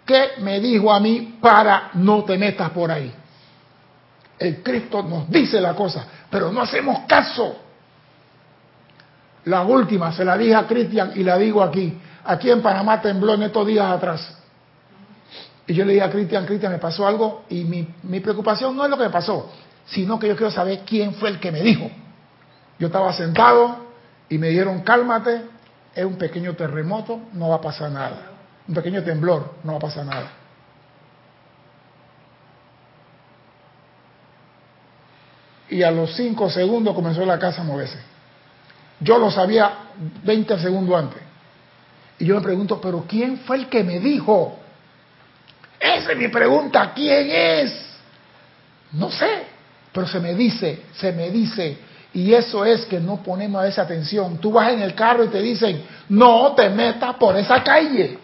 ¿Qué 0.04 0.32
me 0.40 0.60
dijo 0.60 0.92
a 0.92 0.98
mí 0.98 1.38
para 1.40 1.90
no 1.94 2.24
te 2.24 2.36
metas 2.36 2.70
por 2.70 2.90
ahí? 2.90 3.12
El 4.38 4.62
Cristo 4.62 5.02
nos 5.02 5.30
dice 5.30 5.60
la 5.60 5.74
cosa, 5.74 6.04
pero 6.30 6.50
no 6.50 6.62
hacemos 6.62 7.00
caso. 7.06 7.56
La 9.44 9.62
última 9.62 10.12
se 10.12 10.24
la 10.24 10.36
dije 10.36 10.54
a 10.54 10.66
Cristian 10.66 11.12
y 11.14 11.22
la 11.22 11.36
digo 11.36 11.62
aquí. 11.62 11.96
Aquí 12.24 12.50
en 12.50 12.60
Panamá 12.60 13.00
tembló 13.00 13.34
en 13.34 13.44
estos 13.44 13.66
días 13.66 13.90
atrás. 13.90 14.36
Y 15.66 15.74
yo 15.74 15.84
le 15.84 15.92
dije 15.92 16.04
a 16.04 16.10
Cristian, 16.10 16.46
Cristian, 16.46 16.72
me 16.72 16.78
pasó 16.78 17.06
algo 17.06 17.44
y 17.48 17.64
mi, 17.64 17.86
mi 18.02 18.20
preocupación 18.20 18.76
no 18.76 18.84
es 18.84 18.90
lo 18.90 18.96
que 18.96 19.04
me 19.04 19.10
pasó, 19.10 19.50
sino 19.86 20.18
que 20.18 20.26
yo 20.26 20.36
quiero 20.36 20.50
saber 20.50 20.80
quién 20.84 21.14
fue 21.14 21.28
el 21.28 21.38
que 21.38 21.52
me 21.52 21.60
dijo. 21.60 21.88
Yo 22.78 22.88
estaba 22.88 23.12
sentado 23.12 23.89
y 24.30 24.38
me 24.38 24.48
dijeron, 24.48 24.80
cálmate, 24.82 25.42
es 25.94 26.04
un 26.04 26.16
pequeño 26.16 26.54
terremoto, 26.54 27.20
no 27.32 27.48
va 27.48 27.56
a 27.56 27.60
pasar 27.60 27.90
nada. 27.90 28.30
Un 28.66 28.74
pequeño 28.74 29.02
temblor, 29.02 29.56
no 29.64 29.72
va 29.72 29.78
a 29.78 29.80
pasar 29.80 30.06
nada. 30.06 30.30
Y 35.68 35.82
a 35.82 35.90
los 35.90 36.14
cinco 36.14 36.48
segundos 36.48 36.94
comenzó 36.94 37.26
la 37.26 37.38
casa 37.40 37.62
a 37.62 37.64
moverse. 37.64 37.98
Yo 39.00 39.18
lo 39.18 39.32
sabía 39.32 39.72
20 40.22 40.58
segundos 40.60 40.96
antes. 40.96 41.22
Y 42.20 42.26
yo 42.26 42.36
me 42.36 42.40
pregunto, 42.40 42.80
pero 42.80 43.04
¿quién 43.08 43.38
fue 43.38 43.56
el 43.56 43.68
que 43.68 43.82
me 43.82 43.98
dijo? 43.98 44.60
Esa 45.80 46.12
es 46.12 46.18
mi 46.18 46.28
pregunta, 46.28 46.92
¿quién 46.94 47.30
es? 47.30 47.72
No 48.92 49.10
sé, 49.10 49.44
pero 49.92 50.06
se 50.06 50.20
me 50.20 50.34
dice, 50.34 50.84
se 50.92 51.12
me 51.12 51.30
dice, 51.30 51.78
y 52.12 52.34
eso 52.34 52.64
es 52.64 52.86
que 52.86 52.98
no 52.98 53.22
ponemos 53.22 53.64
esa 53.64 53.82
atención. 53.82 54.38
Tú 54.38 54.52
vas 54.52 54.72
en 54.72 54.82
el 54.82 54.94
carro 54.94 55.24
y 55.24 55.28
te 55.28 55.40
dicen, 55.40 55.84
no 56.08 56.54
te 56.54 56.68
metas 56.68 57.14
por 57.14 57.36
esa 57.36 57.62
calle. 57.62 58.18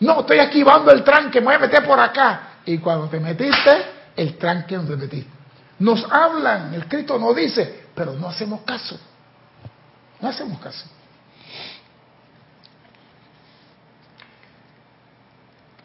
No, 0.00 0.20
estoy 0.20 0.38
esquivando 0.38 0.90
el 0.90 1.02
tranque, 1.02 1.40
me 1.40 1.46
voy 1.46 1.54
a 1.54 1.58
meter 1.60 1.84
por 1.84 1.98
acá. 1.98 2.58
Y 2.66 2.78
cuando 2.78 3.08
te 3.08 3.18
metiste, 3.20 3.70
el 4.16 4.36
tranque 4.36 4.76
no 4.76 4.84
te 4.84 4.96
metiste. 4.96 5.30
Nos 5.78 6.04
hablan, 6.10 6.74
el 6.74 6.86
Cristo 6.86 7.18
nos 7.18 7.34
dice, 7.34 7.86
pero 7.94 8.12
no 8.12 8.28
hacemos 8.28 8.60
caso. 8.62 8.98
No 10.20 10.28
hacemos 10.28 10.58
caso. 10.60 10.86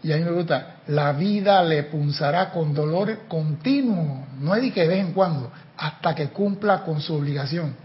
Y 0.02 0.14
a 0.14 0.18
mí 0.18 0.24
me 0.24 0.32
gusta, 0.32 0.78
la 0.88 1.12
vida 1.12 1.62
le 1.64 1.84
punzará 1.84 2.52
con 2.52 2.74
dolor 2.74 3.28
continuo, 3.28 4.26
no 4.40 4.56
es 4.56 4.62
de 4.62 4.72
que 4.72 4.82
de 4.82 4.88
vez 4.88 5.00
en 5.00 5.14
cuando, 5.14 5.52
hasta 5.78 6.16
que 6.16 6.30
cumpla 6.30 6.82
con 6.82 7.02
su 7.02 7.16
obligación, 7.16 7.76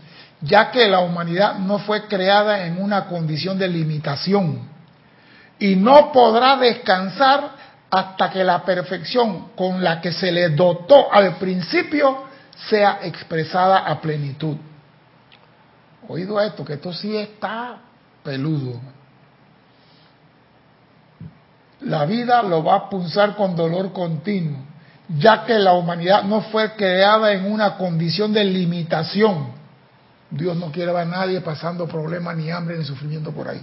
ya 0.40 0.70
que 0.70 0.88
la 0.88 1.00
humanidad 1.00 1.58
no 1.58 1.78
fue 1.80 2.06
creada 2.06 2.66
en 2.66 2.80
una 2.80 3.06
condición 3.06 3.58
de 3.58 3.66
limitación 3.66 4.68
y 5.58 5.76
no 5.76 6.12
podrá 6.12 6.56
descansar 6.56 7.50
hasta 7.90 8.30
que 8.30 8.44
la 8.44 8.64
perfección 8.64 9.50
con 9.56 9.82
la 9.82 10.00
que 10.00 10.12
se 10.12 10.30
le 10.30 10.50
dotó 10.50 11.12
al 11.12 11.36
principio 11.36 12.24
sea 12.68 13.00
expresada 13.02 13.78
a 13.78 14.00
plenitud. 14.00 14.56
Oído 16.08 16.40
esto, 16.40 16.64
que 16.64 16.74
esto 16.74 16.92
sí 16.92 17.16
está 17.16 17.78
peludo. 18.22 18.80
La 21.84 22.06
vida 22.06 22.42
lo 22.42 22.64
va 22.64 22.76
a 22.76 22.90
punzar 22.90 23.36
con 23.36 23.54
dolor 23.54 23.92
continuo, 23.92 24.58
ya 25.18 25.44
que 25.44 25.58
la 25.58 25.74
humanidad 25.74 26.22
no 26.24 26.40
fue 26.40 26.72
creada 26.72 27.32
en 27.32 27.50
una 27.50 27.76
condición 27.76 28.32
de 28.32 28.44
limitación. 28.44 29.48
Dios 30.30 30.56
no 30.56 30.72
quiere 30.72 30.98
a 30.98 31.04
nadie 31.04 31.40
pasando 31.42 31.86
problemas, 31.86 32.36
ni 32.36 32.50
hambre, 32.50 32.78
ni 32.78 32.84
sufrimiento 32.84 33.32
por 33.32 33.48
ahí. 33.48 33.62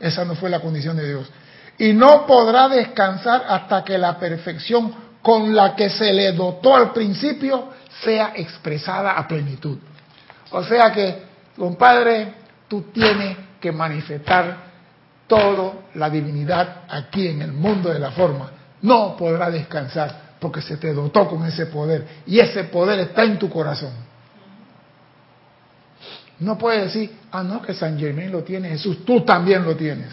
Esa 0.00 0.24
no 0.24 0.34
fue 0.34 0.50
la 0.50 0.60
condición 0.60 0.96
de 0.96 1.08
Dios. 1.08 1.30
Y 1.78 1.92
no 1.92 2.26
podrá 2.26 2.68
descansar 2.68 3.44
hasta 3.48 3.84
que 3.84 3.98
la 3.98 4.18
perfección 4.18 4.94
con 5.22 5.54
la 5.54 5.74
que 5.76 5.88
se 5.90 6.12
le 6.12 6.32
dotó 6.32 6.74
al 6.76 6.92
principio 6.92 7.70
sea 8.02 8.32
expresada 8.34 9.12
a 9.12 9.26
plenitud. 9.26 9.78
O 10.50 10.62
sea 10.64 10.92
que, 10.92 11.22
compadre, 11.56 12.34
tú 12.68 12.82
tienes 12.92 13.36
que 13.60 13.72
manifestar 13.72 14.73
toda 15.26 15.72
la 15.94 16.10
divinidad 16.10 16.82
aquí 16.88 17.28
en 17.28 17.42
el 17.42 17.52
mundo 17.52 17.92
de 17.92 17.98
la 17.98 18.10
forma. 18.10 18.50
No 18.82 19.16
podrá 19.16 19.50
descansar 19.50 20.34
porque 20.38 20.60
se 20.60 20.76
te 20.76 20.92
dotó 20.92 21.28
con 21.28 21.44
ese 21.46 21.66
poder 21.66 22.06
y 22.26 22.38
ese 22.38 22.64
poder 22.64 23.00
está 23.00 23.24
en 23.24 23.38
tu 23.38 23.48
corazón. 23.48 23.92
No 26.40 26.58
puedes 26.58 26.92
decir, 26.92 27.16
ah, 27.30 27.42
no, 27.42 27.62
que 27.62 27.72
San 27.74 27.98
Germain 27.98 28.30
lo 28.30 28.42
tiene 28.42 28.68
Jesús, 28.68 29.04
tú 29.04 29.22
también 29.22 29.64
lo 29.64 29.76
tienes. 29.76 30.12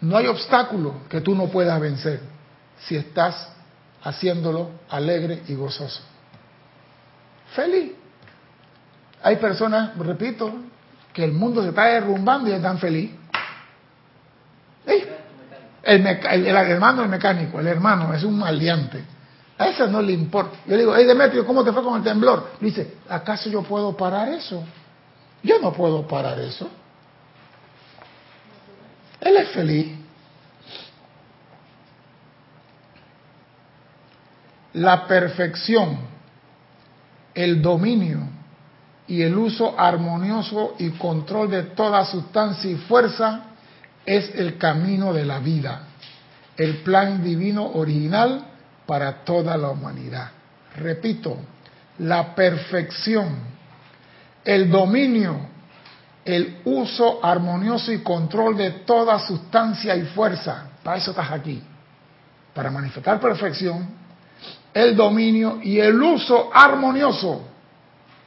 No 0.00 0.16
hay 0.16 0.26
obstáculo 0.26 1.02
que 1.08 1.20
tú 1.20 1.34
no 1.34 1.46
puedas 1.46 1.78
vencer 1.80 2.20
si 2.78 2.96
estás 2.96 3.48
haciéndolo 4.02 4.70
alegre 4.88 5.42
y 5.48 5.54
gozoso. 5.54 6.02
Feliz. 7.54 7.92
Hay 9.22 9.36
personas, 9.36 9.96
repito, 9.98 10.52
que 11.12 11.24
el 11.24 11.32
mundo 11.32 11.62
se 11.62 11.68
está 11.68 11.84
derrumbando 11.84 12.50
y 12.50 12.52
están 12.52 12.78
felices. 12.78 13.16
El, 15.84 16.06
hermano 16.06 17.02
el 17.02 17.08
mecánico, 17.08 17.60
el 17.60 17.66
hermano 17.66 18.14
es 18.14 18.24
un 18.24 18.38
maleante. 18.38 19.04
A 19.58 19.68
ese 19.68 19.86
no 19.86 20.00
le 20.00 20.12
importa. 20.12 20.56
Yo 20.66 20.72
le 20.72 20.78
digo, 20.78 20.96
hey 20.96 21.04
Demetrio, 21.04 21.46
¿cómo 21.46 21.62
te 21.62 21.72
fue 21.72 21.82
con 21.82 21.96
el 21.96 22.02
temblor? 22.02 22.52
dice, 22.60 22.96
¿acaso 23.08 23.50
yo 23.50 23.62
puedo 23.62 23.96
parar 23.96 24.28
eso? 24.28 24.64
Yo 25.42 25.60
no 25.60 25.72
puedo 25.72 26.06
parar 26.08 26.40
eso. 26.40 26.68
Él 29.20 29.36
es 29.36 29.48
feliz. 29.50 29.98
La 34.72 35.06
perfección, 35.06 35.98
el 37.34 37.62
dominio 37.62 38.20
y 39.06 39.22
el 39.22 39.36
uso 39.36 39.78
armonioso 39.78 40.74
y 40.78 40.90
control 40.90 41.50
de 41.50 41.62
toda 41.62 42.04
sustancia 42.06 42.70
y 42.70 42.76
fuerza 42.76 43.53
es 44.06 44.34
el 44.34 44.58
camino 44.58 45.12
de 45.12 45.24
la 45.24 45.38
vida, 45.38 45.82
el 46.56 46.78
plan 46.78 47.22
divino 47.22 47.66
original 47.74 48.44
para 48.86 49.24
toda 49.24 49.56
la 49.56 49.70
humanidad. 49.70 50.30
Repito, 50.76 51.38
la 51.98 52.34
perfección, 52.34 53.36
el 54.44 54.70
dominio, 54.70 55.48
el 56.24 56.58
uso 56.64 57.24
armonioso 57.24 57.92
y 57.92 57.98
control 57.98 58.56
de 58.56 58.70
toda 58.70 59.18
sustancia 59.18 59.94
y 59.96 60.02
fuerza. 60.06 60.68
Para 60.82 60.98
eso 60.98 61.10
estás 61.10 61.30
aquí, 61.30 61.62
para 62.52 62.70
manifestar 62.70 63.20
perfección, 63.20 63.88
el 64.72 64.96
dominio 64.96 65.60
y 65.62 65.78
el 65.78 66.00
uso 66.02 66.50
armonioso 66.52 67.42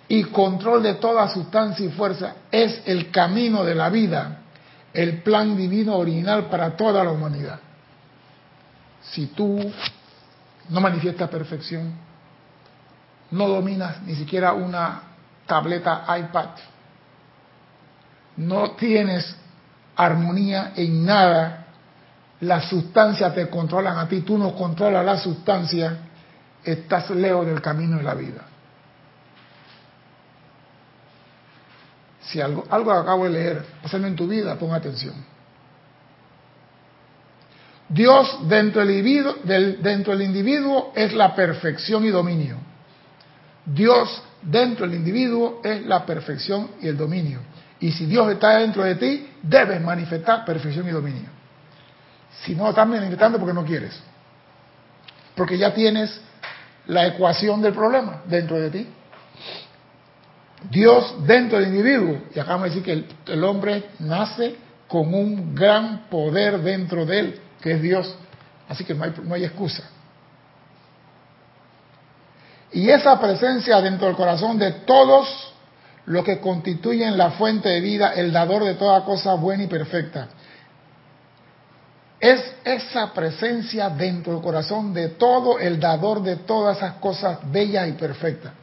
y 0.07 0.23
control 0.23 0.81
de 0.83 0.95
toda 0.95 1.27
sustancia 1.27 1.85
y 1.85 1.89
fuerza 1.89 2.35
es 2.49 2.81
el 2.85 3.11
camino 3.11 3.65
de 3.65 3.75
la 3.75 3.89
vida 3.89 4.39
el 4.97 5.21
plan 5.21 5.55
divino 5.55 5.95
original 5.95 6.47
para 6.47 6.75
toda 6.75 7.03
la 7.03 7.11
humanidad. 7.11 7.59
Si 9.11 9.27
tú 9.27 9.71
no 10.69 10.81
manifiestas 10.81 11.29
perfección, 11.29 11.93
no 13.29 13.47
dominas 13.47 14.01
ni 14.01 14.15
siquiera 14.15 14.53
una 14.53 15.03
tableta 15.45 16.03
iPad, 16.17 16.49
no 18.37 18.71
tienes 18.71 19.35
armonía 19.95 20.73
en 20.75 21.05
nada, 21.05 21.67
las 22.41 22.67
sustancias 22.67 23.35
te 23.35 23.47
controlan 23.49 23.99
a 23.99 24.07
ti, 24.07 24.21
tú 24.21 24.35
no 24.35 24.55
controlas 24.55 25.05
la 25.05 25.17
sustancia, 25.17 25.95
estás 26.63 27.11
lejos 27.11 27.45
del 27.45 27.61
camino 27.61 27.97
de 27.97 28.03
la 28.03 28.15
vida. 28.15 28.41
Si 32.27 32.41
algo, 32.41 32.65
algo 32.69 32.91
acabo 32.91 33.23
de 33.25 33.29
leer, 33.31 33.65
pasando 33.81 34.07
en 34.07 34.15
tu 34.15 34.27
vida, 34.27 34.55
pon 34.57 34.73
atención. 34.73 35.15
Dios 37.89 38.49
dentro 38.49 38.81
del, 38.81 38.97
individuo, 38.97 39.35
dentro 39.43 40.13
del 40.17 40.27
individuo 40.27 40.91
es 40.95 41.13
la 41.13 41.33
perfección 41.33 42.03
y 42.03 42.09
dominio. 42.09 42.57
Dios 43.65 44.21
dentro 44.41 44.85
del 44.85 44.95
individuo 44.95 45.61
es 45.63 45.85
la 45.85 46.05
perfección 46.05 46.71
y 46.81 46.87
el 46.87 46.97
dominio. 46.97 47.39
Y 47.79 47.91
si 47.91 48.05
Dios 48.05 48.29
está 48.31 48.57
dentro 48.57 48.83
de 48.83 48.95
ti, 48.95 49.29
debes 49.41 49.81
manifestar 49.81 50.43
perfección 50.43 50.87
y 50.87 50.91
dominio. 50.91 51.29
Si 52.43 52.55
no 52.55 52.69
estás 52.69 52.87
manifestando 52.87 53.37
porque 53.39 53.53
no 53.53 53.65
quieres. 53.65 53.97
Porque 55.35 55.57
ya 55.57 55.73
tienes 55.73 56.19
la 56.87 57.07
ecuación 57.07 57.61
del 57.61 57.73
problema 57.73 58.21
dentro 58.25 58.59
de 58.59 58.69
ti. 58.69 58.87
Dios 60.69 61.25
dentro 61.25 61.59
del 61.59 61.69
individuo. 61.69 62.21
Y 62.33 62.39
acabamos 62.39 62.69
de 62.69 62.81
decir 62.81 63.05
que 63.25 63.31
el, 63.33 63.43
hombre 63.43 63.91
nace 63.99 64.55
con 64.87 65.13
un 65.13 65.53
gran 65.53 66.09
poder 66.09 66.59
dentro 66.61 67.05
de 67.05 67.19
él, 67.19 67.41
que 67.61 67.73
es 67.73 67.81
Dios. 67.81 68.15
Así 68.67 68.83
que 68.83 68.93
no 68.93 69.03
hay, 69.03 69.13
no 69.23 69.35
hay 69.35 69.45
excusa. 69.45 69.83
Y 72.71 72.89
esa 72.89 73.19
presencia 73.19 73.81
dentro 73.81 74.07
del 74.07 74.15
corazón 74.15 74.57
de 74.57 74.71
todos 74.71 75.53
los 76.05 76.23
que 76.23 76.39
constituyen 76.39 77.17
la 77.17 77.31
fuente 77.31 77.69
de 77.69 77.81
vida, 77.81 78.13
el 78.13 78.31
dador 78.31 78.63
de 78.63 78.75
toda 78.75 79.03
cosa 79.03 79.35
buena 79.35 79.63
y 79.63 79.67
perfecta. 79.67 80.27
Es 82.19 82.55
esa 82.63 83.13
presencia 83.13 83.89
dentro 83.89 84.33
del 84.33 84.41
corazón 84.41 84.93
de 84.93 85.09
todo 85.09 85.59
el 85.59 85.79
dador 85.79 86.23
de 86.23 86.37
todas 86.37 86.77
esas 86.77 86.93
cosas 86.95 87.39
bellas 87.51 87.87
y 87.89 87.91
perfectas. 87.93 88.53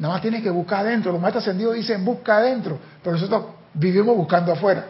Nada 0.00 0.14
más 0.14 0.22
tienes 0.22 0.42
que 0.42 0.48
buscar 0.48 0.80
adentro. 0.80 1.12
Los 1.12 1.20
maestros 1.20 1.44
ascendidos 1.44 1.74
dicen 1.74 2.02
busca 2.04 2.38
adentro, 2.38 2.78
pero 3.02 3.16
nosotros 3.16 3.44
vivimos 3.74 4.16
buscando 4.16 4.52
afuera. 4.52 4.86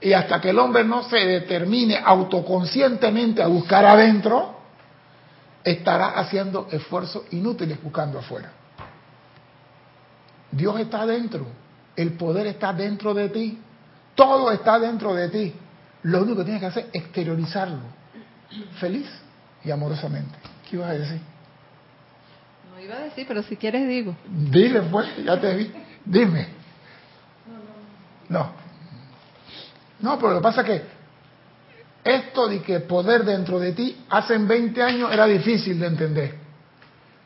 Y 0.00 0.14
hasta 0.14 0.40
que 0.40 0.48
el 0.50 0.58
hombre 0.58 0.82
no 0.82 1.02
se 1.02 1.18
determine 1.18 2.00
autoconscientemente 2.02 3.42
a 3.42 3.48
buscar 3.48 3.84
adentro, 3.84 4.56
estará 5.62 6.18
haciendo 6.18 6.68
esfuerzos 6.70 7.24
inútiles 7.32 7.82
buscando 7.82 8.18
afuera. 8.18 8.50
Dios 10.50 10.80
está 10.80 11.02
adentro, 11.02 11.46
el 11.96 12.14
poder 12.14 12.46
está 12.46 12.72
dentro 12.72 13.12
de 13.12 13.28
ti, 13.28 13.58
todo 14.14 14.50
está 14.52 14.78
dentro 14.78 15.12
de 15.14 15.28
ti. 15.28 15.54
Lo 16.04 16.22
único 16.22 16.38
que 16.38 16.44
tienes 16.44 16.60
que 16.62 16.66
hacer 16.66 16.86
es 16.94 17.02
exteriorizarlo, 17.02 17.82
feliz 18.80 19.06
y 19.64 19.70
amorosamente. 19.70 20.38
¿Qué 20.70 20.76
ibas 20.76 20.88
a 20.88 20.94
decir? 20.94 21.20
A 22.96 23.00
decir, 23.00 23.26
pero 23.26 23.42
si 23.42 23.56
quieres 23.56 23.88
digo. 23.88 24.16
Dile, 24.26 24.82
pues, 24.82 25.08
ya 25.24 25.40
te 25.40 25.54
vi. 25.54 25.70
Dime. 26.04 26.48
No. 28.28 28.50
No, 30.00 30.18
pero 30.18 30.34
lo 30.34 30.38
que 30.38 30.42
pasa 30.42 30.60
es 30.62 30.66
que 30.66 30.82
esto 32.04 32.48
de 32.48 32.62
que 32.62 32.80
poder 32.80 33.24
dentro 33.24 33.58
de 33.58 33.72
ti 33.72 34.04
hace 34.08 34.38
20 34.38 34.82
años 34.82 35.12
era 35.12 35.26
difícil 35.26 35.78
de 35.78 35.86
entender. 35.86 36.34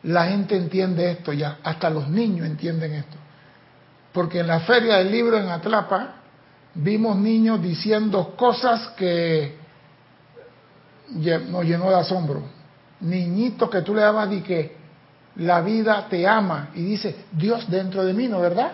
La 0.04 0.26
gente 0.26 0.56
entiende 0.56 1.10
esto 1.10 1.32
ya, 1.32 1.58
hasta 1.62 1.88
los 1.90 2.08
niños 2.08 2.46
entienden 2.46 2.94
esto. 2.94 3.16
Porque 4.12 4.40
en 4.40 4.48
la 4.48 4.60
feria 4.60 4.96
del 4.98 5.10
libro 5.10 5.38
en 5.38 5.48
Atlapa 5.48 6.16
vimos 6.74 7.16
niños 7.16 7.62
diciendo 7.62 8.34
cosas 8.36 8.88
que 8.96 9.56
nos 11.48 11.64
llenó 11.64 11.90
de 11.90 11.96
asombro. 11.96 12.42
Niñitos 13.00 13.70
que 13.70 13.82
tú 13.82 13.94
le 13.94 14.00
dabas 14.00 14.32
y 14.32 14.40
que 14.40 14.81
la 15.36 15.60
vida 15.60 16.06
te 16.08 16.26
ama 16.26 16.70
y 16.74 16.82
dice 16.82 17.24
Dios 17.32 17.70
dentro 17.70 18.04
de 18.04 18.12
mí, 18.12 18.28
¿no 18.28 18.40
verdad? 18.40 18.72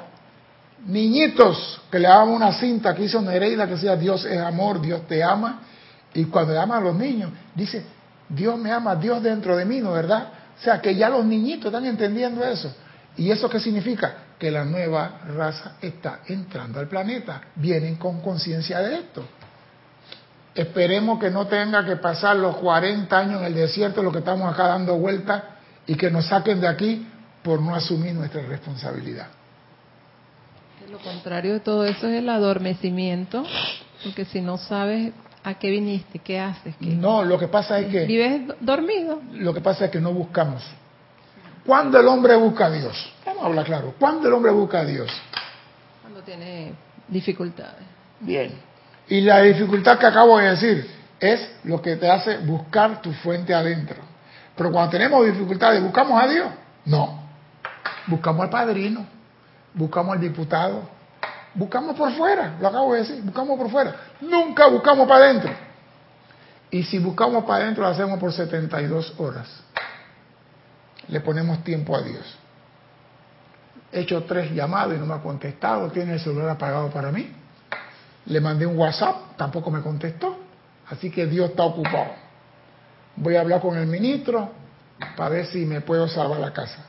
Niñitos 0.87 1.81
que 1.91 1.99
le 1.99 2.09
daban 2.09 2.29
una 2.29 2.53
cinta 2.53 2.95
que 2.95 3.05
hizo 3.05 3.21
Nereida 3.21 3.67
que 3.67 3.75
decía 3.75 3.97
Dios 3.97 4.25
es 4.25 4.41
amor, 4.41 4.81
Dios 4.81 5.07
te 5.07 5.23
ama. 5.23 5.61
Y 6.15 6.25
cuando 6.25 6.53
le 6.53 6.59
a 6.59 6.81
los 6.81 6.95
niños, 6.95 7.31
dice 7.55 7.85
Dios 8.29 8.59
me 8.59 8.71
ama, 8.71 8.97
Dios 8.97 9.23
dentro 9.23 9.57
de 9.57 9.65
mí, 9.65 9.81
¿no 9.81 9.93
verdad? 9.93 10.29
O 10.59 10.63
sea 10.63 10.81
que 10.81 10.95
ya 10.95 11.09
los 11.09 11.25
niñitos 11.25 11.67
están 11.67 11.87
entendiendo 11.87 12.45
eso. 12.45 12.75
¿Y 13.17 13.31
eso 13.31 13.49
qué 13.49 13.59
significa? 13.59 14.15
Que 14.39 14.51
la 14.51 14.65
nueva 14.65 15.21
raza 15.35 15.77
está 15.81 16.21
entrando 16.27 16.79
al 16.79 16.89
planeta. 16.89 17.41
Vienen 17.57 17.97
con 17.97 18.21
conciencia 18.21 18.81
de 18.81 18.97
esto. 18.97 19.25
Esperemos 20.55 21.19
que 21.19 21.31
no 21.31 21.47
tenga 21.47 21.85
que 21.85 21.97
pasar 21.97 22.37
los 22.37 22.57
40 22.57 23.17
años 23.17 23.41
en 23.41 23.47
el 23.47 23.55
desierto, 23.55 24.03
lo 24.03 24.13
que 24.13 24.19
estamos 24.19 24.53
acá 24.53 24.69
dando 24.69 24.97
vueltas, 24.97 25.43
y 25.89 25.97
que 25.97 26.11
nos 26.11 26.27
saquen 26.27 26.61
de 26.61 26.69
aquí 26.69 27.05
por 27.43 27.61
no 27.61 27.75
asumir 27.75 28.15
nuestra 28.15 28.43
responsabilidad. 28.43 29.27
Lo 30.91 30.99
contrario 30.99 31.55
de 31.55 31.61
todo 31.61 31.85
eso 31.85 32.07
es 32.07 32.19
el 32.19 32.29
adormecimiento, 32.29 33.45
porque 34.05 34.25
si 34.27 34.41
no 34.41 34.59
sabes 34.59 35.13
a 35.43 35.55
qué 35.55 35.71
viniste, 35.71 36.19
qué 36.19 36.39
haces. 36.39 36.75
Qué... 36.81 36.87
No, 36.87 37.25
lo 37.25 37.39
que 37.39 37.49
pasa 37.49 37.79
es 37.81 37.91
que... 37.91 38.07
Vives 38.07 38.43
dormido. 38.61 39.21
Lo 39.33 39.53
que 39.53 39.61
pasa 39.61 39.87
es 39.87 39.91
que 39.91 40.01
no 40.01 40.13
buscamos. 40.13 40.63
¿Cuándo 41.67 41.99
el 41.99 42.07
hombre 42.07 42.37
busca 42.37 42.67
a 42.67 42.71
Dios? 42.71 43.13
Vamos 43.27 43.43
a 43.43 43.47
hablar 43.47 43.65
claro. 43.65 43.95
¿Cuándo 43.99 44.29
el 44.29 44.35
hombre 44.35 44.53
busca 44.53 44.81
a 44.81 44.85
Dios? 44.85 45.11
Cuando 46.03 46.23
tiene 46.23 46.73
dificultades. 47.09 47.85
Bien. 48.21 48.53
Y 49.09 49.21
la 49.23 49.43
dificultad 49.43 49.99
que 49.99 50.07
acabo 50.07 50.39
de 50.39 50.51
decir 50.51 50.87
es 51.21 51.51
lo 51.65 51.81
que 51.83 51.97
te 51.97 52.11
hace 52.11 52.39
buscar 52.39 53.03
tu 53.03 53.13
fuente 53.13 53.55
adentro. 53.55 54.08
Pero 54.59 54.73
cuando 54.73 54.91
tenemos 54.91 55.25
dificultades, 55.25 55.81
¿buscamos 55.81 56.21
a 56.21 56.27
Dios? 56.27 56.49
No. 56.85 57.23
Buscamos 58.09 58.43
al 58.43 58.51
padrino, 58.51 59.07
buscamos 59.73 60.17
al 60.17 60.21
diputado, 60.21 60.83
buscamos 61.55 61.97
por 61.97 62.13
fuera, 62.15 62.57
lo 62.61 62.67
acabo 62.67 62.93
de 62.93 63.01
decir, 63.01 63.23
buscamos 63.23 63.57
por 63.57 63.71
fuera. 63.71 63.95
Nunca 64.21 64.67
buscamos 64.67 65.07
para 65.07 65.27
adentro. 65.27 65.51
Y 66.73 66.83
si 66.83 66.99
buscamos 66.99 67.45
para 67.45 67.65
adentro, 67.65 67.85
lo 67.85 67.91
hacemos 67.91 68.19
por 68.19 68.33
72 68.33 69.15
horas. 69.19 69.49
Le 71.07 71.21
ponemos 71.21 71.63
tiempo 71.63 71.95
a 71.95 72.03
Dios. 72.03 72.37
He 73.93 74.01
hecho 74.01 74.25
tres 74.25 74.51
llamadas 74.51 74.97
y 74.97 74.99
no 74.99 75.07
me 75.07 75.15
ha 75.15 75.23
contestado, 75.23 75.89
tiene 75.93 76.15
el 76.15 76.21
celular 76.21 76.49
apagado 76.49 76.91
para 76.91 77.13
mí. 77.13 77.33
Le 78.27 78.41
mandé 78.41 78.67
un 78.67 78.77
WhatsApp, 78.77 79.37
tampoco 79.37 79.71
me 79.71 79.83
contestó. 79.83 80.37
Así 80.91 81.11
que 81.11 81.27
Dios 81.27 81.51
está 81.51 81.63
ocupado. 81.63 82.28
Voy 83.21 83.35
a 83.35 83.41
hablar 83.41 83.61
con 83.61 83.77
el 83.77 83.87
ministro 83.87 84.53
para 85.17 85.31
ver 85.31 85.47
si 85.47 85.67
me 85.67 85.81
puedo 85.81 86.07
salvar 86.07 86.39
la 86.39 86.53
casa. 86.53 86.85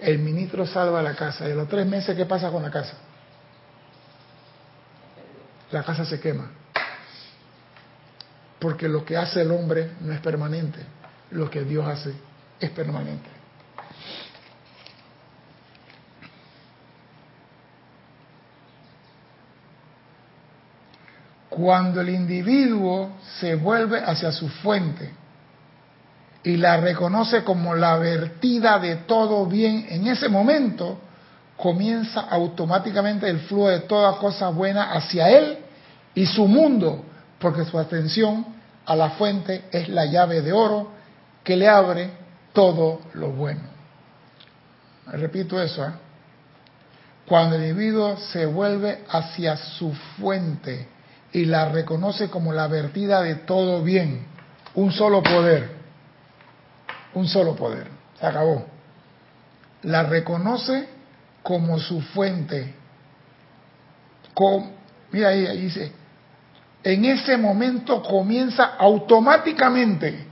El 0.00 0.18
ministro 0.18 0.66
salva 0.66 1.00
la 1.00 1.14
casa. 1.14 1.48
¿Y 1.48 1.52
a 1.52 1.54
los 1.54 1.68
tres 1.68 1.86
meses 1.86 2.16
qué 2.16 2.26
pasa 2.26 2.50
con 2.50 2.62
la 2.62 2.70
casa? 2.70 2.94
La 5.70 5.84
casa 5.84 6.04
se 6.04 6.18
quema. 6.18 6.50
Porque 8.58 8.88
lo 8.88 9.04
que 9.04 9.16
hace 9.16 9.42
el 9.42 9.52
hombre 9.52 9.92
no 10.00 10.12
es 10.12 10.20
permanente. 10.20 10.80
Lo 11.30 11.48
que 11.48 11.62
Dios 11.62 11.86
hace 11.86 12.14
es 12.58 12.70
permanente. 12.70 13.30
Cuando 21.48 22.00
el 22.00 22.08
individuo 22.08 23.12
se 23.38 23.54
vuelve 23.54 24.00
hacia 24.00 24.32
su 24.32 24.48
fuente 24.48 25.12
y 26.42 26.56
la 26.56 26.76
reconoce 26.76 27.42
como 27.44 27.74
la 27.74 27.96
vertida 27.96 28.78
de 28.78 28.96
todo 28.96 29.46
bien, 29.46 29.86
en 29.88 30.06
ese 30.06 30.28
momento 30.28 30.98
comienza 31.56 32.20
automáticamente 32.20 33.28
el 33.28 33.40
flujo 33.40 33.68
de 33.68 33.80
toda 33.80 34.16
cosa 34.18 34.48
buena 34.48 34.92
hacia 34.92 35.28
él 35.30 35.58
y 36.14 36.26
su 36.26 36.46
mundo, 36.46 37.04
porque 37.38 37.64
su 37.64 37.78
atención 37.78 38.46
a 38.86 38.94
la 38.94 39.10
fuente 39.10 39.64
es 39.72 39.88
la 39.88 40.06
llave 40.06 40.40
de 40.40 40.52
oro 40.52 40.92
que 41.42 41.56
le 41.56 41.68
abre 41.68 42.10
todo 42.52 43.00
lo 43.14 43.30
bueno. 43.30 43.62
Repito 45.06 45.60
eso, 45.60 45.84
¿eh? 45.84 45.92
cuando 47.26 47.56
el 47.56 47.62
individuo 47.62 48.16
se 48.16 48.46
vuelve 48.46 49.04
hacia 49.10 49.56
su 49.56 49.92
fuente 50.18 50.88
y 51.32 51.44
la 51.44 51.68
reconoce 51.68 52.30
como 52.30 52.52
la 52.52 52.66
vertida 52.68 53.22
de 53.22 53.34
todo 53.34 53.82
bien, 53.82 54.26
un 54.74 54.92
solo 54.92 55.22
poder, 55.22 55.77
un 57.14 57.26
solo 57.26 57.54
poder, 57.54 57.88
se 58.18 58.26
acabó. 58.26 58.66
La 59.82 60.02
reconoce 60.02 60.88
como 61.42 61.78
su 61.78 62.00
fuente. 62.00 62.74
mira 65.12 65.28
ahí, 65.28 65.46
ahí 65.46 65.60
dice, 65.62 65.92
en 66.82 67.04
ese 67.04 67.36
momento 67.36 68.02
comienza 68.02 68.76
automáticamente 68.78 70.26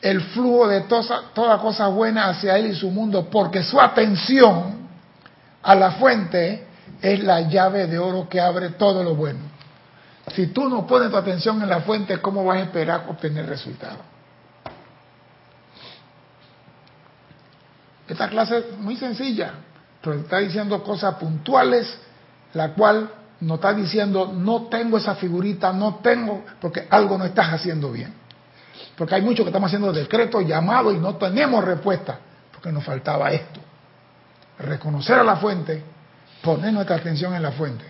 el 0.00 0.20
flujo 0.20 0.68
de 0.68 0.82
toda, 0.82 1.22
toda 1.32 1.58
cosa 1.58 1.88
buena 1.88 2.28
hacia 2.28 2.58
él 2.58 2.66
y 2.66 2.74
su 2.74 2.90
mundo, 2.90 3.28
porque 3.30 3.62
su 3.62 3.80
atención 3.80 4.88
a 5.62 5.74
la 5.74 5.92
fuente 5.92 6.66
es 7.00 7.22
la 7.22 7.40
llave 7.42 7.86
de 7.86 7.98
oro 7.98 8.28
que 8.28 8.40
abre 8.40 8.70
todo 8.70 9.02
lo 9.02 9.14
bueno. 9.14 9.40
Si 10.34 10.48
tú 10.48 10.68
no 10.68 10.86
pones 10.86 11.10
tu 11.10 11.16
atención 11.16 11.62
en 11.62 11.68
la 11.68 11.80
fuente, 11.80 12.20
¿cómo 12.20 12.44
vas 12.44 12.58
a 12.58 12.62
esperar 12.62 13.06
obtener 13.08 13.46
resultados? 13.46 14.13
Esta 18.08 18.28
clase 18.28 18.58
es 18.58 18.78
muy 18.78 18.96
sencilla, 18.96 19.52
pero 20.02 20.16
está 20.16 20.38
diciendo 20.38 20.82
cosas 20.82 21.14
puntuales, 21.14 21.98
la 22.52 22.72
cual 22.74 23.10
no 23.40 23.54
está 23.54 23.72
diciendo 23.72 24.32
no 24.34 24.64
tengo 24.66 24.98
esa 24.98 25.14
figurita, 25.14 25.72
no 25.72 25.96
tengo, 25.96 26.44
porque 26.60 26.86
algo 26.90 27.16
no 27.16 27.24
estás 27.24 27.52
haciendo 27.52 27.90
bien. 27.90 28.12
Porque 28.96 29.14
hay 29.14 29.22
muchos 29.22 29.44
que 29.44 29.48
estamos 29.48 29.68
haciendo 29.68 29.92
decretos, 29.92 30.46
llamados 30.46 30.94
y 30.94 30.98
no 30.98 31.16
tenemos 31.16 31.64
respuesta, 31.64 32.18
porque 32.52 32.70
nos 32.70 32.84
faltaba 32.84 33.32
esto. 33.32 33.60
Reconocer 34.58 35.18
a 35.18 35.24
la 35.24 35.36
fuente, 35.36 35.82
poner 36.42 36.72
nuestra 36.72 36.96
atención 36.96 37.34
en 37.34 37.42
la 37.42 37.52
fuente. 37.52 37.84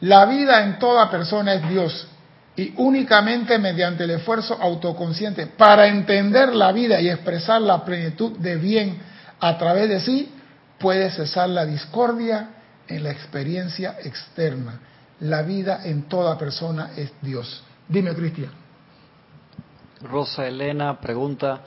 La 0.00 0.26
vida 0.26 0.62
en 0.62 0.78
toda 0.78 1.10
persona 1.10 1.54
es 1.54 1.68
Dios 1.68 2.08
y 2.56 2.72
únicamente 2.76 3.58
mediante 3.58 4.04
el 4.04 4.10
esfuerzo 4.10 4.56
autoconsciente 4.60 5.46
para 5.46 5.88
entender 5.88 6.54
la 6.54 6.72
vida 6.72 7.00
y 7.00 7.08
expresar 7.08 7.60
la 7.60 7.84
plenitud 7.84 8.38
de 8.38 8.56
bien 8.56 8.98
a 9.40 9.58
través 9.58 9.88
de 9.88 10.00
sí 10.00 10.32
puede 10.78 11.10
cesar 11.10 11.50
la 11.50 11.66
discordia 11.66 12.50
en 12.88 13.02
la 13.02 13.10
experiencia 13.10 13.96
externa. 14.02 14.80
La 15.20 15.42
vida 15.42 15.80
en 15.84 16.04
toda 16.04 16.38
persona 16.38 16.90
es 16.96 17.12
Dios. 17.20 17.62
Dime, 17.88 18.14
Cristian. 18.14 18.50
Rosa 20.02 20.46
Elena 20.46 21.00
pregunta, 21.00 21.60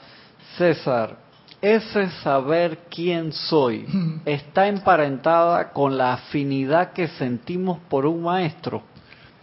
César, 0.56 1.16
ese 1.60 2.08
saber 2.22 2.78
quién 2.90 3.32
soy 3.32 3.86
está 4.24 4.66
emparentada 4.66 5.72
con 5.72 5.96
la 5.96 6.14
afinidad 6.14 6.92
que 6.92 7.08
sentimos 7.08 7.78
por 7.88 8.06
un 8.06 8.22
maestro. 8.22 8.82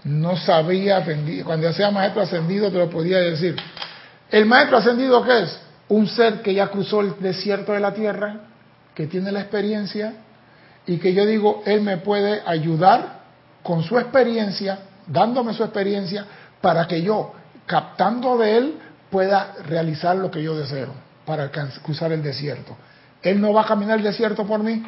No 0.08 0.38
sabía, 0.38 1.04
cuando 1.44 1.74
sea 1.74 1.92
maestro 1.92 2.22
ascendido 2.22 2.72
te 2.72 2.78
lo 2.78 2.90
podía 2.90 3.18
decir. 3.18 3.58
¿El 4.32 4.46
maestro 4.46 4.78
ascendido 4.78 5.22
qué 5.24 5.44
es? 5.44 5.60
Un 5.90 6.08
ser 6.08 6.42
que 6.42 6.54
ya 6.54 6.68
cruzó 6.68 7.02
el 7.02 7.20
desierto 7.20 7.74
de 7.74 7.82
la 7.82 7.94
tierra, 7.94 8.38
que 8.96 9.08
tiene 9.08 9.34
la 9.34 9.42
experiencia, 9.42 10.14
y 10.86 10.98
que 10.98 11.14
yo 11.14 11.26
digo, 11.26 11.62
Él 11.66 11.82
me 11.82 11.98
puede 11.98 12.42
ayudar 12.46 13.20
con 13.62 13.84
su 13.84 14.00
experiencia, 14.00 14.80
dándome 15.08 15.54
su 15.54 15.64
experiencia, 15.64 16.26
para 16.62 16.88
que 16.88 17.02
yo, 17.02 17.34
captando 17.66 18.38
de 18.38 18.58
Él, 18.58 18.78
pueda 19.10 19.56
realizar 19.68 20.16
lo 20.16 20.32
que 20.32 20.42
yo 20.42 20.58
deseo 20.58 20.94
para 21.26 21.52
cruzar 21.84 22.14
el 22.14 22.24
desierto. 22.24 22.78
Él 23.22 23.42
no 23.42 23.52
va 23.52 23.64
a 23.64 23.66
caminar 23.66 23.98
el 23.98 24.04
desierto 24.06 24.48
por 24.48 24.64
mí. 24.64 24.82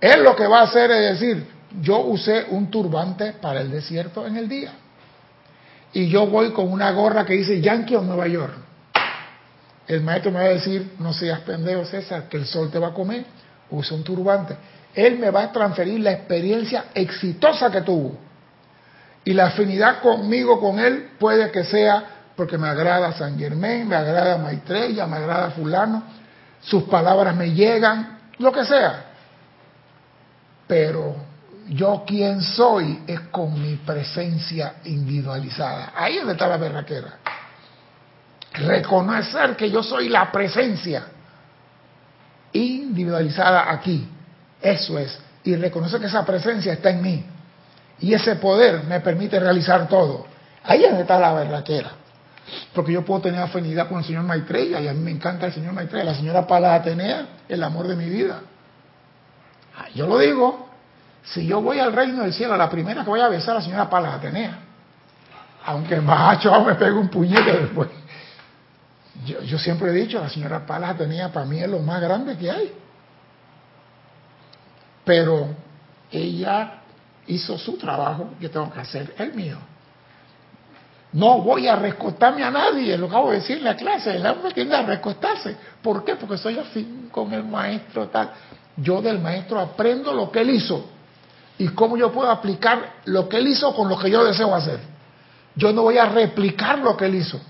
Él 0.00 0.22
lo 0.22 0.34
que 0.34 0.46
va 0.46 0.60
a 0.60 0.62
hacer 0.62 0.90
es 0.90 1.20
decir, 1.20 1.57
yo 1.80 2.00
usé 2.00 2.46
un 2.50 2.70
turbante 2.70 3.34
para 3.34 3.60
el 3.60 3.70
desierto 3.70 4.26
en 4.26 4.36
el 4.36 4.48
día. 4.48 4.72
y 5.92 6.08
yo 6.08 6.26
voy 6.26 6.52
con 6.52 6.70
una 6.70 6.90
gorra 6.92 7.24
que 7.24 7.32
dice 7.32 7.60
Yankee 7.60 7.96
o 7.96 8.02
Nueva 8.02 8.26
York, 8.26 8.52
el 9.86 10.02
maestro 10.02 10.30
me 10.30 10.40
va 10.40 10.44
a 10.44 10.48
decir, 10.50 10.92
no 10.98 11.14
seas 11.14 11.40
pendejo 11.40 11.84
César, 11.86 12.28
que 12.28 12.36
el 12.36 12.46
sol 12.46 12.70
te 12.70 12.78
va 12.78 12.88
a 12.88 12.94
comer, 12.94 13.24
usa 13.70 13.96
un 13.96 14.04
turbante. 14.04 14.54
Él 14.94 15.18
me 15.18 15.30
va 15.30 15.44
a 15.44 15.52
transferir 15.52 16.00
la 16.00 16.12
experiencia 16.12 16.86
exitosa 16.92 17.70
que 17.70 17.80
tuvo. 17.80 18.18
Y 19.24 19.32
la 19.32 19.46
afinidad 19.46 20.00
conmigo, 20.00 20.60
con 20.60 20.78
él, 20.78 21.12
puede 21.18 21.50
que 21.50 21.64
sea 21.64 22.04
porque 22.36 22.58
me 22.58 22.68
agrada 22.68 23.12
San 23.12 23.38
Germán, 23.38 23.88
me 23.88 23.96
agrada 23.96 24.38
Maitreya, 24.38 25.06
me 25.06 25.16
agrada 25.16 25.50
fulano, 25.50 26.02
sus 26.60 26.84
palabras 26.84 27.34
me 27.34 27.52
llegan, 27.52 28.18
lo 28.38 28.52
que 28.52 28.64
sea. 28.64 29.06
Pero 30.66 31.16
yo 31.68 32.04
quien 32.06 32.42
soy 32.42 33.02
es 33.06 33.20
con 33.30 33.60
mi 33.60 33.76
presencia 33.76 34.76
individualizada. 34.84 35.92
Ahí 35.94 36.14
es 36.14 36.20
donde 36.20 36.32
está 36.32 36.48
la 36.48 36.56
berraquera. 36.56 37.18
Reconocer 38.54 39.56
que 39.56 39.70
yo 39.70 39.82
soy 39.82 40.08
la 40.08 40.32
presencia 40.32 41.04
individualizada 42.52 43.70
aquí. 43.70 44.08
Eso 44.60 44.98
es. 44.98 45.18
Y 45.44 45.54
reconocer 45.56 46.00
que 46.00 46.06
esa 46.06 46.24
presencia 46.24 46.72
está 46.72 46.90
en 46.90 47.02
mí. 47.02 47.24
Y 48.00 48.14
ese 48.14 48.36
poder 48.36 48.84
me 48.84 49.00
permite 49.00 49.38
realizar 49.38 49.88
todo. 49.88 50.26
Ahí 50.64 50.82
es 50.82 50.88
donde 50.88 51.02
está 51.02 51.18
la 51.18 51.34
berraquera. 51.34 51.92
Porque 52.72 52.92
yo 52.92 53.04
puedo 53.04 53.20
tener 53.20 53.40
afinidad 53.40 53.88
con 53.88 53.98
el 53.98 54.04
señor 54.04 54.22
Maitreya 54.22 54.80
y 54.80 54.88
a 54.88 54.94
mí 54.94 55.00
me 55.00 55.10
encanta 55.10 55.46
el 55.46 55.52
señor 55.52 55.74
Maitreya. 55.74 56.04
La 56.04 56.14
señora 56.14 56.46
Pala 56.46 56.74
Atenea, 56.74 57.26
el 57.48 57.62
amor 57.62 57.86
de 57.86 57.96
mi 57.96 58.08
vida. 58.08 58.40
Yo 59.94 60.06
lo 60.06 60.18
digo, 60.18 60.67
si 61.32 61.46
yo 61.46 61.60
voy 61.60 61.78
al 61.78 61.92
reino 61.92 62.22
del 62.22 62.32
cielo, 62.32 62.56
la 62.56 62.70
primera 62.70 63.04
que 63.04 63.10
voy 63.10 63.20
a 63.20 63.28
besar 63.28 63.50
a 63.50 63.58
la 63.58 63.64
señora 63.64 63.90
Palas 63.90 64.14
Atenea. 64.14 64.58
Aunque 65.66 66.00
macho 66.00 66.64
me 66.64 66.74
pegue 66.74 66.92
un 66.92 67.08
puñete 67.08 67.52
después. 67.52 67.88
Yo, 69.44 69.58
siempre 69.58 69.90
he 69.90 69.92
dicho, 69.92 70.20
la 70.20 70.30
señora 70.30 70.64
Palas 70.64 70.90
Atenea 70.90 71.30
para 71.30 71.44
mí 71.44 71.58
es 71.60 71.68
lo 71.68 71.80
más 71.80 72.00
grande 72.00 72.36
que 72.36 72.50
hay. 72.50 72.72
Pero 75.04 75.48
ella 76.10 76.80
hizo 77.26 77.58
su 77.58 77.76
trabajo, 77.76 78.30
yo 78.40 78.50
tengo 78.50 78.70
que 78.72 78.80
hacer 78.80 79.14
el 79.18 79.34
mío. 79.34 79.58
No 81.12 81.42
voy 81.42 81.68
a 81.68 81.76
recostarme 81.76 82.42
a 82.42 82.50
nadie, 82.50 82.96
lo 82.96 83.06
acabo 83.06 83.30
de 83.30 83.36
decir 83.36 83.58
en 83.58 83.64
la 83.64 83.76
clase, 83.76 84.16
el 84.16 84.26
hombre 84.26 84.52
tiende 84.52 84.76
a 84.76 84.82
recostarse. 84.82 85.56
¿Por 85.82 86.04
qué? 86.04 86.16
Porque 86.16 86.38
soy 86.38 86.58
afín 86.58 87.08
con 87.10 87.32
el 87.34 87.44
maestro 87.44 88.08
tal. 88.08 88.30
Yo 88.76 89.02
del 89.02 89.18
maestro 89.18 89.60
aprendo 89.60 90.12
lo 90.14 90.30
que 90.30 90.40
él 90.40 90.50
hizo 90.50 90.97
y 91.58 91.68
cómo 91.68 91.96
yo 91.96 92.12
puedo 92.12 92.30
aplicar 92.30 93.00
lo 93.06 93.28
que 93.28 93.38
él 93.38 93.48
hizo 93.48 93.74
con 93.74 93.88
lo 93.88 93.98
que 93.98 94.10
yo 94.10 94.24
deseo 94.24 94.54
hacer. 94.54 94.78
Yo 95.56 95.72
no 95.72 95.82
voy 95.82 95.98
a 95.98 96.06
replicar 96.06 96.78
lo 96.78 96.96
que 96.96 97.06
él 97.06 97.16
hizo. 97.16 97.40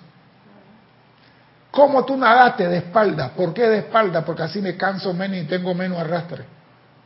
¿Cómo 1.71 2.05
tú 2.07 2.17
nadaste 2.17 2.67
de 2.67 2.79
espalda? 2.79 3.31
¿Por 3.37 3.53
qué 3.53 3.69
de 3.69 3.79
espalda? 3.79 4.25
Porque 4.25 4.43
así 4.43 4.63
me 4.63 4.77
canso 4.77 5.13
menos 5.13 5.37
y 5.37 5.45
tengo 5.45 5.75
menos 5.75 5.99
arrastre. 5.99 6.45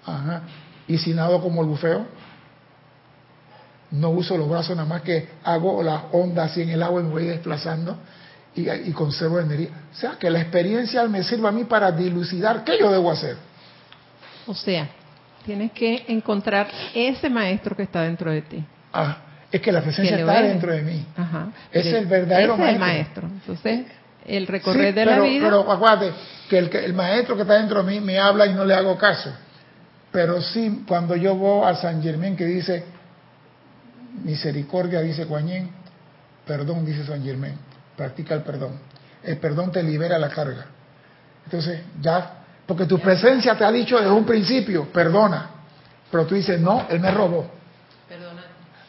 Ajá. 0.07 0.43
¿Y 0.87 0.97
si 0.99 1.13
nado 1.13 1.43
como 1.43 1.63
el 1.63 1.69
bufeo? 1.69 2.07
No 3.91 4.11
uso 4.11 4.39
los 4.39 4.49
brazos 4.49 4.77
nada 4.77 4.89
más 4.89 5.03
que 5.03 5.29
hago 5.43 5.83
las 5.83 6.05
ondas 6.13 6.53
así 6.53 6.63
en 6.63 6.71
el 6.71 6.83
agua 6.83 7.01
y 7.01 7.05
me 7.05 7.11
voy 7.11 7.27
desplazando 7.27 7.97
y, 8.55 8.71
y 8.71 8.93
conservo 8.93 9.41
energía. 9.41 9.71
O 9.93 9.97
sea, 9.97 10.13
que 10.13 10.31
la 10.31 10.41
experiencia 10.41 11.03
me 11.09 11.25
sirva 11.25 11.49
a 11.49 11.53
mí 11.53 11.65
para 11.65 11.91
dilucidar 11.91 12.63
qué 12.63 12.79
yo 12.79 12.93
debo 12.93 13.11
hacer. 13.11 13.37
O 14.47 14.55
sea, 14.55 14.89
Tienes 15.45 15.73
que 15.73 16.05
encontrar 16.09 16.69
ese 16.95 17.29
maestro 17.29 17.77
que 17.77 17.83
está 17.83 18.03
dentro 18.03 18.31
de 18.31 18.43
ti. 18.43 18.65
Ah, 18.93 19.19
es 19.51 19.61
que 19.61 19.73
la 19.73 19.83
presencia 19.83 20.19
está 20.19 20.43
dentro 20.43 20.73
de 20.73 20.83
mí. 20.83 21.07
Ajá. 21.17 21.49
Es 21.71 21.87
el 21.87 22.07
verdadero 22.07 22.55
ese 22.55 22.63
maestro. 22.63 22.69
Es 22.69 22.75
el 22.75 22.81
maestro. 22.81 23.29
Entonces, 23.29 23.87
el 24.27 24.47
recorrer 24.47 24.95
de 24.95 25.05
la 25.05 25.21
vida. 25.21 25.45
Pero 25.45 25.71
acuérdate 25.71 26.13
que 26.49 26.59
el, 26.59 26.77
el 26.77 26.95
maestro 26.95 27.37
que 27.37 27.43
está 27.43 27.55
dentro 27.55 27.83
de 27.83 27.91
mí 27.91 28.01
me 28.01 28.19
habla 28.19 28.47
y 28.47 28.55
no 28.55 28.65
le 28.65 28.75
hago 28.75 28.97
caso. 28.97 29.33
Pero 30.11 30.41
sí, 30.43 30.85
cuando 30.87 31.17
yo 31.17 31.35
voy 31.35 31.69
a 31.69 31.75
San 31.75 32.03
Germán 32.03 32.37
que 32.37 32.45
dice 32.45 32.85
misericordia, 34.25 35.01
dice 35.01 35.25
Guanyin, 35.25 35.71
perdón, 36.47 36.85
dice 36.85 37.05
San 37.05 37.25
Germán, 37.25 37.55
practica 37.97 38.35
el 38.35 38.43
perdón. 38.43 38.79
El 39.23 39.39
perdón 39.39 39.73
te 39.73 39.83
libera 39.83 40.19
la 40.19 40.29
carga. 40.29 40.67
Entonces, 41.45 41.81
ya 42.01 42.42
porque 42.67 42.87
tu 42.87 42.99
presencia 42.99 43.57
te 43.57 43.65
ha 43.65 43.73
dicho 43.73 43.97
desde 43.97 44.11
un 44.11 44.25
principio, 44.25 44.89
perdona. 44.93 45.51
Pero 46.11 46.27
tú 46.27 46.35
dices, 46.35 46.61
no, 46.61 46.87
él 46.89 47.01
me 47.01 47.11
robó. 47.11 47.51
Perdona. 48.09 48.43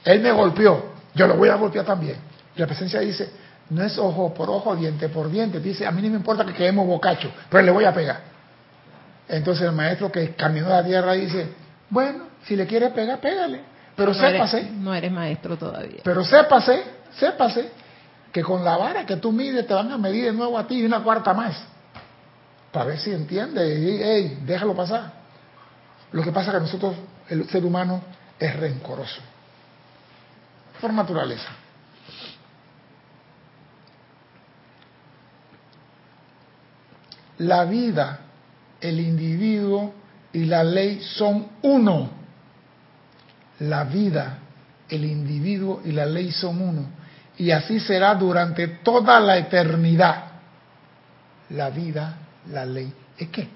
Él 0.04 0.22
me 0.22 0.32
golpeó. 0.32 0.94
Yo 1.16 1.28
lo 1.28 1.36
voy 1.36 1.50
a 1.50 1.56
golpear 1.56 1.86
también. 1.86 2.18
Y 2.56 2.60
la 2.60 2.68
presencia 2.68 3.00
dice, 3.00 3.32
no 3.70 3.84
es 3.84 3.98
ojo 3.98 4.34
por 4.34 4.50
ojo, 4.50 4.76
diente 4.76 5.10
por 5.10 5.30
diente. 5.30 5.60
Dice, 5.60 5.88
a 5.88 5.92
mí 5.92 6.02
no 6.02 6.10
me 6.10 6.18
importa 6.18 6.46
que 6.46 6.54
quedemos 6.54 6.86
bocachos, 6.86 7.32
pero 7.50 7.64
le 7.64 7.72
voy 7.72 7.86
a 7.86 7.94
pegar. 7.94 8.22
Entonces 9.28 9.66
el 9.66 9.72
maestro 9.72 10.12
que 10.12 10.36
caminó 10.36 10.70
la 10.70 10.84
tierra 10.84 11.14
dice, 11.14 11.48
bueno, 11.90 12.26
si 12.44 12.56
le 12.56 12.68
quiere 12.68 12.90
pegar, 12.90 13.20
pégale. 13.20 13.62
Pero 13.96 14.10
no 14.10 14.20
sépase. 14.20 14.60
Eres, 14.60 14.72
no 14.72 14.94
eres 14.94 15.12
maestro 15.12 15.58
todavía. 15.58 16.02
Pero 16.04 16.24
sépase, 16.26 16.84
sépase, 17.18 17.72
que 18.32 18.44
con 18.44 18.64
la 18.64 18.76
vara 18.76 19.06
que 19.06 19.16
tú 19.16 19.32
mides 19.32 19.66
te 19.66 19.74
van 19.74 19.92
a 19.92 19.98
medir 19.98 20.26
de 20.26 20.34
nuevo 20.34 20.58
a 20.58 20.68
ti 20.68 20.80
y 20.80 20.86
una 20.86 21.02
cuarta 21.02 21.34
más 21.34 21.73
para 22.74 22.86
ver 22.86 23.00
si 23.00 23.12
entiende 23.12 23.80
y 23.80 24.02
hey, 24.02 24.40
déjalo 24.44 24.76
pasar. 24.76 25.14
Lo 26.12 26.24
que 26.24 26.32
pasa 26.32 26.50
es 26.50 26.56
que 26.56 26.62
nosotros, 26.62 26.96
el 27.30 27.48
ser 27.48 27.64
humano, 27.64 28.02
es 28.40 28.56
rencoroso. 28.56 29.22
Por 30.82 30.92
naturaleza. 30.92 31.50
La 37.38 37.66
vida, 37.66 38.20
el 38.82 39.00
individuo 39.00 39.94
y 40.34 40.46
la 40.46 40.64
ley 40.64 41.00
son 41.02 41.50
uno. 41.62 42.10
La 43.60 43.84
vida, 43.84 44.40
el 44.90 45.06
individuo 45.06 45.82
y 45.86 45.92
la 45.92 46.08
ley 46.08 46.32
son 46.32 46.60
uno. 46.60 46.86
Y 47.38 47.52
así 47.52 47.80
será 47.80 48.16
durante 48.16 48.68
toda 48.68 49.20
la 49.20 49.38
eternidad. 49.38 50.26
La 51.50 51.70
vida, 51.70 52.18
la 52.50 52.66
ley. 52.66 52.94
Es 53.18 53.30
que 53.30 53.48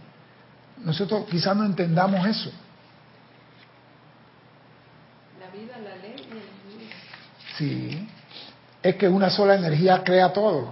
nosotros 0.84 1.26
quizás 1.30 1.56
no 1.56 1.66
entendamos 1.66 2.26
eso. 2.28 2.52
La 5.40 5.50
vida, 5.52 5.78
la 5.78 5.96
ley 5.98 6.16
y 6.18 6.32
el 6.32 6.78
vida. 6.78 6.96
Sí, 7.58 8.10
es 8.84 8.96
que 8.96 9.08
una 9.08 9.30
sola 9.30 9.56
energía 9.56 10.04
crea 10.04 10.32
todo. 10.32 10.70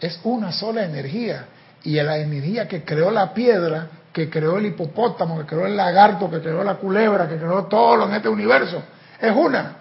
Es 0.00 0.20
una 0.24 0.52
sola 0.52 0.84
energía. 0.84 1.46
Y 1.84 2.00
la 2.02 2.18
energía 2.18 2.66
que 2.66 2.84
creó 2.84 3.10
la 3.10 3.32
piedra, 3.32 3.88
que 4.12 4.28
creó 4.28 4.58
el 4.58 4.66
hipopótamo, 4.66 5.38
que 5.38 5.46
creó 5.46 5.66
el 5.66 5.76
lagarto, 5.76 6.30
que 6.30 6.40
creó 6.40 6.64
la 6.64 6.74
culebra, 6.76 7.28
que 7.28 7.36
creó 7.36 7.66
todo 7.66 7.96
lo 7.96 8.08
en 8.08 8.14
este 8.14 8.28
universo, 8.28 8.82
es 9.20 9.32
una. 9.34 9.76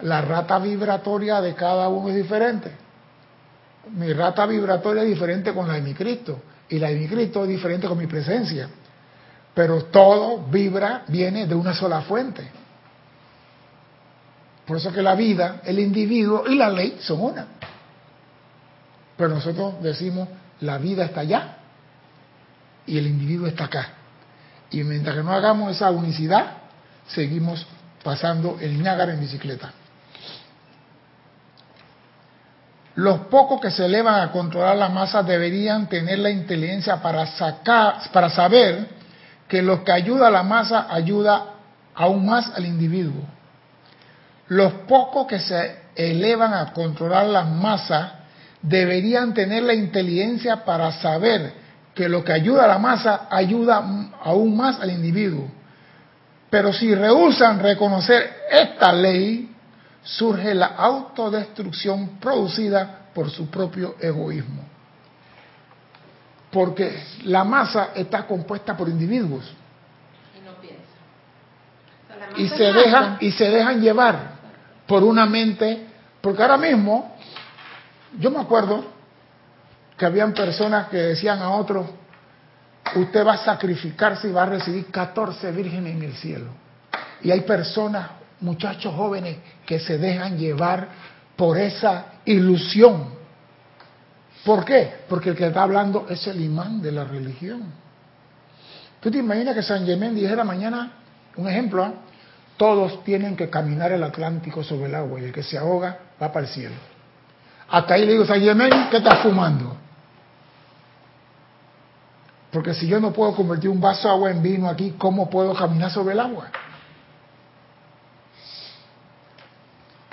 La 0.00 0.20
rata 0.20 0.58
vibratoria 0.58 1.40
de 1.40 1.54
cada 1.54 1.88
uno 1.88 2.08
es 2.08 2.16
diferente 2.16 2.85
mi 3.92 4.12
rata 4.12 4.46
vibratoria 4.46 5.02
es 5.02 5.08
diferente 5.08 5.52
con 5.52 5.68
la 5.68 5.74
de 5.74 5.82
mi 5.82 5.94
Cristo 5.94 6.40
y 6.68 6.78
la 6.78 6.88
de 6.88 6.96
mi 6.96 7.06
Cristo 7.06 7.42
es 7.44 7.48
diferente 7.48 7.86
con 7.86 7.98
mi 7.98 8.06
presencia. 8.06 8.68
Pero 9.54 9.84
todo 9.84 10.44
vibra, 10.50 11.04
viene 11.08 11.46
de 11.46 11.54
una 11.54 11.72
sola 11.74 12.02
fuente. 12.02 12.46
Por 14.66 14.76
eso 14.76 14.92
que 14.92 15.02
la 15.02 15.14
vida, 15.14 15.60
el 15.64 15.78
individuo 15.78 16.44
y 16.48 16.56
la 16.56 16.68
ley 16.68 16.98
son 17.00 17.22
una. 17.22 17.46
Pero 19.16 19.30
nosotros 19.30 19.80
decimos, 19.80 20.28
la 20.60 20.78
vida 20.78 21.04
está 21.04 21.20
allá 21.20 21.56
y 22.84 22.98
el 22.98 23.06
individuo 23.06 23.46
está 23.46 23.64
acá. 23.64 23.88
Y 24.70 24.82
mientras 24.82 25.16
que 25.16 25.22
no 25.22 25.32
hagamos 25.32 25.76
esa 25.76 25.90
unicidad, 25.90 26.58
seguimos 27.06 27.66
pasando 28.02 28.58
el 28.60 28.82
Niágara 28.82 29.14
en 29.14 29.20
bicicleta. 29.20 29.72
Los 32.96 33.20
pocos 33.28 33.60
que 33.60 33.70
se 33.70 33.84
elevan 33.84 34.20
a 34.20 34.32
controlar 34.32 34.76
la 34.76 34.88
masa 34.88 35.22
deberían 35.22 35.86
tener 35.86 36.18
la 36.18 36.30
inteligencia 36.30 36.96
para 37.02 37.26
saber 38.30 38.88
que 39.48 39.62
lo 39.62 39.84
que 39.84 39.92
ayuda 39.92 40.28
a 40.28 40.30
la 40.30 40.42
masa 40.42 40.86
ayuda 40.90 41.44
aún 41.94 42.24
más 42.24 42.50
al 42.56 42.64
individuo. 42.64 43.22
Los 44.48 44.72
pocos 44.88 45.26
que 45.26 45.38
se 45.40 45.76
elevan 45.94 46.54
a 46.54 46.72
controlar 46.72 47.26
la 47.26 47.44
masa 47.44 48.20
deberían 48.62 49.34
tener 49.34 49.62
la 49.64 49.74
inteligencia 49.74 50.64
para 50.64 50.90
saber 50.92 51.52
que 51.94 52.08
lo 52.08 52.24
que 52.24 52.32
ayuda 52.32 52.64
a 52.64 52.68
la 52.68 52.78
masa 52.78 53.26
ayuda 53.30 53.84
aún 54.22 54.56
más 54.56 54.80
al 54.80 54.90
individuo. 54.90 55.48
Pero 56.48 56.72
si 56.72 56.94
rehusan 56.94 57.60
reconocer 57.60 58.30
esta 58.50 58.92
ley, 58.92 59.54
surge 60.06 60.54
la 60.54 60.66
autodestrucción 60.66 62.18
producida 62.20 63.08
por 63.12 63.28
su 63.28 63.50
propio 63.50 63.96
egoísmo. 64.00 64.62
Porque 66.50 67.02
la 67.24 67.42
masa 67.42 67.90
está 67.94 68.24
compuesta 68.26 68.76
por 68.76 68.88
individuos. 68.88 69.52
Y, 70.38 70.44
no 70.44 70.52
piensa. 70.60 72.40
y 72.40 72.48
se 72.48 72.72
dejan 72.72 73.18
y 73.20 73.32
se 73.32 73.50
dejan 73.50 73.80
llevar 73.80 74.36
por 74.86 75.02
una 75.02 75.26
mente, 75.26 75.86
porque 76.20 76.40
ahora 76.42 76.56
mismo, 76.56 77.16
yo 78.18 78.30
me 78.30 78.38
acuerdo 78.38 78.84
que 79.98 80.06
habían 80.06 80.32
personas 80.32 80.88
que 80.88 80.98
decían 80.98 81.40
a 81.40 81.50
otros, 81.50 81.86
usted 82.94 83.26
va 83.26 83.34
a 83.34 83.38
sacrificarse 83.38 84.28
y 84.28 84.32
va 84.32 84.44
a 84.44 84.46
recibir 84.46 84.86
14 84.86 85.50
vírgenes 85.50 85.96
en 85.96 86.02
el 86.04 86.14
cielo. 86.14 86.50
Y 87.22 87.32
hay 87.32 87.40
personas, 87.40 88.08
muchachos 88.40 88.94
jóvenes, 88.94 89.38
que 89.64 89.78
se 89.78 89.98
dejan 89.98 90.38
llevar 90.38 90.88
por 91.36 91.58
esa 91.58 92.06
ilusión. 92.24 93.16
¿Por 94.44 94.64
qué? 94.64 94.92
Porque 95.08 95.30
el 95.30 95.36
que 95.36 95.46
está 95.46 95.62
hablando 95.62 96.06
es 96.08 96.26
el 96.26 96.40
imán 96.40 96.80
de 96.80 96.92
la 96.92 97.04
religión. 97.04 97.64
¿Tú 99.00 99.10
te 99.10 99.18
imaginas 99.18 99.54
que 99.54 99.62
San 99.62 99.84
Germán 99.86 100.14
dijera 100.14 100.44
mañana, 100.44 100.92
un 101.36 101.48
ejemplo, 101.48 101.84
¿ah? 101.84 101.92
todos 102.56 103.04
tienen 103.04 103.36
que 103.36 103.50
caminar 103.50 103.92
el 103.92 104.02
Atlántico 104.02 104.64
sobre 104.64 104.86
el 104.86 104.94
agua 104.94 105.20
y 105.20 105.24
el 105.24 105.32
que 105.32 105.42
se 105.42 105.58
ahoga 105.58 105.98
va 106.20 106.32
para 106.32 106.46
el 106.46 106.52
cielo? 106.52 106.74
Hasta 107.68 107.94
ahí 107.94 108.06
le 108.06 108.12
digo, 108.12 108.24
San 108.24 108.40
Germán, 108.40 108.88
¿qué 108.90 108.98
estás 108.98 109.18
fumando? 109.20 109.76
Porque 112.50 112.72
si 112.72 112.86
yo 112.86 113.00
no 113.00 113.12
puedo 113.12 113.34
convertir 113.34 113.68
un 113.68 113.80
vaso 113.80 114.08
de 114.08 114.14
agua 114.14 114.30
en 114.30 114.42
vino 114.42 114.68
aquí, 114.68 114.94
¿cómo 114.96 115.28
puedo 115.28 115.52
caminar 115.54 115.90
sobre 115.90 116.14
el 116.14 116.20
agua? 116.20 116.50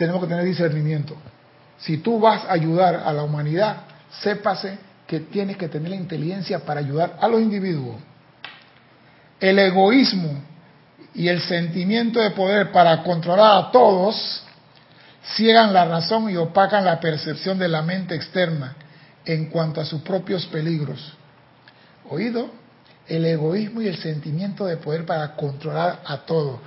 Tenemos 0.04 0.22
que 0.22 0.28
tener 0.28 0.43
discernimiento. 0.43 1.16
Si 1.78 1.99
tú 1.99 2.20
vas 2.20 2.43
a 2.43 2.51
ayudar 2.51 3.04
a 3.06 3.14
la 3.14 3.24
humanidad, 3.24 3.84
sépase 4.22 4.78
que 5.08 5.22
tienes 5.22 5.56
que 5.56 5.70
tener 5.70 5.91
la 5.91 5.95
inteligencia 5.95 6.60
para 6.60 6.82
ayudar 6.82 7.18
a 7.22 7.28
los 7.30 7.41
individuos. 7.41 7.95
El 9.39 9.60
egoísmo 9.60 10.43
y 11.16 11.30
el 11.30 11.39
sentimiento 11.39 12.20
de 12.20 12.32
poder 12.32 12.74
para 12.74 13.01
controlar 13.01 13.64
a 13.64 13.72
todos 13.72 14.43
ciegan 15.38 15.72
la 15.72 15.86
razón 15.86 16.30
y 16.30 16.36
opacan 16.36 16.84
la 16.84 16.99
percepción 16.99 17.58
de 17.58 17.70
la 17.70 17.82
mente 17.82 18.14
externa 18.14 18.76
en 19.24 19.45
cuanto 19.45 19.80
a 19.80 19.86
sus 19.86 20.01
propios 20.01 20.45
peligros 20.47 21.14
oído, 22.10 22.49
el 23.08 23.24
egoísmo 23.24 23.82
y 23.82 23.88
el 23.88 23.95
sentimiento 23.95 24.66
de 24.66 24.76
poder 24.76 25.06
para 25.06 25.34
controlar 25.38 26.01
a 26.06 26.18
todo. 26.26 26.60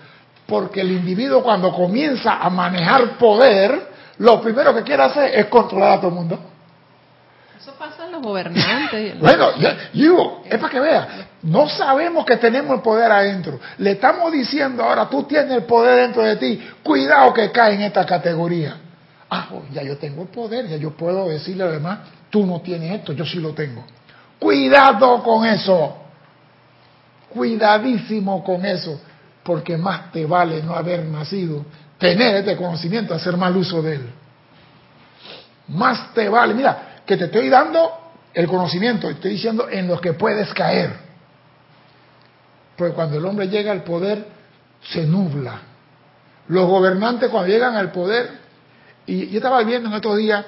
Porque 0.47 0.81
el 0.81 0.93
individuo 0.93 1.43
cuando 1.43 1.73
comienza 1.73 2.37
a 2.37 2.49
manejar 2.49 3.19
poder, 3.19 3.89
lo 4.19 4.41
primero 4.41 4.75
que 4.75 4.83
quiere 4.83 5.03
hacer 5.03 5.35
es 5.35 5.47
controlar 5.47 5.93
a 5.93 5.97
todo 5.97 6.09
el 6.09 6.15
mundo. 6.15 6.39
Eso 7.61 7.73
pasa 7.79 8.07
en 8.07 8.13
los 8.13 8.23
gobernantes. 8.23 9.19
bueno, 9.19 9.49
yo, 9.93 10.43
es 10.49 10.59
para 10.59 10.73
que 10.73 10.81
vea, 10.81 11.09
no 11.43 11.69
sabemos 11.69 12.25
que 12.25 12.37
tenemos 12.37 12.77
el 12.77 12.83
poder 12.83 13.11
adentro. 13.11 13.59
Le 13.79 13.93
estamos 13.93 14.31
diciendo 14.31 14.85
ahora, 14.85 15.09
tú 15.09 15.25
tienes 15.25 15.53
el 15.53 15.65
poder 15.65 16.07
dentro 16.07 16.23
de 16.23 16.37
ti, 16.37 16.63
cuidado 16.83 17.33
que 17.33 17.51
cae 17.51 17.75
en 17.75 17.83
esta 17.83 18.07
categoría. 18.07 18.77
Ah, 19.29 19.49
oh, 19.53 19.63
ya 19.73 19.83
yo 19.83 19.99
tengo 19.99 20.23
el 20.23 20.29
poder, 20.29 20.69
ya 20.69 20.77
yo 20.77 20.93
puedo 20.93 21.29
decirle 21.29 21.65
además, 21.65 21.99
tú 22.31 22.47
no 22.47 22.61
tienes 22.61 22.93
esto, 22.93 23.13
yo 23.13 23.25
sí 23.25 23.39
lo 23.41 23.53
tengo. 23.53 23.85
Cuidado 24.39 25.23
con 25.23 25.45
eso. 25.45 25.97
Cuidadísimo 27.31 28.45
con 28.45 28.65
eso. 28.65 29.01
Porque 29.47 29.77
más 29.77 30.11
te 30.13 30.27
vale 30.27 30.63
no 30.63 30.75
haber 30.75 31.05
nacido, 31.05 31.65
tener 31.99 32.37
este 32.37 32.57
conocimiento, 32.57 33.15
hacer 33.15 33.37
mal 33.37 33.57
uso 33.57 33.81
de 33.81 33.95
él. 33.95 34.11
Más 35.69 36.13
te 36.13 36.29
vale. 36.29 36.55
Mira, 36.55 37.03
que 37.07 37.17
te 37.17 37.27
estoy 37.27 37.49
dando 37.49 37.91
el 38.35 38.47
conocimiento, 38.49 39.09
estoy 39.09 39.33
diciendo 39.33 39.69
en 39.71 39.87
lo 39.87 40.01
que 40.01 40.13
puedes 40.13 40.53
caer. 40.53 40.91
Porque 42.77 42.95
cuando 42.95 43.17
el 43.17 43.25
hombre 43.25 43.49
llega 43.49 43.73
al 43.73 43.85
poder, 43.85 44.27
se 44.83 45.07
nubla. 45.07 45.61
Los 46.49 46.67
gobernantes 46.67 47.31
cuando 47.31 47.49
llegan 47.49 47.77
al 47.77 47.93
poder, 47.93 48.31
y 49.07 49.29
yo 49.29 49.39
estaba 49.39 49.63
viendo 49.63 49.89
en 49.89 49.95
estos 49.95 50.17
días 50.19 50.45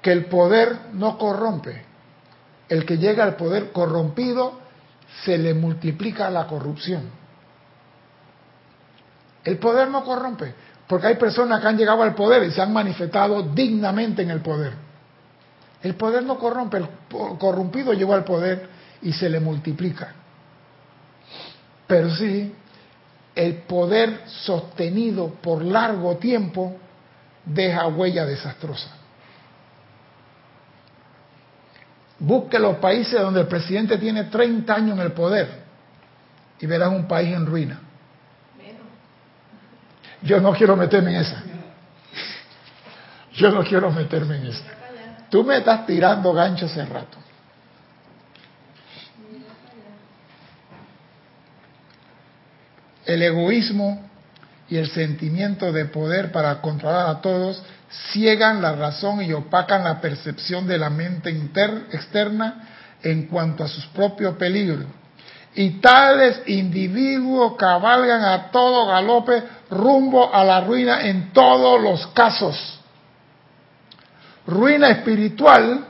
que 0.00 0.10
el 0.10 0.24
poder 0.24 0.76
no 0.94 1.16
corrompe 1.18 1.92
el 2.72 2.86
que 2.86 2.96
llega 2.96 3.22
al 3.22 3.36
poder 3.36 3.70
corrompido, 3.70 4.58
se 5.24 5.36
le 5.36 5.52
multiplica 5.52 6.30
la 6.30 6.46
corrupción. 6.46 7.02
El 9.44 9.58
poder 9.58 9.88
no 9.88 10.04
corrompe, 10.04 10.54
porque 10.86 11.08
hay 11.08 11.16
personas 11.16 11.60
que 11.60 11.68
han 11.68 11.76
llegado 11.76 12.02
al 12.02 12.14
poder 12.14 12.44
y 12.44 12.50
se 12.50 12.62
han 12.62 12.72
manifestado 12.72 13.42
dignamente 13.42 14.22
en 14.22 14.30
el 14.30 14.40
poder. 14.40 14.74
El 15.82 15.96
poder 15.96 16.22
no 16.22 16.38
corrompe, 16.38 16.76
el 16.76 16.88
corrompido 17.38 17.92
llegó 17.92 18.14
al 18.14 18.24
poder 18.24 18.68
y 19.02 19.12
se 19.12 19.28
le 19.28 19.40
multiplica. 19.40 20.14
Pero 21.86 22.14
sí, 22.14 22.54
el 23.34 23.54
poder 23.62 24.22
sostenido 24.26 25.28
por 25.28 25.64
largo 25.64 26.16
tiempo 26.18 26.76
deja 27.44 27.86
huella 27.88 28.24
desastrosa. 28.24 28.90
Busque 32.18 32.58
los 32.60 32.76
países 32.76 33.20
donde 33.20 33.40
el 33.40 33.48
presidente 33.48 33.98
tiene 33.98 34.24
30 34.24 34.72
años 34.72 34.96
en 34.96 35.04
el 35.04 35.12
poder 35.12 35.48
y 36.60 36.66
verás 36.66 36.90
un 36.90 37.08
país 37.08 37.34
en 37.34 37.44
ruina. 37.44 37.80
Yo 40.22 40.40
no 40.40 40.52
quiero 40.52 40.76
meterme 40.76 41.14
en 41.14 41.20
esa. 41.22 41.42
Yo 43.34 43.50
no 43.50 43.64
quiero 43.64 43.90
meterme 43.90 44.36
en 44.36 44.46
esa. 44.46 44.64
Tú 45.30 45.42
me 45.44 45.56
estás 45.56 45.86
tirando 45.86 46.32
gancho 46.32 46.66
hace 46.66 46.84
rato. 46.84 47.18
El 53.04 53.22
egoísmo 53.22 54.08
y 54.68 54.76
el 54.76 54.88
sentimiento 54.90 55.72
de 55.72 55.86
poder 55.86 56.30
para 56.30 56.60
controlar 56.60 57.08
a 57.08 57.20
todos 57.20 57.62
ciegan 58.12 58.62
la 58.62 58.72
razón 58.72 59.22
y 59.22 59.32
opacan 59.32 59.84
la 59.84 60.00
percepción 60.00 60.66
de 60.66 60.78
la 60.78 60.88
mente 60.88 61.30
externa 61.92 62.68
en 63.02 63.26
cuanto 63.26 63.64
a 63.64 63.68
sus 63.68 63.86
propios 63.88 64.36
peligros. 64.36 64.86
Y 65.54 65.80
tales 65.80 66.42
individuos 66.46 67.56
cabalgan 67.58 68.24
a 68.24 68.50
todo 68.50 68.86
galope 68.86 69.42
rumbo 69.72 70.32
a 70.32 70.44
la 70.44 70.60
ruina 70.60 71.02
en 71.02 71.32
todos 71.32 71.80
los 71.80 72.06
casos. 72.08 72.78
Ruina 74.46 74.90
espiritual, 74.90 75.86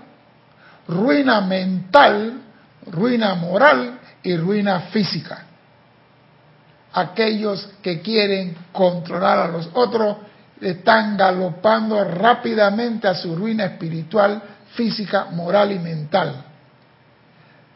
ruina 0.87 1.41
mental, 1.41 2.43
ruina 2.87 3.35
moral 3.35 3.99
y 4.23 4.37
ruina 4.37 4.81
física. 4.93 5.47
Aquellos 6.93 7.69
que 7.83 8.01
quieren 8.01 8.57
controlar 8.71 9.39
a 9.39 9.49
los 9.49 9.69
otros 9.73 10.17
están 10.61 11.17
galopando 11.17 12.05
rápidamente 12.05 13.09
a 13.09 13.15
su 13.15 13.35
ruina 13.35 13.65
espiritual, 13.65 14.41
física, 14.75 15.27
moral 15.33 15.73
y 15.73 15.79
mental, 15.79 16.45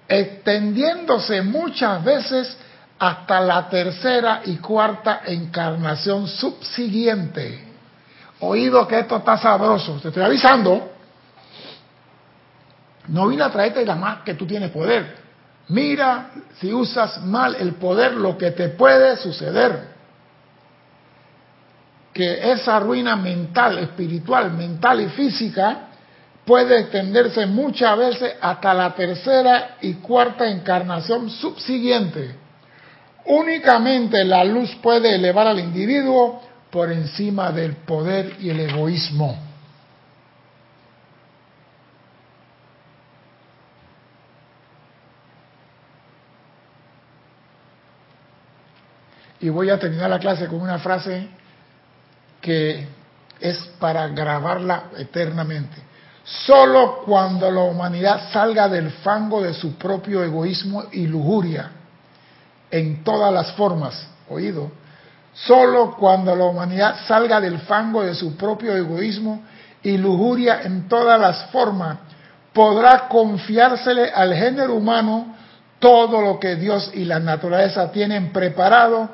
extendiéndose 0.06 1.42
muchas 1.42 2.04
veces 2.04 2.56
hasta 2.98 3.40
la 3.40 3.68
tercera 3.68 4.42
y 4.44 4.56
cuarta 4.56 5.22
encarnación 5.26 6.26
subsiguiente. 6.26 7.64
Oído 8.40 8.86
que 8.86 9.00
esto 9.00 9.16
está 9.16 9.36
sabroso, 9.36 9.98
te 10.00 10.08
estoy 10.08 10.22
avisando. 10.22 10.92
No 13.08 13.28
vine 13.28 13.44
a 13.44 13.50
traerte 13.50 13.84
la 13.84 13.94
más 13.94 14.22
que 14.22 14.34
tú 14.34 14.46
tienes 14.46 14.70
poder. 14.70 15.16
Mira 15.68 16.30
si 16.58 16.72
usas 16.72 17.22
mal 17.22 17.56
el 17.56 17.74
poder 17.74 18.14
lo 18.14 18.36
que 18.36 18.52
te 18.52 18.70
puede 18.70 19.16
suceder 19.16 19.96
que 22.16 22.50
esa 22.50 22.80
ruina 22.80 23.14
mental, 23.14 23.76
espiritual, 23.78 24.50
mental 24.52 25.02
y 25.02 25.08
física 25.08 25.88
puede 26.46 26.80
extenderse 26.80 27.44
muchas 27.44 27.98
veces 27.98 28.34
hasta 28.40 28.72
la 28.72 28.94
tercera 28.94 29.76
y 29.82 29.94
cuarta 29.94 30.48
encarnación 30.48 31.28
subsiguiente. 31.28 32.45
Únicamente 33.26 34.24
la 34.24 34.44
luz 34.44 34.74
puede 34.76 35.14
elevar 35.14 35.48
al 35.48 35.58
individuo 35.58 36.40
por 36.70 36.92
encima 36.92 37.50
del 37.50 37.76
poder 37.76 38.36
y 38.40 38.50
el 38.50 38.60
egoísmo. 38.60 39.36
Y 49.40 49.48
voy 49.48 49.70
a 49.70 49.78
terminar 49.78 50.08
la 50.08 50.18
clase 50.18 50.46
con 50.46 50.60
una 50.60 50.78
frase 50.78 51.28
que 52.40 52.86
es 53.40 53.56
para 53.78 54.06
grabarla 54.08 54.84
eternamente. 54.96 55.76
Solo 56.24 57.02
cuando 57.04 57.50
la 57.50 57.60
humanidad 57.60 58.30
salga 58.32 58.68
del 58.68 58.90
fango 58.90 59.42
de 59.42 59.52
su 59.52 59.74
propio 59.76 60.22
egoísmo 60.22 60.84
y 60.92 61.06
lujuria, 61.06 61.70
en 62.70 63.04
todas 63.04 63.32
las 63.32 63.52
formas, 63.52 64.06
oído, 64.28 64.70
solo 65.32 65.96
cuando 65.96 66.34
la 66.34 66.44
humanidad 66.44 66.96
salga 67.06 67.40
del 67.40 67.60
fango 67.60 68.02
de 68.02 68.14
su 68.14 68.36
propio 68.36 68.76
egoísmo 68.76 69.42
y 69.82 69.96
lujuria 69.98 70.62
en 70.62 70.88
todas 70.88 71.20
las 71.20 71.46
formas, 71.50 71.98
podrá 72.52 73.06
confiársele 73.08 74.10
al 74.10 74.34
género 74.34 74.74
humano 74.74 75.36
todo 75.78 76.22
lo 76.22 76.40
que 76.40 76.56
Dios 76.56 76.90
y 76.94 77.04
la 77.04 77.20
naturaleza 77.20 77.92
tienen 77.92 78.32
preparado 78.32 79.10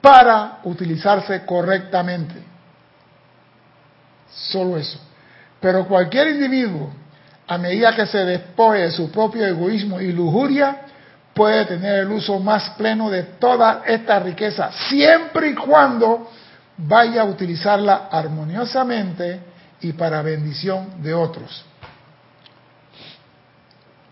para 0.00 0.58
utilizarse 0.64 1.46
correctamente. 1.46 2.34
Solo 4.30 4.76
eso. 4.76 4.98
Pero 5.60 5.86
cualquier 5.88 6.28
individuo, 6.28 6.90
a 7.46 7.56
medida 7.56 7.94
que 7.96 8.06
se 8.06 8.18
despoje 8.18 8.80
de 8.80 8.90
su 8.90 9.10
propio 9.10 9.46
egoísmo 9.46 10.00
y 10.00 10.12
lujuria, 10.12 10.82
puede 11.34 11.64
tener 11.66 12.00
el 12.00 12.12
uso 12.12 12.38
más 12.38 12.70
pleno 12.70 13.10
de 13.10 13.24
toda 13.24 13.82
esta 13.86 14.20
riqueza, 14.20 14.70
siempre 14.88 15.50
y 15.50 15.54
cuando 15.54 16.30
vaya 16.76 17.22
a 17.22 17.24
utilizarla 17.24 18.08
armoniosamente 18.10 19.40
y 19.80 19.92
para 19.92 20.22
bendición 20.22 21.02
de 21.02 21.12
otros. 21.12 21.64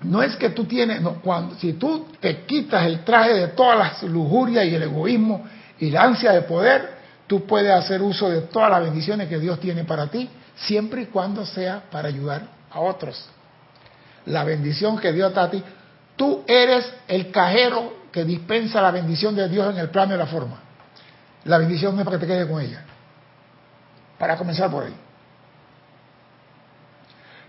No 0.02 0.22
es 0.22 0.34
que 0.36 0.50
tú 0.50 0.64
tienes, 0.64 1.00
no, 1.00 1.20
cuando, 1.22 1.54
si 1.56 1.74
tú 1.74 2.08
te 2.20 2.44
quitas 2.44 2.84
el 2.86 3.04
traje 3.04 3.34
de 3.34 3.48
todas 3.48 3.78
las 3.78 4.02
lujurias 4.02 4.66
y 4.66 4.74
el 4.74 4.82
egoísmo 4.82 5.44
y 5.78 5.90
la 5.90 6.02
ansia 6.02 6.32
de 6.32 6.42
poder, 6.42 6.90
tú 7.28 7.46
puedes 7.46 7.72
hacer 7.72 8.02
uso 8.02 8.28
de 8.28 8.42
todas 8.42 8.70
las 8.70 8.82
bendiciones 8.82 9.28
que 9.28 9.38
Dios 9.38 9.60
tiene 9.60 9.84
para 9.84 10.08
ti, 10.08 10.28
siempre 10.56 11.02
y 11.02 11.06
cuando 11.06 11.46
sea 11.46 11.84
para 11.90 12.08
ayudar 12.08 12.42
a 12.70 12.80
otros. 12.80 13.28
La 14.26 14.42
bendición 14.44 14.98
que 14.98 15.12
Dios 15.12 15.32
da 15.34 15.44
a 15.44 15.50
ti, 15.50 15.62
tú 16.16 16.42
eres 16.46 16.92
el 17.08 17.30
cajero 17.30 18.02
que 18.12 18.24
dispensa 18.24 18.80
la 18.80 18.90
bendición 18.90 19.34
de 19.34 19.48
Dios 19.48 19.72
en 19.72 19.78
el 19.78 19.88
plano 19.90 20.12
de 20.12 20.18
la 20.18 20.26
forma. 20.26 20.60
La 21.44 21.58
bendición 21.58 21.94
no 21.94 22.02
es 22.02 22.04
para 22.04 22.18
que 22.18 22.26
te 22.26 22.32
quedes 22.32 22.46
con 22.46 22.60
ella. 22.60 22.84
Para 24.18 24.36
comenzar 24.36 24.70
por 24.70 24.84
ahí. 24.84 24.94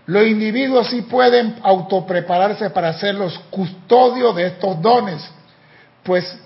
Los 0.06 0.26
individuos 0.26 0.88
sí 0.88 1.02
pueden 1.02 1.56
autoprepararse 1.62 2.70
para 2.70 2.92
ser 2.94 3.14
los 3.14 3.38
custodios 3.50 4.36
de 4.36 4.48
estos 4.48 4.80
dones, 4.82 5.22
pues 6.02 6.38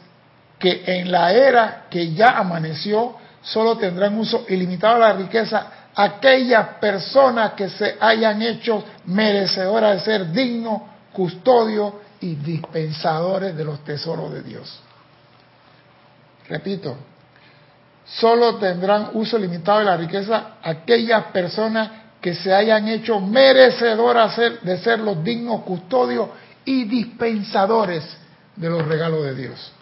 que 0.58 0.82
en 0.86 1.10
la 1.10 1.32
era 1.32 1.86
que 1.90 2.12
ya 2.12 2.38
amaneció 2.38 3.16
solo 3.42 3.76
tendrán 3.78 4.18
uso 4.18 4.44
ilimitado 4.48 4.94
de 4.94 5.00
la 5.00 5.12
riqueza 5.14 5.66
aquellas 5.94 6.68
personas 6.80 7.54
que 7.54 7.68
se 7.68 7.96
hayan 8.00 8.40
hecho 8.42 8.84
merecedoras 9.06 9.94
de 9.94 10.00
ser 10.00 10.30
dignos, 10.30 10.82
custodios 11.12 11.94
y 12.20 12.34
dispensadores 12.36 13.56
de 13.56 13.64
los 13.64 13.84
tesoros 13.84 14.32
de 14.32 14.42
Dios. 14.42 14.80
Repito, 16.48 16.96
solo 18.04 18.56
tendrán 18.56 19.10
uso 19.14 19.38
limitado 19.38 19.80
de 19.80 19.84
la 19.84 19.96
riqueza 19.96 20.56
aquellas 20.62 21.24
personas 21.26 21.90
que 22.20 22.34
se 22.34 22.52
hayan 22.52 22.88
hecho 22.88 23.20
merecedoras 23.20 24.36
de 24.62 24.78
ser 24.78 24.98
los 25.00 25.22
dignos 25.22 25.62
custodios 25.62 26.30
y 26.64 26.84
dispensadores 26.84 28.04
de 28.56 28.68
los 28.68 28.86
regalos 28.86 29.22
de 29.24 29.34
Dios. 29.34 29.72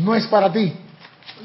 No 0.00 0.14
es 0.14 0.26
para 0.28 0.52
ti 0.52 0.72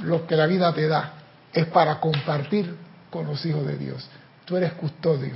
lo 0.02 0.28
que 0.28 0.36
la 0.36 0.46
vida 0.46 0.74
te 0.74 0.88
da, 0.88 1.14
es 1.52 1.66
para 1.68 2.00
compartir 2.00 2.76
con 3.10 3.26
los 3.26 3.44
hijos 3.46 3.66
de 3.66 3.78
Dios. 3.78 4.08
Tú 4.46 4.56
eres 4.56 4.74
custodio. 4.74 5.34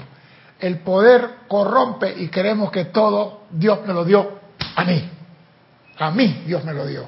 El 0.60 0.80
poder 0.80 1.28
corrompe 1.48 2.14
y 2.18 2.28
queremos 2.28 2.72
que 2.72 2.86
todo 2.86 3.42
Dios 3.50 3.80
me 3.86 3.94
lo 3.94 4.06
dio 4.06 4.41
a 4.76 4.84
mí. 4.84 5.10
A 5.98 6.12
mí 6.12 6.44
Dios 6.46 6.64
me 6.64 6.74
lo 6.74 6.86
dio. 6.86 7.08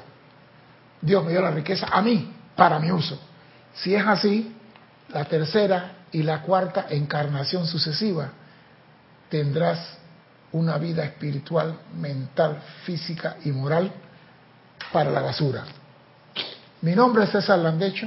Dios 1.00 1.24
me 1.24 1.32
dio 1.32 1.42
la 1.42 1.50
riqueza 1.50 1.88
a 1.90 2.00
mí 2.00 2.32
para 2.56 2.78
mi 2.78 2.90
uso. 2.90 3.18
Si 3.74 3.94
es 3.94 4.06
así, 4.06 4.54
la 5.08 5.24
tercera 5.24 6.04
y 6.12 6.22
la 6.22 6.42
cuarta 6.42 6.86
encarnación 6.90 7.66
sucesiva, 7.66 8.30
tendrás 9.28 9.98
una 10.52 10.78
vida 10.78 11.04
espiritual, 11.04 11.76
mental, 11.96 12.62
física 12.84 13.36
y 13.44 13.50
moral 13.50 13.90
para 14.92 15.10
la 15.10 15.20
basura. 15.20 15.64
Mi 16.82 16.94
nombre 16.94 17.24
es 17.24 17.30
César 17.30 17.58
Landecho, 17.58 18.06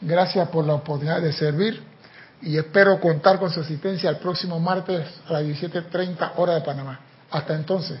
gracias 0.00 0.48
por 0.48 0.64
la 0.64 0.74
oportunidad 0.74 1.20
de 1.20 1.32
servir 1.32 1.82
y 2.40 2.56
espero 2.56 3.00
contar 3.00 3.38
con 3.38 3.50
su 3.50 3.60
asistencia 3.60 4.10
el 4.10 4.18
próximo 4.18 4.60
martes 4.60 5.06
a 5.28 5.32
las 5.32 5.42
17.30 5.42 6.32
hora 6.36 6.54
de 6.54 6.60
Panamá. 6.60 7.00
Hasta 7.30 7.54
entonces, 7.54 8.00